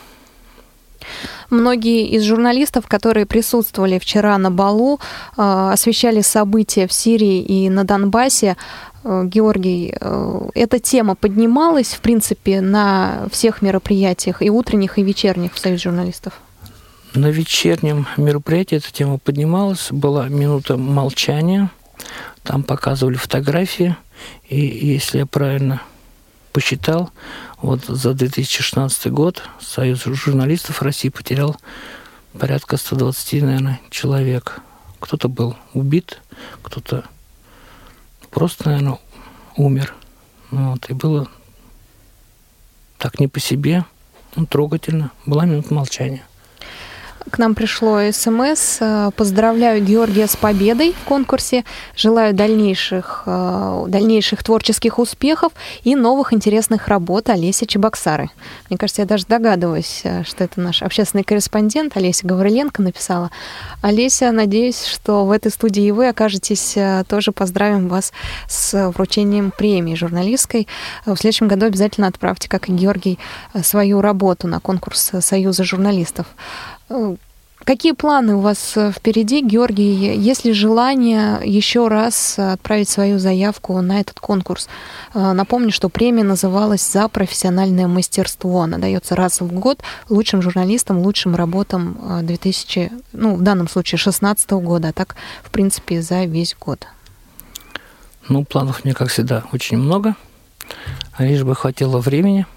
Многие 1.49 2.07
из 2.07 2.23
журналистов, 2.23 2.87
которые 2.87 3.25
присутствовали 3.25 3.99
вчера 3.99 4.37
на 4.37 4.51
балу, 4.51 4.99
э, 5.37 5.69
освещали 5.73 6.21
события 6.21 6.87
в 6.87 6.93
Сирии 6.93 7.41
и 7.41 7.69
на 7.69 7.83
Донбассе. 7.83 8.57
Э, 9.03 9.23
Георгий, 9.25 9.95
э, 9.99 10.49
эта 10.55 10.79
тема 10.79 11.15
поднималась, 11.15 11.93
в 11.93 11.99
принципе, 11.99 12.61
на 12.61 13.27
всех 13.31 13.61
мероприятиях, 13.61 14.41
и 14.41 14.49
утренних, 14.49 14.97
и 14.97 15.03
вечерних 15.03 15.53
в 15.53 15.59
Союзе 15.59 15.83
журналистов? 15.83 16.33
На 17.13 17.27
вечернем 17.27 18.07
мероприятии 18.17 18.77
эта 18.77 18.91
тема 18.91 19.17
поднималась, 19.17 19.87
была 19.91 20.27
минута 20.27 20.75
молчания, 20.75 21.69
там 22.43 22.63
показывали 22.63 23.15
фотографии, 23.15 23.95
и 24.49 24.59
если 24.59 25.19
я 25.19 25.25
правильно 25.25 25.81
посчитал, 26.55 27.11
вот 27.57 27.83
за 27.83 28.13
2016 28.13 29.11
год 29.11 29.43
Союз 29.59 30.05
журналистов 30.05 30.81
России 30.81 31.09
потерял 31.09 31.57
порядка 32.39 32.77
120, 32.77 33.43
наверное, 33.43 33.81
человек. 33.89 34.61
Кто-то 35.01 35.27
был 35.27 35.57
убит, 35.73 36.21
кто-то 36.61 37.03
просто, 38.29 38.69
наверное, 38.69 38.99
умер. 39.57 39.93
Ну 40.51 40.71
вот, 40.71 40.89
и 40.89 40.93
было 40.93 41.27
так 42.99 43.19
не 43.19 43.27
по 43.27 43.41
себе, 43.41 43.83
ну, 44.37 44.45
трогательно. 44.45 45.11
Была 45.25 45.43
минута 45.43 45.73
молчания. 45.73 46.23
К 47.31 47.39
нам 47.39 47.55
пришло 47.55 47.99
смс. 48.11 48.77
Э, 48.79 49.09
поздравляю 49.15 49.83
Георгия 49.83 50.27
с 50.27 50.35
победой 50.35 50.93
в 50.93 51.05
конкурсе. 51.05 51.65
Желаю 51.95 52.35
дальнейших, 52.35 53.23
э, 53.25 53.85
дальнейших 53.87 54.43
творческих 54.43 54.99
успехов 54.99 55.51
и 55.83 55.95
новых 55.95 56.33
интересных 56.33 56.87
работ 56.87 57.29
Олеся 57.29 57.65
Чебоксары. 57.65 58.29
Мне 58.69 58.77
кажется, 58.77 59.01
я 59.01 59.07
даже 59.07 59.25
догадываюсь, 59.25 60.01
э, 60.03 60.23
что 60.23 60.43
это 60.43 60.61
наш 60.61 60.83
общественный 60.83 61.23
корреспондент 61.23 61.97
Олеся 61.97 62.27
Гавриленко 62.27 62.83
написала. 62.83 63.31
Олеся, 63.81 64.31
надеюсь, 64.31 64.85
что 64.85 65.25
в 65.25 65.31
этой 65.31 65.51
студии 65.51 65.83
и 65.83 65.91
вы 65.91 66.09
окажетесь. 66.09 66.77
Тоже 67.07 67.31
поздравим 67.31 67.87
вас 67.87 68.13
с 68.47 68.91
вручением 68.91 69.51
премии 69.51 69.95
журналистской. 69.95 70.67
В 71.05 71.17
следующем 71.17 71.47
году 71.47 71.65
обязательно 71.65 72.07
отправьте, 72.07 72.49
как 72.49 72.69
и 72.69 72.71
Георгий, 72.71 73.17
свою 73.63 74.01
работу 74.01 74.47
на 74.47 74.59
конкурс 74.59 75.11
Союза 75.21 75.63
журналистов. 75.63 76.27
Э, 76.89 77.15
какие 77.63 77.93
планы 77.93 78.35
у 78.35 78.39
вас 78.39 78.73
э, 78.75 78.91
впереди, 78.91 79.41
Георгий? 79.41 80.15
Есть 80.15 80.45
ли 80.45 80.53
желание 80.53 81.39
еще 81.43 81.87
раз 81.87 82.37
отправить 82.37 82.89
свою 82.89 83.19
заявку 83.19 83.79
на 83.81 83.99
этот 83.99 84.19
конкурс? 84.19 84.67
Э, 85.13 85.33
напомню, 85.33 85.71
что 85.71 85.89
премия 85.89 86.23
называлась 86.23 86.89
«За 86.91 87.07
профессиональное 87.07 87.87
мастерство». 87.87 88.61
Она 88.61 88.77
дается 88.77 89.15
раз 89.15 89.41
в 89.41 89.51
год 89.51 89.81
лучшим 90.09 90.41
журналистам, 90.41 90.99
лучшим 90.99 91.35
работам 91.35 92.21
2000, 92.23 92.91
ну, 93.13 93.35
в 93.35 93.41
данном 93.41 93.67
случае, 93.67 93.97
2016 93.97 94.51
года, 94.51 94.89
а 94.89 94.93
так, 94.93 95.15
в 95.43 95.49
принципе, 95.49 96.01
за 96.01 96.25
весь 96.25 96.55
год. 96.59 96.87
Ну, 98.27 98.43
планов 98.43 98.83
мне, 98.83 98.93
как 98.93 99.09
всегда, 99.09 99.43
очень 99.51 99.77
много. 99.77 100.15
Лишь 101.19 101.43
бы 101.43 101.55
хватило 101.55 101.99
времени– 101.99 102.45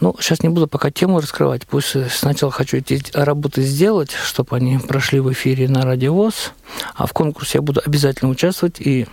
Ну, 0.00 0.14
сейчас 0.20 0.42
не 0.42 0.50
буду 0.50 0.66
пока 0.66 0.90
тему 0.90 1.20
раскрывать. 1.20 1.66
Пусть 1.66 1.96
сначала 2.10 2.52
хочу 2.52 2.76
эти 2.76 3.02
работы 3.14 3.62
сделать, 3.62 4.10
чтобы 4.10 4.56
они 4.56 4.78
прошли 4.78 5.20
в 5.20 5.32
эфире 5.32 5.68
на 5.68 5.82
радиовоз. 5.82 6.52
А 6.94 7.06
в 7.06 7.12
конкурсе 7.12 7.58
я 7.58 7.62
буду 7.62 7.80
обязательно 7.84 8.30
участвовать. 8.30 8.80
И 8.80 9.06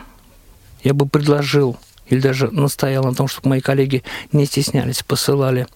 я 0.84 0.94
бы 0.94 1.08
предложил 1.08 1.78
или 2.08 2.20
даже 2.20 2.52
настоял 2.52 3.04
на 3.04 3.16
том, 3.16 3.28
чтобы 3.28 3.50
мои 3.50 3.62
коллеги 3.62 4.04
не 4.34 4.46
стеснялись, 4.46 5.04
посылали 5.04 5.68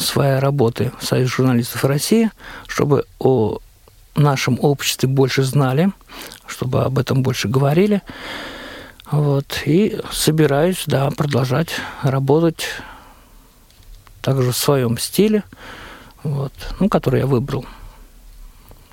свои 0.00 0.38
работы 0.38 0.90
в 0.98 1.04
Союз 1.04 1.30
журналистов 1.30 1.84
России, 1.84 2.30
чтобы 2.66 3.04
о 3.18 3.58
нашем 4.16 4.58
обществе 4.60 5.08
больше 5.08 5.42
знали, 5.44 5.92
чтобы 6.46 6.82
об 6.82 6.98
этом 6.98 7.22
больше 7.22 7.48
говорили. 7.48 8.02
Вот. 9.10 9.62
И 9.66 10.00
собираюсь, 10.10 10.82
да, 10.86 11.10
продолжать 11.10 11.68
работать 12.02 12.66
также 14.26 14.50
в 14.50 14.56
своем 14.56 14.98
стиле, 14.98 15.44
вот, 16.24 16.52
ну, 16.80 16.88
который 16.88 17.20
я 17.20 17.26
выбрал. 17.26 17.64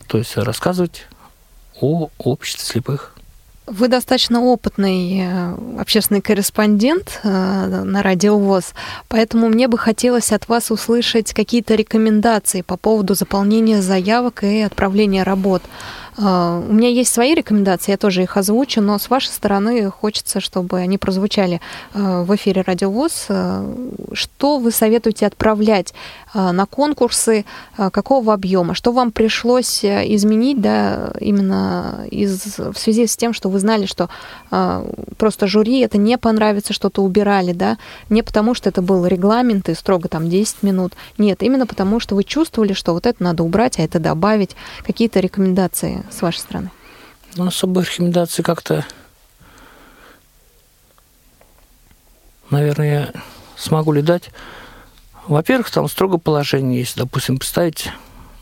То 0.06 0.20
есть 0.20 0.38
рассказывать 0.38 1.08
о 1.82 2.10
обществе 2.20 2.64
слепых. 2.64 3.16
Вы 3.66 3.88
достаточно 3.88 4.42
опытный 4.42 5.22
э, 5.22 5.56
общественный 5.80 6.22
корреспондент 6.22 7.20
э, 7.24 7.30
на 7.84 8.04
радио 8.04 8.38
ВОЗ, 8.38 8.76
поэтому 9.08 9.50
мне 9.50 9.68
бы 9.68 9.80
хотелось 9.80 10.32
от 10.32 10.48
вас 10.50 10.70
услышать 10.70 11.34
какие-то 11.34 11.74
рекомендации 11.74 12.62
по 12.62 12.78
поводу 12.78 13.16
заполнения 13.16 13.82
заявок 13.82 14.44
и 14.44 14.62
отправления 14.62 15.24
работ. 15.24 15.64
А, 16.18 16.64
у 16.68 16.74
меня 16.74 16.90
есть 16.90 17.14
свои 17.14 17.34
рекомендации, 17.34 17.92
я 17.92 17.98
тоже 17.98 18.24
их 18.24 18.38
озвучу, 18.38 18.82
но 18.82 18.98
с 18.98 19.10
вашей 19.10 19.30
стороны 19.30 19.90
хочется, 19.90 20.40
чтобы 20.40 20.80
они 20.80 20.98
прозвучали 20.98 21.62
а, 21.94 22.24
в 22.24 22.36
эфире 22.36 22.64
Радио 22.66 22.90
ВОЗ. 22.90 23.26
А, 23.30 23.76
что 24.14 24.58
вы 24.58 24.72
советуете 24.72 25.26
отправлять 25.26 25.94
на 26.34 26.66
конкурсы, 26.66 27.46
какого 27.78 28.34
объема? 28.34 28.74
Что 28.74 28.92
вам 28.92 29.12
пришлось 29.12 29.84
э, 29.84 30.04
изменить, 30.16 30.62
да, 30.62 31.14
именно 31.20 32.06
из, 32.10 32.58
в 32.58 32.76
связи 32.76 33.08
с 33.08 33.16
тем, 33.16 33.34
что 33.34 33.50
вы 33.50 33.60
знали, 33.60 33.86
что 33.86 34.10
просто 35.18 35.48
жюри 35.48 35.80
это 35.80 35.98
не 35.98 36.18
понравится, 36.18 36.74
что-то 36.74 37.04
убирали, 37.04 37.54
да, 37.54 37.78
не 38.10 38.22
потому, 38.24 38.54
что 38.54 38.70
это 38.70 38.82
был 38.82 39.06
регламент 39.06 39.70
и 39.70 39.74
строго 39.74 40.10
там 40.10 40.30
10 40.30 40.64
минут, 40.64 40.94
нет, 41.18 41.44
именно 41.44 41.66
потому, 41.66 42.00
что 42.00 42.16
вы 42.16 42.24
чувствовали, 42.24 42.74
что 42.74 42.94
вот 42.94 43.06
это 43.06 43.24
надо 43.24 43.44
убрать, 43.44 43.80
а 43.80 43.84
это 43.84 44.00
добавить, 44.00 44.56
какие-то 44.86 45.20
рекомендации 45.20 46.04
с 46.12 46.22
вашей 46.22 46.40
стороны? 46.40 46.72
Ну, 47.36 47.48
особой 47.48 47.84
рекомендации 47.84 48.44
как-то, 48.44 48.86
наверное, 52.50 53.14
смогу 53.58 53.92
ли 53.92 54.02
дать. 54.02 54.30
Во-первых, 55.28 55.72
там 55.72 55.88
строго 55.88 56.18
положение 56.18 56.80
есть, 56.80 56.98
допустим, 56.98 57.38
представить 57.38 57.90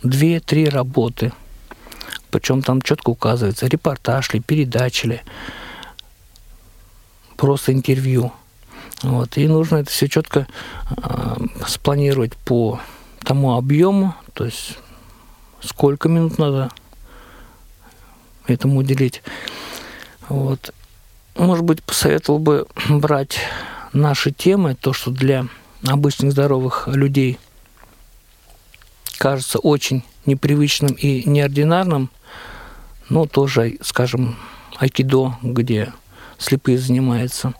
две-три 0.01 0.67
работы. 0.67 1.31
Причем 2.31 2.61
там 2.61 2.81
четко 2.81 3.09
указывается, 3.09 3.67
репортаж 3.67 4.33
ли, 4.33 4.39
передача 4.39 5.07
ли, 5.07 5.21
просто 7.37 7.73
интервью. 7.73 8.31
Вот. 9.03 9.37
И 9.37 9.47
нужно 9.47 9.77
это 9.77 9.91
все 9.91 10.07
четко 10.07 10.47
э, 10.89 11.35
спланировать 11.67 12.35
по 12.37 12.79
тому 13.23 13.55
объему, 13.55 14.15
то 14.33 14.45
есть 14.45 14.77
сколько 15.61 16.09
минут 16.09 16.37
надо 16.37 16.71
этому 18.47 18.79
уделить. 18.79 19.21
Вот. 20.29 20.73
может 21.35 21.63
быть, 21.63 21.83
посоветовал 21.83 22.39
бы 22.39 22.67
брать 22.89 23.39
наши 23.93 24.31
темы, 24.31 24.75
то, 24.75 24.93
что 24.93 25.11
для 25.11 25.47
обычных 25.85 26.31
здоровых 26.31 26.87
людей 26.87 27.39
кажется 29.17 29.59
очень 29.59 30.03
непривычным 30.25 30.93
и 30.93 31.27
неординарным, 31.27 32.09
но 33.09 33.25
тоже, 33.25 33.77
скажем, 33.81 34.37
айкидо, 34.77 35.37
где 35.41 35.93
слепые 36.37 36.77
занимаются. 36.77 37.53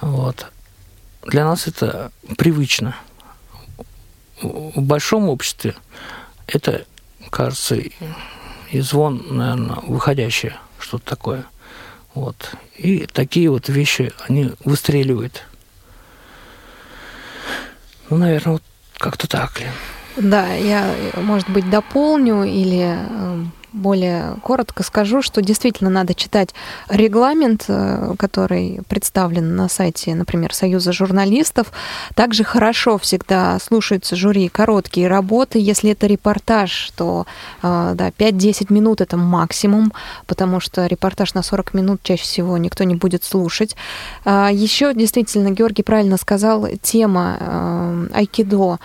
Вот. 0.00 0.46
Для 1.22 1.44
нас 1.44 1.66
это 1.66 2.12
привычно. 2.36 2.96
В 4.42 4.80
большом 4.80 5.28
обществе 5.28 5.74
это, 6.46 6.84
кажется, 7.30 7.76
и 7.76 8.80
звон, 8.80 9.24
наверное, 9.30 9.76
выходящее, 9.86 10.56
что-то 10.78 11.04
такое. 11.04 11.44
Вот. 12.14 12.54
И 12.76 13.06
такие 13.06 13.50
вот 13.50 13.68
вещи, 13.68 14.12
они 14.28 14.52
выстреливают. 14.64 15.46
Ну, 18.10 18.16
наверное, 18.16 18.54
вот 18.54 18.62
как-то 18.98 19.28
так. 19.28 19.52
Да, 20.16 20.52
я, 20.54 20.94
может 21.16 21.48
быть, 21.50 21.68
дополню 21.68 22.44
или 22.44 22.82
эм, 22.82 23.52
более 23.74 24.36
коротко 24.42 24.82
скажу, 24.82 25.20
что 25.20 25.42
действительно 25.42 25.90
надо 25.90 26.14
читать 26.14 26.54
регламент, 26.88 27.64
э, 27.68 28.14
который 28.16 28.80
представлен 28.88 29.56
на 29.56 29.68
сайте, 29.68 30.14
например, 30.14 30.54
Союза 30.54 30.92
журналистов. 30.92 31.72
Также 32.14 32.44
хорошо 32.44 32.98
всегда 32.98 33.58
слушаются 33.58 34.14
жюри 34.14 34.48
короткие 34.48 35.08
работы. 35.08 35.58
Если 35.58 35.90
это 35.90 36.06
репортаж, 36.06 36.92
то 36.96 37.26
э, 37.62 37.92
да, 37.94 38.10
5-10 38.10 38.72
минут 38.72 39.00
это 39.00 39.16
максимум, 39.16 39.92
потому 40.26 40.60
что 40.60 40.86
репортаж 40.86 41.34
на 41.34 41.42
40 41.42 41.74
минут 41.74 42.00
чаще 42.02 42.22
всего 42.22 42.56
никто 42.56 42.84
не 42.84 42.94
будет 42.94 43.24
слушать. 43.24 43.76
А, 44.24 44.50
Еще 44.52 44.94
действительно, 44.94 45.50
Георгий 45.50 45.82
правильно 45.82 46.16
сказал, 46.16 46.68
тема 46.80 47.36
э, 47.40 48.06
айкидо, 48.14 48.78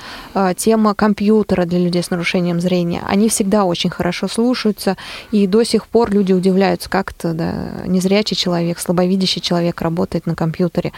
тема 0.56 0.96
компьютера 0.96 1.66
для 1.66 1.80
людей 1.80 2.02
с 2.02 2.10
нарушением 2.10 2.60
зрения, 2.60 3.04
они 3.08 3.30
всегда 3.30 3.66
очень 3.66 3.90
хорошо 3.90 4.28
слушают 4.28 4.79
пользуются, 4.80 4.98
и 5.32 5.48
до 5.48 5.64
сих 5.64 5.88
пор 5.88 6.12
люди 6.12 6.34
удивляются, 6.34 6.90
как 6.90 7.14
то 7.14 7.34
да, 7.34 7.54
незрячий 7.86 8.36
человек, 8.36 8.80
слабовидящий 8.80 9.42
человек 9.42 9.82
работает 9.82 10.26
на 10.26 10.36
компьютере. 10.36 10.92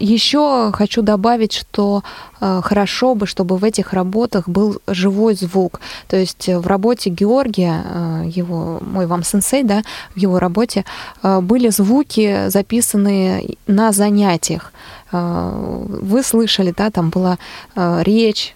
Еще 0.00 0.70
хочу 0.72 1.02
добавить, 1.02 1.52
что 1.52 2.02
э, 2.40 2.60
хорошо 2.62 3.14
бы, 3.14 3.26
чтобы 3.26 3.56
в 3.56 3.64
этих 3.64 3.92
работах 3.92 4.48
был 4.48 4.80
живой 4.86 5.34
звук. 5.34 5.80
То 6.08 6.16
есть 6.16 6.48
в 6.48 6.66
работе 6.66 7.10
Георгия, 7.10 7.82
э, 7.84 8.24
его, 8.34 8.80
мой 8.80 9.06
вам 9.06 9.24
сенсей, 9.24 9.62
да, 9.64 9.82
в 10.14 10.18
его 10.18 10.38
работе 10.38 10.84
э, 11.22 11.40
были 11.40 11.70
звуки, 11.70 12.48
записанные 12.48 13.56
на 13.66 13.92
занятиях. 13.92 14.72
Вы 15.12 16.22
слышали, 16.22 16.72
да, 16.76 16.90
там 16.90 17.10
была 17.10 17.36
речь, 17.76 18.54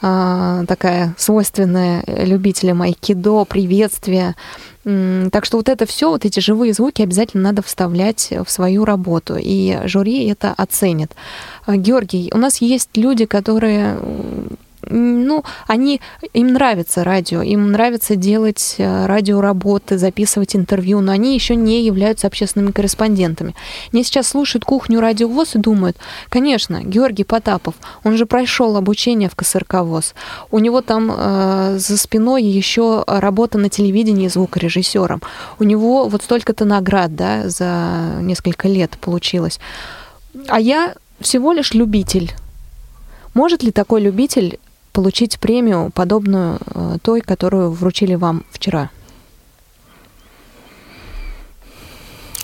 такая 0.00 1.14
свойственная 1.16 2.02
любителям 2.06 2.82
айкидо, 2.82 3.44
приветствие. 3.44 4.34
Так 4.84 5.44
что 5.44 5.58
вот 5.58 5.68
это 5.68 5.84
все, 5.86 6.08
вот 6.08 6.24
эти 6.24 6.40
живые 6.40 6.72
звуки 6.72 7.02
обязательно 7.02 7.42
надо 7.42 7.62
вставлять 7.62 8.32
в 8.44 8.50
свою 8.50 8.84
работу, 8.84 9.36
и 9.38 9.80
жюри 9.84 10.26
это 10.28 10.54
оценит. 10.56 11.12
А, 11.66 11.76
Георгий, 11.76 12.30
у 12.32 12.38
нас 12.38 12.62
есть 12.62 12.96
люди, 12.96 13.26
которые 13.26 13.98
ну, 14.82 15.44
они, 15.66 16.00
им 16.32 16.52
нравится 16.52 17.04
радио, 17.04 17.42
им 17.42 17.72
нравится 17.72 18.16
делать 18.16 18.76
э, 18.78 19.06
радиоработы, 19.06 19.98
записывать 19.98 20.56
интервью, 20.56 21.00
но 21.00 21.12
они 21.12 21.34
еще 21.34 21.54
не 21.56 21.84
являются 21.84 22.26
общественными 22.26 22.72
корреспондентами. 22.72 23.54
Они 23.92 24.04
сейчас 24.04 24.28
слушают 24.28 24.64
кухню 24.64 25.00
радио 25.00 25.28
ВОЗ 25.28 25.56
и 25.56 25.58
думают, 25.58 25.96
конечно, 26.28 26.82
Георгий 26.82 27.24
Потапов, 27.24 27.74
он 28.04 28.16
же 28.16 28.26
прошел 28.26 28.76
обучение 28.76 29.28
в 29.28 29.34
КСРК 29.34 29.74
ВОЗ, 29.82 30.14
у 30.50 30.58
него 30.58 30.80
там 30.80 31.12
э, 31.14 31.76
за 31.78 31.98
спиной 31.98 32.42
еще 32.42 33.04
работа 33.06 33.58
на 33.58 33.68
телевидении 33.68 34.28
звукорежиссером, 34.28 35.22
у 35.58 35.64
него 35.64 36.08
вот 36.08 36.22
столько-то 36.22 36.64
наград, 36.64 37.14
да, 37.14 37.48
за 37.48 38.18
несколько 38.20 38.68
лет 38.68 38.96
получилось. 39.00 39.58
А 40.48 40.60
я 40.60 40.94
всего 41.20 41.52
лишь 41.52 41.74
любитель. 41.74 42.32
Может 43.34 43.62
ли 43.62 43.72
такой 43.72 44.00
любитель 44.00 44.58
получить 44.98 45.38
премию, 45.38 45.92
подобную 45.94 46.58
э, 46.74 46.96
той, 47.00 47.20
которую 47.20 47.70
вручили 47.70 48.16
вам 48.16 48.44
вчера? 48.50 48.90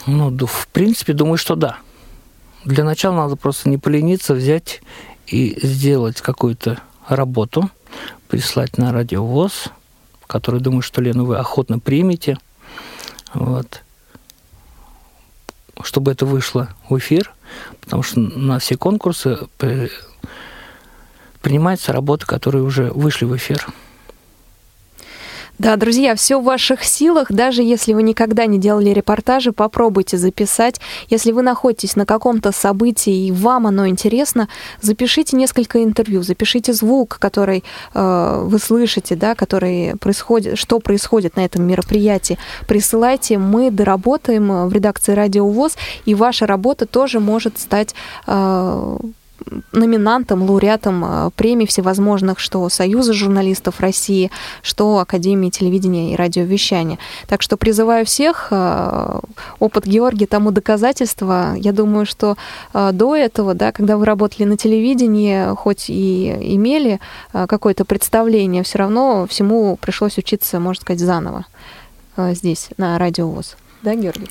Ну, 0.06 0.30
в 0.46 0.68
принципе, 0.68 1.14
думаю, 1.14 1.36
что 1.36 1.56
да. 1.56 1.78
Для 2.64 2.84
начала 2.84 3.16
надо 3.16 3.34
просто 3.34 3.68
не 3.68 3.76
полениться, 3.76 4.34
взять 4.34 4.82
и 5.26 5.58
сделать 5.66 6.20
какую-то 6.20 6.80
работу, 7.08 7.70
прислать 8.28 8.78
на 8.78 8.92
радиовоз, 8.92 9.70
который, 10.28 10.60
думаю, 10.60 10.82
что, 10.82 11.02
Лена, 11.02 11.24
вы 11.24 11.36
охотно 11.38 11.80
примете. 11.80 12.38
Вот. 13.32 13.82
Чтобы 15.82 16.12
это 16.12 16.24
вышло 16.24 16.68
в 16.88 16.96
эфир, 16.96 17.34
потому 17.80 18.04
что 18.04 18.20
на 18.20 18.60
все 18.60 18.76
конкурсы 18.76 19.38
принимаются 21.44 21.92
работы, 21.92 22.24
которые 22.26 22.64
уже 22.64 22.90
вышли 22.90 23.26
в 23.26 23.36
эфир. 23.36 23.66
Да, 25.58 25.76
друзья, 25.76 26.16
все 26.16 26.40
в 26.40 26.44
ваших 26.44 26.82
силах. 26.82 27.30
Даже 27.30 27.62
если 27.62 27.92
вы 27.92 28.02
никогда 28.02 28.46
не 28.46 28.58
делали 28.58 28.90
репортажи, 28.90 29.52
попробуйте 29.52 30.16
записать. 30.16 30.80
Если 31.10 31.30
вы 31.30 31.42
находитесь 31.42 31.94
на 31.94 32.06
каком-то 32.06 32.50
событии 32.50 33.28
и 33.28 33.30
вам 33.30 33.68
оно 33.68 33.86
интересно, 33.86 34.48
запишите 34.80 35.36
несколько 35.36 35.84
интервью, 35.84 36.22
запишите 36.22 36.72
звук, 36.72 37.18
который 37.20 37.62
э, 37.94 38.42
вы 38.44 38.58
слышите, 38.58 39.14
да, 39.14 39.36
который 39.36 39.96
происходит, 40.00 40.58
что 40.58 40.80
происходит 40.80 41.36
на 41.36 41.44
этом 41.44 41.62
мероприятии. 41.62 42.36
Присылайте, 42.66 43.38
мы 43.38 43.70
доработаем 43.70 44.66
в 44.66 44.72
редакции 44.72 45.12
Радио 45.12 45.46
ВОЗ, 45.46 45.76
и 46.04 46.16
ваша 46.16 46.46
работа 46.46 46.86
тоже 46.86 47.20
может 47.20 47.60
стать 47.60 47.94
э, 48.26 48.98
номинантом, 49.72 50.42
лауреатом 50.42 51.04
э, 51.04 51.30
премий 51.34 51.66
всевозможных, 51.66 52.38
что 52.38 52.68
Союза 52.68 53.12
журналистов 53.12 53.80
России, 53.80 54.30
что 54.62 54.98
Академии 54.98 55.50
телевидения 55.50 56.12
и 56.12 56.16
радиовещания. 56.16 56.98
Так 57.26 57.42
что 57.42 57.56
призываю 57.56 58.06
всех, 58.06 58.48
э, 58.50 59.20
опыт 59.58 59.86
Георгия 59.86 60.26
тому 60.26 60.50
доказательство. 60.50 61.54
Я 61.56 61.72
думаю, 61.72 62.06
что 62.06 62.36
э, 62.72 62.90
до 62.92 63.16
этого, 63.16 63.54
да, 63.54 63.72
когда 63.72 63.96
вы 63.96 64.04
работали 64.04 64.44
на 64.44 64.56
телевидении, 64.56 65.54
хоть 65.54 65.88
и 65.88 66.30
имели 66.54 67.00
какое-то 67.32 67.84
представление, 67.84 68.62
все 68.62 68.78
равно 68.78 69.26
всему 69.26 69.76
пришлось 69.76 70.18
учиться, 70.18 70.60
можно 70.60 70.80
сказать, 70.80 71.00
заново 71.00 71.46
здесь, 72.16 72.68
на 72.76 72.98
радиовоз. 72.98 73.56
Да, 73.82 73.94
Георгий? 73.94 74.28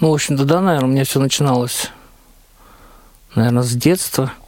Ну, 0.00 0.10
в 0.10 0.14
общем-то, 0.14 0.44
да, 0.44 0.60
наверное, 0.60 0.88
у 0.88 0.92
меня 0.92 1.04
все 1.04 1.20
начиналось, 1.20 1.90
наверное, 3.34 3.62
с 3.62 3.72
детства– 3.72 4.32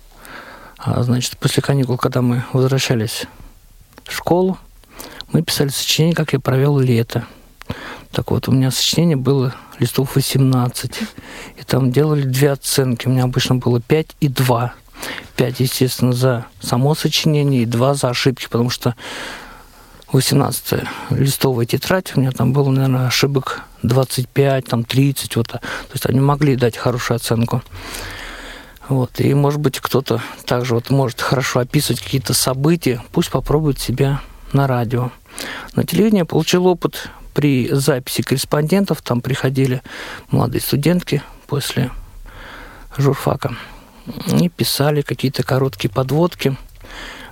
значит, 0.85 1.37
после 1.39 1.63
каникул, 1.63 1.97
когда 1.97 2.23
мы 2.23 2.45
возвращались 2.53 3.27
в 4.05 4.13
школу, 4.15 4.59
мы 5.33 5.43
писали 5.43 5.69
сочинение, 5.69 6.17
как 6.17 6.33
я 6.33 6.41
провел 6.41 6.79
лето. 6.79 7.27
Так 8.13 8.31
вот, 8.31 8.49
у 8.49 8.53
меня 8.53 8.71
сочинение 8.71 9.17
было 9.17 9.55
листов 9.79 10.17
18. 10.17 11.01
И 11.57 11.63
там 11.65 11.93
делали 11.93 12.23
две 12.23 12.53
оценки. 12.53 13.07
У 13.07 13.11
меня 13.11 13.25
обычно 13.25 13.57
было 13.57 13.81
5 13.81 14.17
и 14.21 14.29
2. 14.29 14.75
5, 15.37 15.61
естественно, 15.61 16.13
за 16.13 16.47
само 16.61 16.95
сочинение 16.95 17.63
и 17.63 17.67
2 17.67 17.95
за 17.95 18.09
ошибки, 18.09 18.47
потому 18.51 18.71
что 18.71 18.97
18 20.13 20.85
листовая 21.11 21.67
тетрадь, 21.67 22.17
у 22.17 22.21
меня 22.21 22.33
там 22.33 22.53
было, 22.53 22.71
наверное, 22.71 23.07
ошибок 23.07 23.63
25, 23.83 24.65
там 24.65 24.85
30, 24.85 25.37
вот. 25.37 25.49
То 25.49 25.61
есть 25.93 26.07
они 26.07 26.21
могли 26.21 26.57
дать 26.57 26.77
хорошую 26.77 27.17
оценку. 27.17 27.63
Вот, 28.89 29.21
и, 29.21 29.35
может 29.35 29.61
быть, 29.61 29.81
кто-то 29.81 30.23
также 30.47 30.75
вот 30.75 30.91
может 30.91 31.21
хорошо 31.21 31.61
описывать 31.61 32.01
какие-то 32.01 32.33
события, 32.33 33.03
пусть 33.13 33.31
попробует 33.31 33.79
себя 33.79 34.21
на 34.53 34.67
радио. 34.67 35.11
На 35.75 35.85
телевидении 35.85 36.23
получил 36.23 36.67
опыт 36.67 37.11
при 37.35 37.69
записи 37.71 38.23
корреспондентов, 38.23 39.03
там 39.03 39.21
приходили 39.21 39.83
молодые 40.31 40.63
студентки 40.63 41.23
после 41.47 41.91
журфака 42.97 43.57
и 44.41 44.49
писали 44.49 45.03
какие-то 45.03 45.43
короткие 45.43 45.91
подводки. 45.91 46.57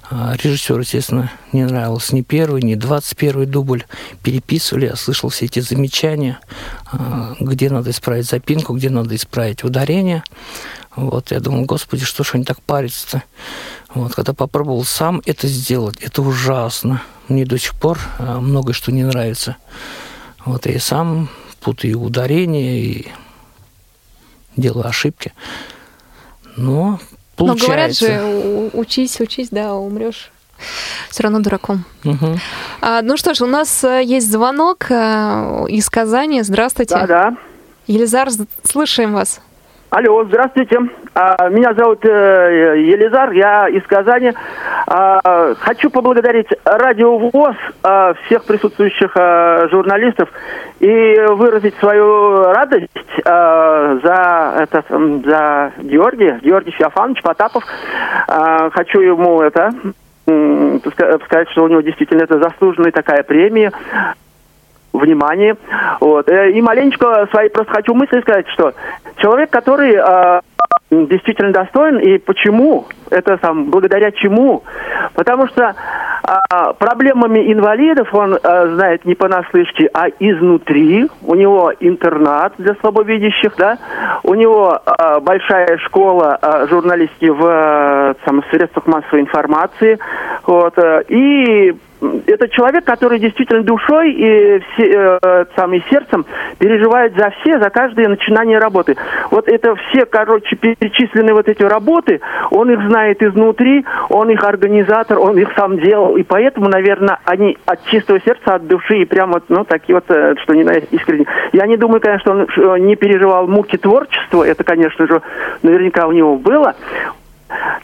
А, 0.09 0.37
Режиссер, 0.37 0.79
естественно, 0.79 1.33
не 1.53 1.65
нравился 1.65 2.15
ни 2.15 2.23
первый, 2.23 2.63
ни 2.63 2.77
двадцать 2.77 3.17
первый 3.17 3.47
дубль. 3.47 3.85
Переписывали, 4.23 4.87
я 4.87 4.95
слышал 4.95 5.31
все 5.31 5.47
эти 5.47 5.59
замечания, 5.59 6.39
а, 6.93 7.35
где 7.41 7.71
надо 7.71 7.91
исправить 7.91 8.27
запинку, 8.27 8.75
где 8.75 8.91
надо 8.91 9.17
исправить 9.17 9.65
ударение. 9.65 10.23
Вот, 10.97 11.31
я 11.31 11.41
думал, 11.41 11.65
господи, 11.65 12.05
что 12.05 12.25
ж 12.25 12.31
они 12.35 12.45
так 12.45 12.61
парятся-то? 12.63 13.23
Вот, 13.95 14.15
когда 14.15 14.33
попробовал 14.33 14.85
сам 14.85 15.23
это 15.27 15.47
сделать, 15.47 15.97
это 16.01 16.23
ужасно. 16.23 17.03
Мне 17.29 17.45
до 17.45 17.59
сих 17.59 17.75
пор 17.75 17.99
а, 18.19 18.41
многое 18.41 18.73
что 18.73 18.93
не 18.93 19.05
нравится. 19.05 19.57
Вот, 20.45 20.67
я 20.67 20.81
сам 20.81 21.29
путаю 21.61 22.01
ударение, 22.01 22.81
и 22.81 23.09
делаю 24.57 24.87
ошибки. 24.87 25.33
Но 26.57 26.93
Но 26.93 26.99
получается. 27.37 27.67
говорят 27.67 27.97
же, 27.97 28.71
учись, 28.73 29.21
учись, 29.21 29.49
да, 29.51 29.75
умрешь 29.75 30.31
все 31.11 31.23
равно 31.23 31.41
дураком. 31.41 31.85
Мгм. 32.05 32.41
А, 32.81 33.03
ну 33.03 33.17
что 33.17 33.35
ж, 33.35 33.43
у 33.43 33.47
нас 33.47 33.85
э, 33.85 34.03
есть 34.03 34.31
звонок 34.31 34.87
э, 34.91 35.67
из 35.69 35.89
Казани. 35.89 36.43
Здравствуйте. 36.43 36.95
Да, 36.95 37.07
да. 37.07 37.37
Елизар, 37.87 38.29
слышим 38.65 39.13
вас. 39.13 39.41
Алло, 39.91 40.25
здравствуйте. 40.25 40.81
А, 41.15 41.49
Меня 41.49 41.73
зовут 41.73 42.05
э, 42.05 42.75
Елизар, 42.77 43.31
я 43.31 43.69
из 43.69 43.85
Казани. 43.85 44.33
А, 44.89 45.55
Хочу 45.61 45.91
поблагодарить 45.91 46.49
Радио 46.65 47.17
ВОЗ, 47.17 47.55
а, 47.85 48.15
всех 48.25 48.45
присутствующих 48.45 49.13
журналистов 49.71 50.29
и 50.81 51.17
выразить 51.29 51.77
свою 51.77 52.43
радость 52.53 52.91
за, 53.25 54.55
это, 54.59 54.85
за 55.25 55.73
Георгия, 55.79 56.41
Георгий 56.43 56.73
Феофанович 56.73 57.23
Потапов. 57.23 57.63
Хочу 58.27 59.01
ему 59.01 59.41
это 59.41 59.71
сказать, 61.25 61.49
что 61.51 61.65
у 61.65 61.69
него 61.69 61.81
действительно 61.81 62.23
это 62.23 62.39
заслуженная 62.39 62.91
такая 62.91 63.23
премия 63.23 63.73
внимание. 64.99 65.57
Вот. 66.01 66.29
Э, 66.29 66.51
И 66.51 66.61
маленечко 66.61 67.27
свои 67.31 67.49
просто 67.49 67.73
хочу 67.73 67.95
мысли 67.95 68.21
сказать, 68.21 68.47
что 68.49 68.73
человек, 69.17 69.51
который 69.51 69.95
э, 69.95 70.41
действительно 70.91 71.53
достоин, 71.53 71.99
и 71.99 72.19
почему, 72.19 72.87
это 73.11 73.39
сам, 73.43 73.71
благодаря 73.71 74.13
чему? 74.13 74.63
Потому 75.15 75.49
что 75.49 75.75
а, 76.23 76.73
проблемами 76.73 77.53
инвалидов 77.53 78.13
он 78.13 78.35
э, 78.35 78.75
знает 78.75 79.05
не 79.05 79.15
понаслышке, 79.15 79.89
а 79.93 80.09
изнутри. 80.19 81.09
У 81.23 81.35
него 81.35 81.73
интернат 81.81 82.55
для 82.59 82.75
слабовидящих, 82.77 83.55
да, 83.57 83.79
у 84.23 84.35
него 84.35 84.79
э, 84.85 85.21
большая 85.21 85.79
школа 85.79 86.39
э, 86.41 86.67
журналистики 86.69 87.29
в 87.29 87.45
э, 87.45 88.15
там, 88.25 88.43
средствах 88.51 88.87
массовой 88.87 89.21
информации, 89.21 89.99
вот, 90.47 90.77
э, 90.79 91.03
и 91.09 91.77
это 92.01 92.49
человек, 92.49 92.85
который 92.85 93.19
действительно 93.19 93.63
душой 93.63 94.13
и 94.13 94.61
все, 94.73 95.19
э, 95.23 95.45
сам, 95.57 95.75
и 95.75 95.83
сердцем 95.91 96.27
переживает 96.59 97.17
за 97.17 97.31
все, 97.41 97.59
за 97.59 97.71
каждое 97.71 98.09
начинание 98.09 98.59
работы. 98.59 98.97
Вот 99.31 99.49
это 99.49 99.75
все, 99.77 100.05
короче, 100.07 100.57
перечисленные 100.57 101.35
вот 101.35 101.49
эти 101.49 101.63
работы, 101.63 102.21
он 102.51 102.71
их 102.71 102.81
знает 102.89 103.23
изнутри, 103.23 103.85
он 104.11 104.31
их 104.31 104.45
организатор, 104.45 105.19
он 105.19 105.39
их 105.39 105.51
сам 105.57 105.79
делал, 105.79 106.17
и 106.17 106.23
поэтому, 106.23 106.69
наверное, 106.69 107.19
они 107.25 107.57
от 107.67 107.85
чистого 107.87 108.21
сердца, 108.21 108.57
от 108.57 108.67
души 108.67 108.99
и 108.99 109.05
прямо, 109.05 109.41
ну, 109.49 109.65
такие 109.65 109.95
вот, 109.95 110.05
э, 110.09 110.35
что 110.43 110.55
не 110.55 110.65
на 110.65 110.73
искренне. 110.73 111.27
Я 111.53 111.67
не 111.67 111.77
думаю, 111.77 112.01
конечно, 112.01 112.47
он 112.57 112.87
не 112.87 112.97
переживал 112.97 113.47
муки 113.47 113.77
творчества, 113.77 114.45
это, 114.45 114.65
конечно 114.65 115.07
же, 115.07 115.23
наверняка 115.63 116.07
у 116.07 116.13
него 116.13 116.37
было. 116.37 116.75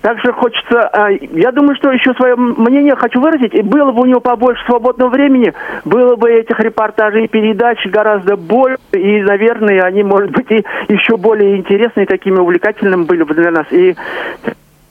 Также 0.00 0.32
хочется, 0.32 0.90
э, 0.92 1.18
я 1.32 1.52
думаю, 1.52 1.76
что 1.76 1.92
еще 1.92 2.12
свое 2.14 2.34
мнение 2.36 2.96
хочу 2.96 3.20
выразить. 3.20 3.54
И 3.54 3.62
было 3.62 3.92
бы 3.92 4.02
у 4.02 4.06
него 4.06 4.20
побольше 4.20 4.64
свободного 4.66 5.10
времени, 5.10 5.52
было 5.84 6.16
бы 6.16 6.30
этих 6.30 6.58
репортажей 6.58 7.24
и 7.24 7.28
передач 7.28 7.78
гораздо 7.86 8.36
больше, 8.36 8.78
и, 8.92 9.22
наверное, 9.22 9.82
они, 9.82 10.02
может 10.02 10.30
быть, 10.30 10.50
и 10.50 10.64
еще 10.88 11.16
более 11.16 11.56
интересные, 11.56 12.06
такими 12.06 12.38
увлекательными 12.38 13.04
были 13.04 13.22
бы 13.22 13.34
для 13.34 13.52
нас. 13.52 13.66
И 13.70 13.94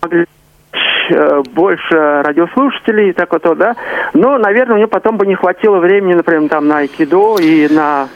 могли 0.01 0.26
э, 1.09 1.41
больше 1.53 2.22
радиослушателей 2.24 3.09
и 3.09 3.13
так 3.13 3.34
вот, 3.34 3.57
да. 3.57 3.76
Но, 4.13 4.38
наверное, 4.38 4.76
у 4.76 4.80
него 4.80 4.88
потом 4.89 5.17
бы 5.17 5.28
не 5.28 5.36
хватило 5.36 5.80
времени, 5.80 6.13
например, 6.13 6.49
там 6.49 6.67
на 6.67 6.78
айкидо 6.78 7.38
и 7.39 7.67
на 7.67 8.07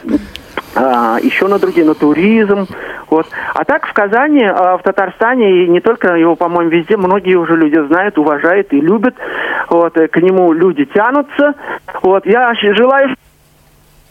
а, 0.76 1.18
еще 1.22 1.48
на 1.48 1.58
другие, 1.58 1.86
на 1.86 1.94
туризм. 1.94 2.66
Вот. 3.08 3.26
А 3.54 3.64
так 3.64 3.86
в 3.86 3.92
Казани, 3.92 4.44
а, 4.44 4.76
в 4.76 4.82
Татарстане, 4.82 5.64
и 5.64 5.68
не 5.68 5.80
только 5.80 6.14
его, 6.16 6.36
по-моему, 6.36 6.70
везде, 6.70 6.96
многие 6.96 7.36
уже 7.36 7.56
люди 7.56 7.80
знают, 7.86 8.18
уважают 8.18 8.72
и 8.72 8.80
любят. 8.80 9.14
Вот. 9.70 9.96
и 9.96 10.06
К 10.06 10.16
нему 10.18 10.52
люди 10.52 10.84
тянутся. 10.84 11.54
Вот. 12.02 12.26
Я 12.26 12.52
желаю 12.54 13.16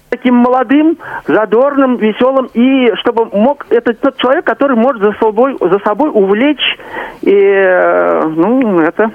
таким 0.10 0.36
молодым, 0.36 0.98
задорным, 1.28 1.98
веселым, 1.98 2.50
и 2.54 2.94
чтобы 2.96 3.26
мог, 3.26 3.66
это 3.70 3.94
тот 3.94 4.18
человек, 4.18 4.46
который 4.46 4.78
может 4.78 5.02
за 5.02 5.12
собой, 5.20 5.58
за 5.60 5.80
собой 5.80 6.10
увлечь, 6.14 6.78
и, 7.22 7.34
э, 7.34 8.24
ну, 8.24 8.80
это 8.80 9.12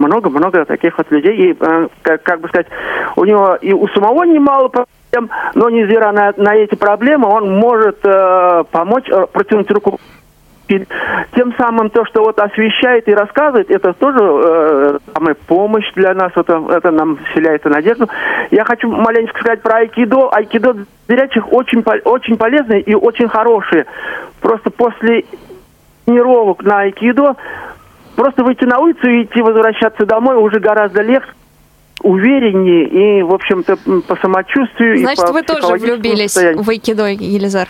много-много 0.00 0.64
таких 0.64 0.98
вот 0.98 1.10
людей, 1.10 1.36
и, 1.36 1.56
э, 1.58 1.88
как, 2.02 2.22
как 2.22 2.40
бы 2.40 2.48
сказать, 2.48 2.66
у 3.16 3.24
него 3.24 3.56
и 3.60 3.72
у 3.72 3.86
самого 3.88 4.24
немало 4.24 4.68
проблем, 4.68 5.30
но 5.54 5.70
невзирая 5.70 6.12
на, 6.12 6.32
на 6.36 6.56
эти 6.56 6.74
проблемы, 6.74 7.28
он 7.28 7.58
может 7.58 7.98
э, 8.04 8.64
помочь, 8.72 9.08
э, 9.08 9.26
протянуть 9.32 9.70
руку 9.70 10.00
и 10.70 10.86
тем 11.34 11.52
самым 11.58 11.90
то, 11.90 12.04
что 12.06 12.22
вот 12.22 12.38
освещает 12.38 13.08
и 13.08 13.14
рассказывает, 13.14 13.70
это 13.70 13.92
тоже 13.92 14.18
э, 14.20 14.98
самая 15.12 15.34
помощь 15.34 15.90
для 15.94 16.14
нас, 16.14 16.30
это, 16.36 16.64
это 16.70 16.92
нам 16.92 17.18
вселяет 17.30 17.64
надежду. 17.64 18.08
Я 18.52 18.64
хочу 18.64 18.88
маленько 18.88 19.36
сказать 19.36 19.62
про 19.62 19.78
айкидо. 19.78 20.28
Айкидо 20.30 20.74
для 20.74 20.86
зрячих 21.08 21.52
очень, 21.52 21.82
очень 22.04 22.36
полезные 22.36 22.82
и 22.82 22.94
очень 22.94 23.28
хорошие. 23.28 23.86
Просто 24.40 24.70
после 24.70 25.24
тренировок 26.04 26.62
на 26.62 26.82
айкидо 26.82 27.34
просто 28.20 28.44
выйти 28.44 28.64
на 28.64 28.78
улицу 28.80 29.08
и 29.08 29.22
идти 29.22 29.40
возвращаться 29.40 30.04
домой 30.04 30.36
уже 30.36 30.60
гораздо 30.60 31.00
легче 31.00 31.32
увереннее 32.02 33.20
и, 33.20 33.22
в 33.22 33.32
общем-то, 33.32 33.76
по 34.06 34.16
самочувствию 34.16 34.96
и 34.96 34.98
Значит, 34.98 35.24
по 35.24 35.32
вы 35.32 35.42
тоже 35.42 35.66
влюбились 35.66 36.32
состоянию. 36.32 36.62
в 36.62 36.68
айкидо, 36.68 37.06
Елизар. 37.06 37.68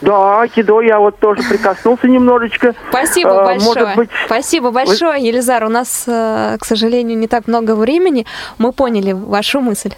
Да, 0.00 0.46
кидо 0.48 0.80
я 0.80 0.98
вот 0.98 1.18
тоже 1.20 1.42
прикоснулся 1.48 2.08
немножечко. 2.08 2.74
Спасибо 2.88 3.30
Э, 3.30 3.44
большое. 3.44 3.74
Может 3.86 3.96
быть, 3.96 4.10
Спасибо 4.26 4.70
большое, 4.72 5.20
Елизар. 5.24 5.64
У 5.64 5.68
нас, 5.68 6.04
э, 6.08 6.56
к 6.58 6.64
сожалению, 6.64 7.16
не 7.16 7.28
так 7.28 7.46
много 7.46 7.76
времени. 7.76 8.26
Мы 8.58 8.72
поняли 8.72 9.12
вашу 9.12 9.60
мысль. 9.60 9.92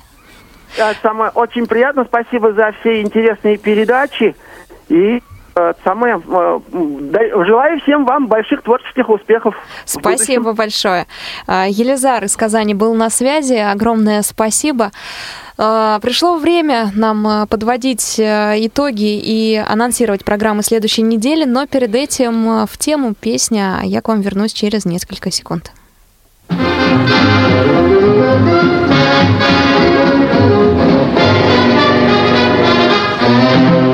самое 1.03 1.31
очень 1.35 1.67
приятно. 1.67 2.05
Спасибо 2.05 2.53
за 2.53 2.73
все 2.81 3.01
интересные 3.01 3.57
передачи. 3.57 4.35
И 4.89 5.23
самое 5.85 6.15
э, 6.27 6.61
м, 6.73 7.11
да- 7.11 7.45
желаю 7.45 7.81
всем 7.81 8.05
вам 8.05 8.27
больших 8.27 8.63
творческих 8.63 9.09
успехов. 9.09 9.55
Спасибо 9.85 10.53
большое. 10.53 11.07
А, 11.47 11.67
Елизар 11.69 12.25
из 12.25 12.37
Казани 12.37 12.75
был 12.75 12.95
на 12.95 13.11
связи. 13.11 13.55
Огромное 13.55 14.23
спасибо. 14.23 14.91
А, 15.59 15.99
Пришло 16.01 16.37
время 16.37 16.91
нам 16.95 17.27
а, 17.27 17.47
подводить 17.47 18.19
итоги 18.19 19.19
и 19.19 19.57
анонсировать 19.57 20.25
программы 20.25 20.63
следующей 20.63 21.03
недели, 21.03 21.45
но 21.45 21.67
перед 21.67 21.95
этим 21.95 22.67
в 22.67 22.79
тему 22.79 23.15
песня 23.15 23.81
«Я 23.85 24.01
к 24.01 24.09
вам 24.09 24.21
вернусь 24.21 24.53
через 24.53 24.85
несколько 24.85 25.31
секунд». 25.31 25.73
От 33.33 33.90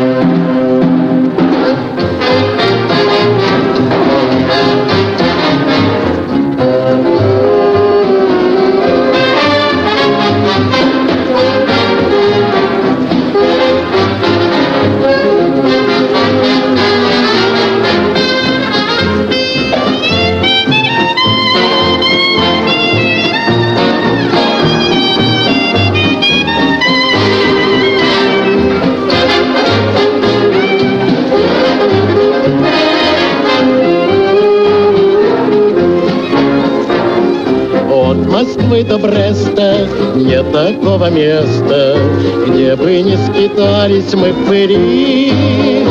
такого 41.07 41.11
места, 41.11 41.99
Где 42.47 42.77
бы 42.77 43.01
не 43.03 43.17
скитались 43.17 44.15
мы 44.15 44.33
в. 44.33 45.87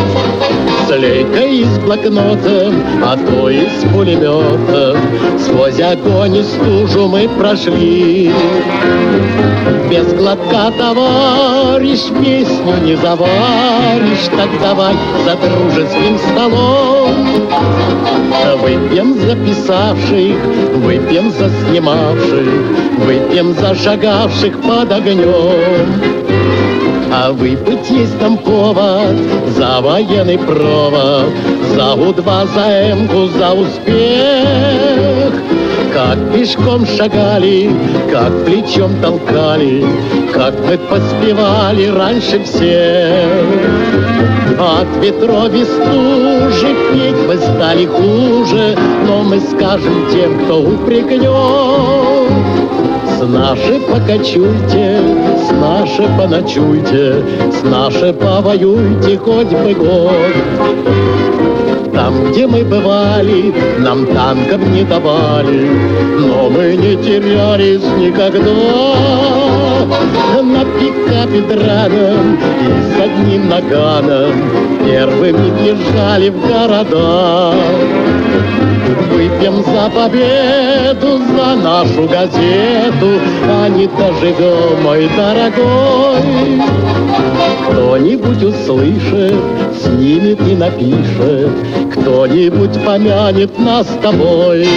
С 0.96 0.98
лейкой 0.98 1.58
и 1.58 1.66
с 1.66 1.78
блокнотом, 1.80 2.82
а 3.04 3.18
то 3.18 3.50
и 3.50 3.66
с 3.66 3.84
пулеметом, 3.92 4.98
Сквозь 5.40 5.82
огонь 5.82 6.38
и 6.38 6.44
стужу 6.44 7.10
мы 7.10 7.28
прошли. 7.28 8.32
Без 9.90 10.14
глотка, 10.14 10.72
товарищ, 10.78 12.00
песню 12.24 12.78
не 12.86 12.96
заваришь, 12.96 14.30
Так 14.38 14.50
давай 14.62 14.96
за 15.26 15.36
дружеским 15.36 16.18
столом. 16.32 17.12
Выпьем 18.62 19.16
за 19.20 19.36
писавших, 19.36 20.38
выпьем 20.76 21.30
за 21.32 21.50
снимавших, 21.50 22.48
Выпьем 23.00 23.54
за 23.54 23.76
шагавших 23.76 24.62
под 24.62 24.92
огнем. 24.94 26.45
А 27.18 27.32
выпить 27.32 27.90
есть 27.90 28.20
повод 28.44 29.16
за 29.56 29.80
военный 29.80 30.38
провод, 30.38 31.32
за 31.74 31.94
У-2, 31.94 32.54
за 32.54 32.92
Эмку, 32.92 33.28
за 33.28 33.54
успех. 33.54 35.34
Как 35.94 36.18
пешком 36.34 36.86
шагали, 36.86 37.72
как 38.12 38.44
плечом 38.44 39.00
толкали, 39.02 39.86
как 40.34 40.56
мы 40.68 40.78
поспевали 40.78 41.86
раньше 41.86 42.44
всех. 42.44 43.24
От 44.60 44.88
ветров 45.02 45.54
стужи 45.54 46.76
петь 46.92 47.28
мы 47.30 47.38
стали 47.38 47.86
хуже, 47.86 48.78
но 49.08 49.24
мы 49.24 49.40
скажем 49.40 50.10
тем, 50.12 50.38
кто 50.44 50.60
упрекнет. 50.60 51.32
С 53.18 53.26
нашей 53.26 53.80
покачуйте, 53.80 55.00
с 55.48 55.52
нашей 55.52 56.08
поночуйте, 56.18 57.24
с 57.52 57.64
нашей 57.64 58.14
повоюйте 58.14 59.18
хоть 59.18 59.48
бы 59.48 59.74
год. 59.74 60.12
Там, 61.94 62.32
где 62.32 62.46
мы 62.48 62.64
бывали, 62.64 63.54
нам 63.80 64.06
танков 64.08 64.62
не 64.68 64.84
давали, 64.84 65.70
но 66.20 66.50
мы 66.50 66.76
не 66.76 66.96
терялись 66.98 67.84
никогда. 67.98 68.52
На 70.44 70.64
пикапе 70.64 71.42
драном 71.42 72.36
и 72.36 72.68
с 72.92 73.02
одним 73.02 73.50
наганом 73.50 74.34
первыми 74.86 75.50
бежали 75.60 76.30
в 76.30 76.40
города. 76.42 77.54
Выпьем 79.12 79.64
за 79.64 79.90
победу, 79.90 81.20
за 81.36 81.56
нашу 81.56 82.08
газету, 82.08 83.20
а 83.48 83.68
не 83.70 83.88
доживем, 83.88 84.84
мой 84.84 85.10
дорогой. 85.16 86.62
Кто-нибудь 87.70 88.44
услышит, 88.44 89.36
снимет 89.82 90.40
и 90.48 90.56
напишет, 90.56 91.52
кто-нибудь 91.94 92.84
помянет 92.84 93.58
нас 93.60 93.88
с 93.88 93.98
тобой. 94.02 94.68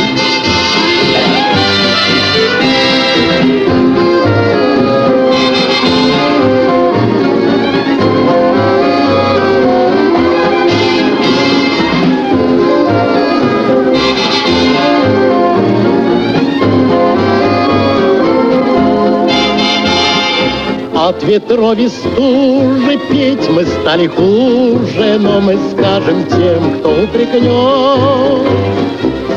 От 21.08 21.22
ветров 21.22 21.78
и 21.78 21.88
стужи 21.88 22.98
петь 23.08 23.48
мы 23.48 23.64
стали 23.64 24.06
хуже, 24.08 25.16
Но 25.18 25.40
мы 25.40 25.56
скажем 25.72 26.26
тем, 26.26 26.78
кто 26.78 26.90
упрекнет. 27.02 28.46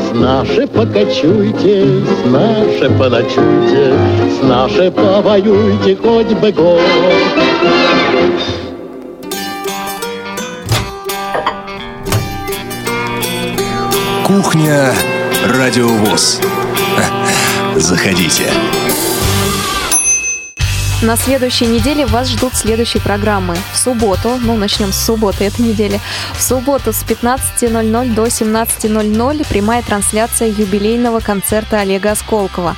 С 0.06 0.14
нашей 0.14 0.66
покачуйте, 0.66 2.04
с 2.04 2.30
нашей 2.30 2.90
поночуйте, 2.90 3.94
С 4.38 4.42
нашей 4.42 4.90
повоюйте 4.90 5.96
хоть 5.96 6.34
бы 6.34 6.52
год. 6.52 6.82
Кухня 14.26 14.92
Радиовоз. 15.46 16.38
Заходите. 17.76 18.52
На 21.02 21.16
следующей 21.16 21.66
неделе 21.66 22.06
вас 22.06 22.28
ждут 22.28 22.54
следующие 22.54 23.02
программы. 23.02 23.56
В 23.72 23.76
субботу, 23.76 24.38
ну 24.40 24.56
начнем 24.56 24.92
с 24.92 25.04
субботы 25.04 25.42
этой 25.42 25.62
недели, 25.62 25.98
в 26.32 26.40
субботу 26.40 26.92
с 26.92 27.02
15.00 27.02 28.14
до 28.14 28.26
17.00 28.26 29.48
прямая 29.48 29.82
трансляция 29.82 30.46
юбилейного 30.50 31.18
концерта 31.18 31.80
Олега 31.80 32.12
Осколкова. 32.12 32.76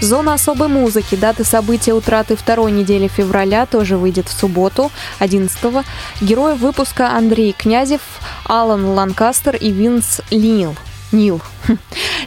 Зона 0.00 0.34
особой 0.34 0.68
музыки, 0.68 1.16
даты 1.16 1.42
события 1.42 1.94
утраты 1.94 2.36
второй 2.36 2.70
недели 2.70 3.08
февраля 3.08 3.66
тоже 3.66 3.96
выйдет 3.96 4.28
в 4.28 4.38
субботу, 4.38 4.92
11 5.18 5.64
-го. 5.64 5.84
Герои 6.20 6.54
выпуска 6.54 7.10
Андрей 7.10 7.52
Князев, 7.58 8.02
Алан 8.44 8.84
Ланкастер 8.84 9.56
и 9.56 9.72
Винс 9.72 10.20
Линил. 10.30 10.76
Нил. 11.14 11.40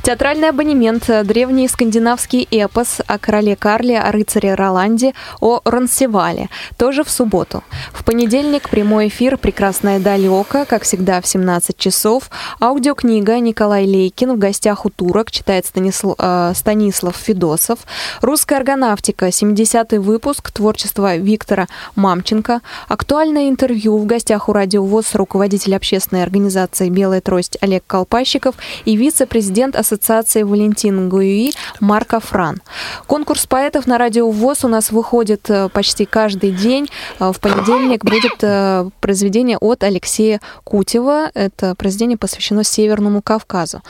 Театральный 0.02 0.50
абонемент, 0.50 1.10
древний 1.26 1.68
скандинавский 1.68 2.48
эпос 2.50 3.02
о 3.06 3.20
короле 3.20 3.56
Карле, 3.56 4.00
о 4.00 4.12
рыцаре 4.12 4.56
Роланде, 4.56 5.14
о 5.42 5.60
Ронсевале. 5.64 6.50
Тоже 6.78 7.04
в 7.04 7.10
субботу. 7.10 7.64
В 7.94 8.04
понедельник 8.04 8.70
прямой 8.70 9.10
эфир 9.10 9.38
«Прекрасная 9.38 10.00
далека», 10.00 10.66
как 10.66 10.84
всегда 10.84 11.22
в 11.22 11.28
17 11.28 11.78
часов. 11.78 12.30
Аудиокнига 12.62 13.40
Николай 13.40 13.86
Лейкин 13.86 14.34
в 14.34 14.38
гостях 14.38 14.86
у 14.86 14.90
турок, 14.90 15.30
читает 15.30 15.66
Станисл... 15.66 16.16
э, 16.18 16.54
Станислав 16.56 17.16
Федосов. 17.16 17.80
Русская 18.22 18.56
органавтика, 18.56 19.28
70-й 19.28 19.98
выпуск, 19.98 20.52
творчество 20.52 21.18
Виктора 21.18 21.68
Мамченко. 21.96 22.62
Актуальное 22.88 23.50
интервью 23.50 23.98
в 23.98 24.06
гостях 24.06 24.50
у 24.50 24.54
радиовоз 24.54 25.14
руководитель 25.16 25.76
общественной 25.76 26.24
организации 26.24 26.90
«Белая 26.90 27.22
трость» 27.22 27.58
Олег 27.62 27.84
Колпащиков 27.86 28.56
и 28.86 28.96
вице-президент 28.96 29.76
Ассоциации 29.76 30.44
Валентин 30.44 31.10
Гуи 31.10 31.52
Марко 31.80 32.20
Фран. 32.20 32.62
Конкурс 33.08 33.46
поэтов 33.46 33.88
на 33.88 33.98
радио 33.98 34.30
ВОЗ 34.30 34.66
у 34.66 34.68
нас 34.68 34.92
выходит 34.92 35.50
э, 35.50 35.70
почти 35.70 36.06
каждый 36.06 36.52
день. 36.52 36.88
Э, 37.20 37.32
в 37.32 37.40
понедельник 37.40 38.04
будет 38.04 38.38
э, 38.42 38.90
произведение 39.02 39.58
от 39.58 39.84
Алексея 39.84 40.42
Кутева. 40.64 41.30
Это 41.34 41.76
произведение 41.76 42.18
посвящено 42.18 42.64
Северному 42.64 43.22
Кавказу. 43.22 43.82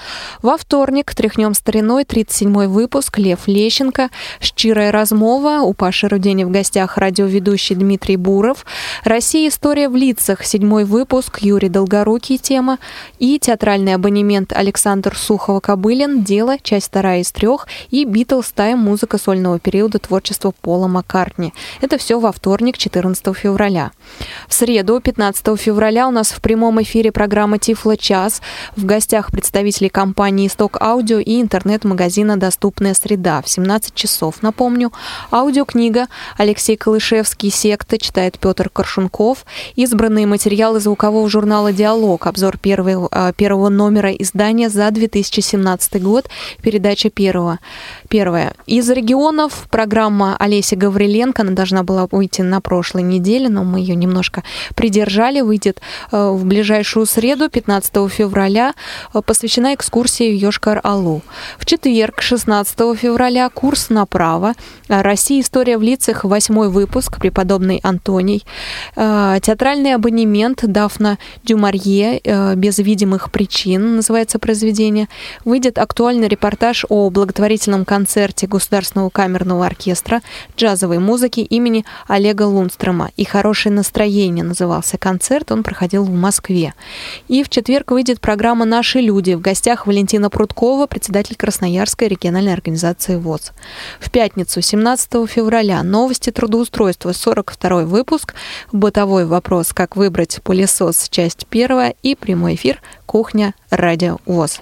Во 0.42 0.58
вторник 0.58 1.14
«Тряхнем 1.14 1.54
стариной», 1.54 2.04
37-й 2.04 2.68
выпуск, 2.68 3.18
Лев 3.18 3.48
Лещенко, 3.48 4.10
«Щирая 4.40 4.92
размова», 4.92 5.62
у 5.62 5.74
Паши 5.74 6.08
Рудени 6.08 6.44
в 6.44 6.52
гостях 6.52 6.98
радиоведущий 6.98 7.76
Дмитрий 7.76 8.18
Буров, 8.18 8.66
«Россия. 9.04 9.48
История 9.48 9.88
в 9.90 9.96
лицах», 9.96 10.44
седьмой 10.44 10.84
выпуск, 10.84 11.40
Юрий 11.42 11.70
Долгорукий 11.70 12.38
тема 12.38 12.80
и 13.20 13.40
театральный 13.40 13.94
абонемент 13.94 14.54
Александр 14.54 14.77
Сухова-Кобылин 14.78 16.24
«Дело», 16.24 16.58
часть 16.62 16.88
вторая 16.88 17.22
из 17.22 17.32
трех, 17.32 17.68
и 17.90 18.06
«Битлз 18.06 18.52
Тайм. 18.52 18.80
Музыка 18.80 19.18
сольного 19.18 19.60
периода 19.60 20.00
творчества 20.00 20.54
Пола 20.62 20.88
Маккартни». 20.88 21.54
Это 21.82 21.98
все 21.98 22.20
во 22.20 22.32
вторник, 22.32 22.78
14 22.78 23.36
февраля. 23.36 23.92
В 24.48 24.54
среду, 24.54 25.00
15 25.00 25.60
февраля, 25.60 26.08
у 26.08 26.12
нас 26.12 26.32
в 26.32 26.42
прямом 26.42 26.82
эфире 26.82 27.12
программа 27.12 27.58
«Тифло 27.60 27.98
час». 27.98 28.42
В 28.76 28.86
гостях 28.86 29.32
представители 29.32 29.88
компании 29.88 30.48
«Исток 30.48 30.82
Аудио» 30.82 31.20
и 31.20 31.42
интернет-магазина 31.42 32.38
«Доступная 32.38 32.94
среда» 32.94 33.42
в 33.42 33.50
17 33.50 33.94
часов. 33.94 34.42
Напомню, 34.42 34.92
аудиокнига 35.32 36.08
Алексей 36.38 36.78
Калышевский 36.78 37.52
«Секта» 37.52 37.98
читает 37.98 38.40
Петр 38.40 38.70
Коршунков. 38.70 39.46
Избранные 39.76 40.26
материалы 40.26 40.80
звукового 40.80 41.30
журнала 41.30 41.72
«Диалог». 41.72 42.28
Обзор 42.28 42.58
первого, 42.58 43.08
а, 43.12 43.34
первого 43.34 43.70
номера 43.70 44.12
издания 44.12 44.57
за 44.66 44.92
2017 44.92 46.02
год. 46.02 46.30
Передача 46.62 47.10
первого. 47.10 47.60
Первая. 48.10 48.54
Из 48.68 48.90
регионов 48.90 49.68
программа 49.70 50.38
Олеси 50.38 50.76
Гавриленко. 50.76 51.42
Она 51.42 51.52
должна 51.52 51.84
была 51.84 52.08
выйти 52.10 52.42
на 52.42 52.62
прошлой 52.62 53.04
неделе, 53.04 53.50
но 53.50 53.66
мы 53.66 53.80
ее 53.80 53.96
немножко 53.96 54.44
придержали. 54.76 55.42
Выйдет 55.42 55.82
э, 56.12 56.30
в 56.30 56.46
ближайшую 56.46 57.06
среду, 57.06 57.50
15 57.50 58.10
февраля, 58.10 58.76
э, 59.14 59.22
посвящена 59.22 59.74
экскурсии 59.74 60.32
в 60.32 60.42
Йошкар-Алу. 60.42 61.22
В 61.58 61.66
четверг, 61.66 62.22
16 62.22 62.98
февраля, 62.98 63.50
курс 63.50 63.90
направо. 63.90 64.54
Россия. 64.88 65.42
История 65.42 65.78
в 65.78 65.82
лицах. 65.82 66.24
Восьмой 66.24 66.70
выпуск. 66.70 67.20
Преподобный 67.20 67.82
Антоний. 67.84 68.46
Э, 68.96 69.38
театральный 69.42 69.96
абонемент 69.96 70.66
Дафна 70.66 71.18
Дюмарье. 71.44 72.22
Без 72.56 72.78
видимых 72.78 73.32
причин 73.32 73.98
называется 73.98 74.40
произведение. 74.40 75.10
Выйдет 75.44 75.78
актуальный 75.78 76.30
репортаж 76.30 76.86
о 76.88 77.10
благотворительном 77.10 77.84
концерте 77.84 77.97
Государственного 78.48 79.10
камерного 79.10 79.66
оркестра 79.66 80.22
джазовой 80.58 81.00
музыки 81.00 81.40
имени 81.40 81.86
Олега 82.08 82.44
Лунстрома. 82.44 83.12
И 83.18 83.26
«Хорошее 83.26 83.74
настроение» 83.74 84.44
назывался 84.44 84.98
концерт, 84.98 85.52
он 85.52 85.64
проходил 85.64 86.04
в 86.04 86.12
Москве. 86.12 86.74
И 87.28 87.44
в 87.44 87.50
четверг 87.50 87.92
выйдет 87.92 88.22
программа 88.22 88.66
«Наши 88.66 89.00
люди». 89.00 89.34
В 89.34 89.42
гостях 89.42 89.88
Валентина 89.88 90.30
Прудкова, 90.30 90.88
председатель 90.88 91.36
Красноярской 91.36 92.08
региональной 92.08 92.54
организации 92.54 93.16
ВОЗ. 93.16 93.54
В 94.00 94.12
пятницу, 94.12 94.62
17 94.62 95.28
февраля, 95.28 95.82
новости 95.84 96.32
трудоустройства, 96.32 97.14
42 97.14 97.84
выпуск, 97.84 98.36
бытовой 98.72 99.26
вопрос 99.26 99.74
«Как 99.74 99.96
выбрать 99.96 100.40
пылесос», 100.44 101.08
часть 101.10 101.48
первая 101.48 101.96
и 102.04 102.16
прямой 102.16 102.56
эфир 102.56 102.82
«Кухня. 103.06 103.54
Радио 103.70 104.18
ВОЗ». 104.26 104.62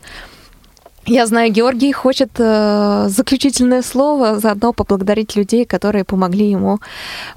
Я 1.08 1.28
знаю, 1.28 1.51
Георгий 1.51 1.93
хочет 1.93 2.32
э, 2.39 3.06
заключительное 3.10 3.84
слово, 3.84 4.39
заодно 4.39 4.74
поблагодарить 4.74 5.36
людей, 5.36 5.64
которые 5.64 6.03
помогли 6.03 6.49
ему 6.49 6.80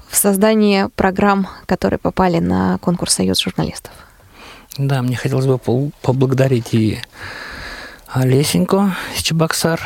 в 0.07 0.15
создании 0.15 0.87
программ, 0.95 1.47
которые 1.67 1.99
попали 1.99 2.39
на 2.39 2.79
конкурс 2.79 3.13
«Союз 3.13 3.39
журналистов». 3.39 3.91
Да, 4.77 5.03
мне 5.03 5.15
хотелось 5.15 5.45
бы 5.45 5.59
поблагодарить 6.01 6.73
и 6.73 6.97
Лесеньку 8.15 8.91
из 9.15 9.21
Чебоксар, 9.21 9.79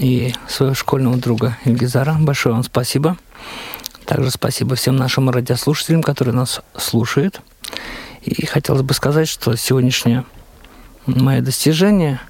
и 0.00 0.34
своего 0.48 0.74
школьного 0.74 1.16
друга 1.16 1.56
Ильгизара. 1.64 2.16
Большое 2.18 2.56
вам 2.56 2.64
спасибо. 2.64 3.16
Также 4.04 4.32
спасибо 4.32 4.74
всем 4.74 4.96
нашим 4.96 5.30
радиослушателям, 5.30 6.02
которые 6.02 6.34
нас 6.34 6.60
слушают. 6.76 7.40
И 8.22 8.46
хотелось 8.46 8.82
бы 8.82 8.94
сказать, 8.94 9.28
что 9.28 9.54
сегодняшнее 9.54 10.24
мое 11.06 11.40
достижение– 11.40 12.20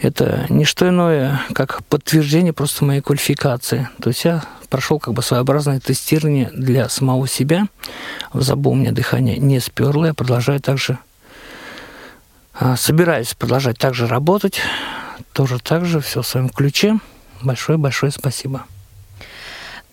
это 0.00 0.46
не 0.48 0.64
что 0.64 0.88
иное, 0.88 1.40
как 1.52 1.84
подтверждение 1.84 2.52
просто 2.52 2.84
моей 2.84 3.00
квалификации. 3.00 3.88
То 4.00 4.10
есть 4.10 4.24
я 4.24 4.42
прошел 4.68 4.98
как 4.98 5.14
бы 5.14 5.22
своеобразное 5.22 5.80
тестирование 5.80 6.50
для 6.54 6.88
самого 6.88 7.28
себя. 7.28 7.66
В 8.32 8.42
забу 8.42 8.70
у 8.70 8.74
меня 8.74 8.92
дыхание 8.92 9.36
не 9.36 9.60
сперло, 9.60 10.06
я 10.06 10.14
продолжаю 10.14 10.60
также 10.60 10.98
а, 12.62 12.76
собираюсь 12.76 13.34
продолжать 13.34 13.78
также 13.78 14.06
работать, 14.06 14.60
тоже 15.32 15.58
так 15.58 15.86
же, 15.86 16.00
все 16.00 16.20
в 16.20 16.26
своем 16.26 16.50
ключе. 16.50 16.98
Большое-большое 17.42 18.12
спасибо. 18.12 18.66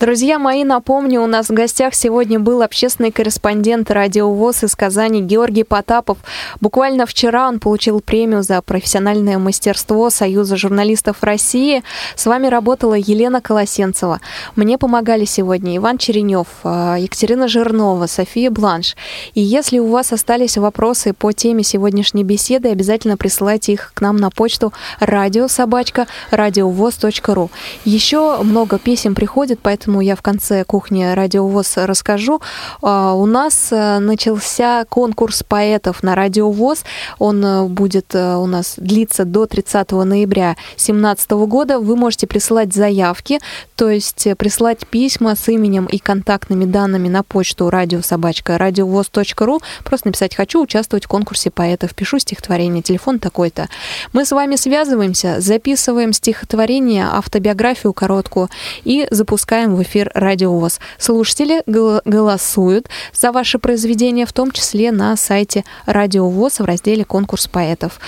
Друзья 0.00 0.38
мои, 0.38 0.62
напомню, 0.62 1.22
у 1.22 1.26
нас 1.26 1.48
в 1.48 1.52
гостях 1.52 1.92
сегодня 1.92 2.38
был 2.38 2.62
общественный 2.62 3.10
корреспондент 3.10 3.90
радио 3.90 4.32
ВОЗ 4.32 4.62
из 4.62 4.76
Казани 4.76 5.20
Георгий 5.20 5.64
Потапов. 5.64 6.18
Буквально 6.60 7.04
вчера 7.04 7.48
он 7.48 7.58
получил 7.58 7.98
премию 8.00 8.44
за 8.44 8.62
профессиональное 8.62 9.38
мастерство 9.38 10.08
Союза 10.10 10.56
журналистов 10.56 11.24
России. 11.24 11.82
С 12.14 12.26
вами 12.26 12.46
работала 12.46 12.94
Елена 12.94 13.40
Колосенцева. 13.40 14.20
Мне 14.54 14.78
помогали 14.78 15.24
сегодня 15.24 15.76
Иван 15.76 15.98
Черенев, 15.98 16.46
э, 16.62 16.98
Екатерина 17.00 17.48
Жирнова, 17.48 18.06
София 18.06 18.52
Бланш. 18.52 18.94
И 19.34 19.40
если 19.40 19.80
у 19.80 19.88
вас 19.88 20.12
остались 20.12 20.58
вопросы 20.58 21.12
по 21.12 21.32
теме 21.32 21.64
сегодняшней 21.64 22.22
беседы, 22.22 22.68
обязательно 22.68 23.16
присылайте 23.16 23.72
их 23.72 23.90
к 23.94 24.00
нам 24.00 24.16
на 24.16 24.30
почту 24.30 24.72
радиособачка 25.00 26.06
радиовоз.ру. 26.30 27.50
Еще 27.84 28.40
много 28.44 28.78
писем 28.78 29.16
приходит, 29.16 29.58
поэтому 29.60 29.87
поэтому 29.88 30.02
я 30.02 30.16
в 30.16 30.22
конце 30.22 30.64
кухни 30.64 31.14
Радиовоз 31.14 31.78
расскажу. 31.78 32.42
А, 32.82 33.14
у 33.14 33.24
нас 33.24 33.68
э, 33.70 33.98
начался 34.00 34.84
конкурс 34.84 35.42
поэтов 35.42 36.02
на 36.02 36.14
Радиовоз. 36.14 36.84
Он 37.18 37.42
э, 37.42 37.64
будет 37.64 38.14
э, 38.14 38.36
у 38.36 38.46
нас 38.46 38.74
длиться 38.76 39.24
до 39.24 39.46
30 39.46 39.90
ноября 39.92 40.56
2017 40.76 41.30
года. 41.30 41.78
Вы 41.78 41.96
можете 41.96 42.26
присылать 42.26 42.74
заявки, 42.74 43.38
то 43.76 43.88
есть 43.88 44.28
присылать 44.36 44.86
письма 44.86 45.34
с 45.34 45.48
именем 45.48 45.86
и 45.86 45.98
контактными 45.98 46.66
данными 46.66 47.08
на 47.08 47.22
почту 47.22 47.70
радиособачка 47.70 48.58
радиовоз.ру. 48.58 49.60
Просто 49.84 50.08
написать 50.08 50.36
«Хочу 50.36 50.62
участвовать 50.62 51.06
в 51.06 51.08
конкурсе 51.08 51.50
поэтов». 51.50 51.94
Пишу 51.94 52.18
стихотворение, 52.18 52.82
телефон 52.82 53.20
такой-то. 53.20 53.68
Мы 54.12 54.26
с 54.26 54.32
вами 54.32 54.56
связываемся, 54.56 55.40
записываем 55.40 56.12
стихотворение, 56.12 57.06
автобиографию 57.10 57.94
короткую 57.94 58.50
и 58.84 59.08
запускаем 59.10 59.77
в 59.78 59.82
эфир 59.82 60.10
Радио 60.14 60.52
ВОЗ. 60.52 60.80
Слушатели 60.98 61.62
голосуют 61.66 62.88
за 63.14 63.32
ваши 63.32 63.58
произведения, 63.58 64.26
в 64.26 64.32
том 64.32 64.50
числе 64.50 64.92
на 64.92 65.16
сайте 65.16 65.64
Радио 65.86 66.28
ВОЗ 66.28 66.60
в 66.60 66.64
разделе 66.64 67.04
«Конкурс 67.04 67.46
поэтов». 67.46 68.00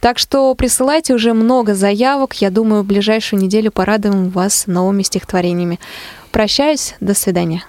Так 0.00 0.18
что 0.18 0.54
присылайте 0.54 1.14
уже 1.14 1.32
много 1.32 1.74
заявок. 1.74 2.34
Я 2.34 2.50
думаю, 2.50 2.82
в 2.82 2.86
ближайшую 2.86 3.42
неделю 3.42 3.72
порадуем 3.72 4.28
вас 4.30 4.66
новыми 4.66 5.02
стихотворениями. 5.02 5.80
Прощаюсь. 6.30 6.94
До 7.00 7.14
свидания. 7.14 7.64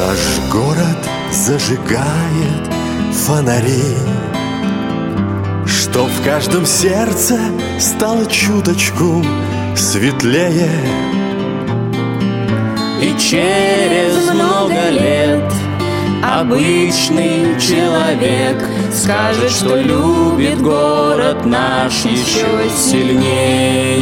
Наш 0.00 0.50
город 0.50 0.98
зажигает 1.30 2.72
фонари. 3.12 3.98
Что 5.66 6.06
в 6.06 6.24
каждом 6.24 6.64
сердце 6.64 7.38
стало 7.78 8.24
чуточку 8.24 9.22
светлее. 9.76 10.70
И 13.02 13.14
через 13.18 14.30
много 14.30 14.88
лет 14.88 15.52
Обычный 16.22 17.60
человек 17.60 18.56
Скажет, 18.94 19.50
что 19.50 19.76
любит 19.76 20.62
город 20.62 21.44
наш 21.44 22.06
еще 22.06 22.70
сильнее 22.74 24.00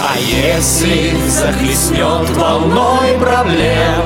а 0.00 0.16
если 0.18 1.16
захлестнет 1.26 2.30
волной 2.36 3.18
проблем, 3.18 4.04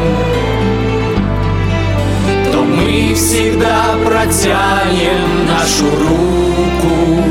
то 2.50 2.62
мы 2.62 3.14
всегда 3.14 3.94
протянем 4.04 5.46
нашу 5.46 5.84
руку, 5.90 7.22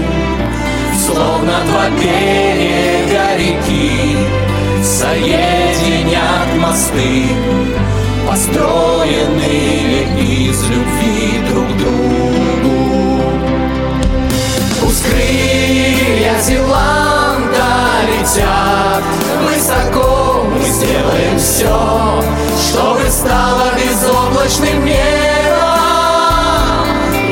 Словно 1.06 1.54
два 1.68 1.90
берега 2.00 3.36
реки 3.38 4.16
Соединят 4.84 6.56
мосты, 6.60 7.26
Построенные 8.28 10.04
из 10.20 10.64
любви 10.70 11.42
друг 11.50 11.68
к 11.68 11.78
другу. 11.78 13.22
Пусть 14.80 15.04
крылья 15.04 16.40
Зеланда 16.40 17.11
летят 18.32 19.04
высоко 19.44 20.44
Мы 20.44 20.64
сделаем 20.66 21.38
все, 21.38 22.24
чтобы 22.58 23.10
стало 23.10 23.72
безоблачным 23.76 24.86
небом 24.86 25.02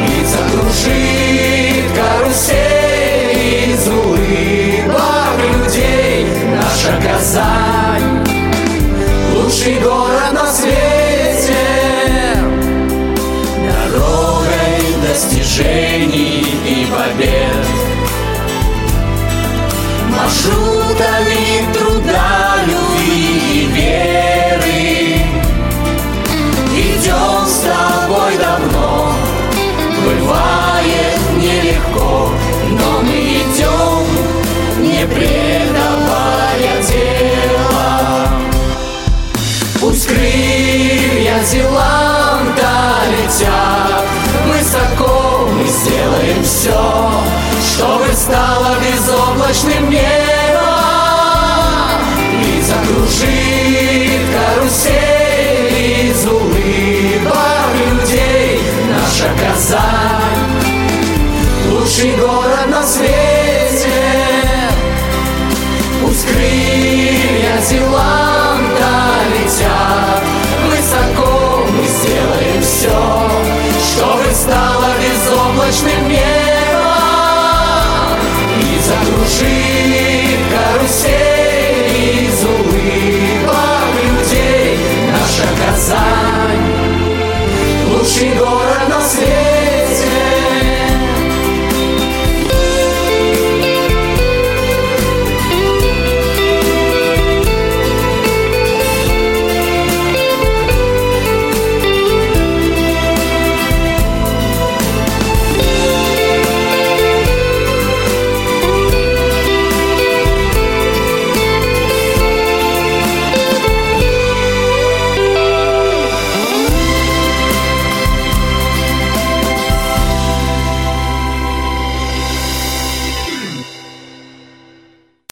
И 0.07 0.25
закружит 0.25 1.85
карусель 1.95 3.73
из 3.73 3.87
улыбок 3.87 5.37
людей. 5.53 6.27
Наша 6.55 6.93
Казань, 7.01 8.25
лучший 9.33 9.79
город 9.79 10.33
на 10.33 10.51
свете. 10.51 11.55
Дорогой 13.57 14.81
достижений 15.07 16.45
и 16.65 16.87
побед 16.91 17.59
маршрутами 20.99 21.73
труда, 21.73 22.57
любви 22.65 23.39
и 23.53 23.65
веры. 23.67 25.23
Идем 26.75 27.45
с 27.45 27.59
тобой 27.61 28.37
давно, 28.37 29.13
бывает 30.03 31.19
нелегко, 31.37 32.29
но 32.71 33.01
мы 33.01 33.17
идем, 33.39 34.05
не 34.79 35.05
предавая 35.05 36.83
дело. 36.87 38.27
Пусть 39.79 40.07
крылья 40.07 41.41
Зеланда 41.43 42.73
летят 43.09 44.05
высоко, 44.45 45.47
мы 45.53 45.65
сделаем 45.65 46.43
все, 46.43 47.11
чтобы 47.73 48.13
стало 48.13 48.75
безоблачным 48.81 49.89
небо 49.89 50.28
И 53.11 54.21
закружит 54.21 54.21
карусель 54.33 56.09
из 56.11 56.25
улыбок 56.27 57.69
людей. 57.75 58.61
Наша 58.87 59.29
Казань, 59.39 59.79
лучший 61.71 62.15
город 62.17 62.67
на 62.67 62.83
свете. 62.83 63.89
Пусть 66.01 66.25
крылья 66.27 67.59
Зеланда 67.67 68.93
летят. 69.33 70.23
Высоко 70.67 71.65
Мы 71.67 71.83
сделаем 71.85 72.61
все, 72.61 73.01
чтобы 73.91 74.31
стало 74.33 74.87
безоблачным 75.01 76.07
небо. 76.07 76.97
Закружит 78.85 80.39
карусель. 80.51 81.28
Казань, 85.89 86.67
лучший 87.91 88.35
город 88.37 88.89
на 88.89 89.01
свете. 89.01 89.48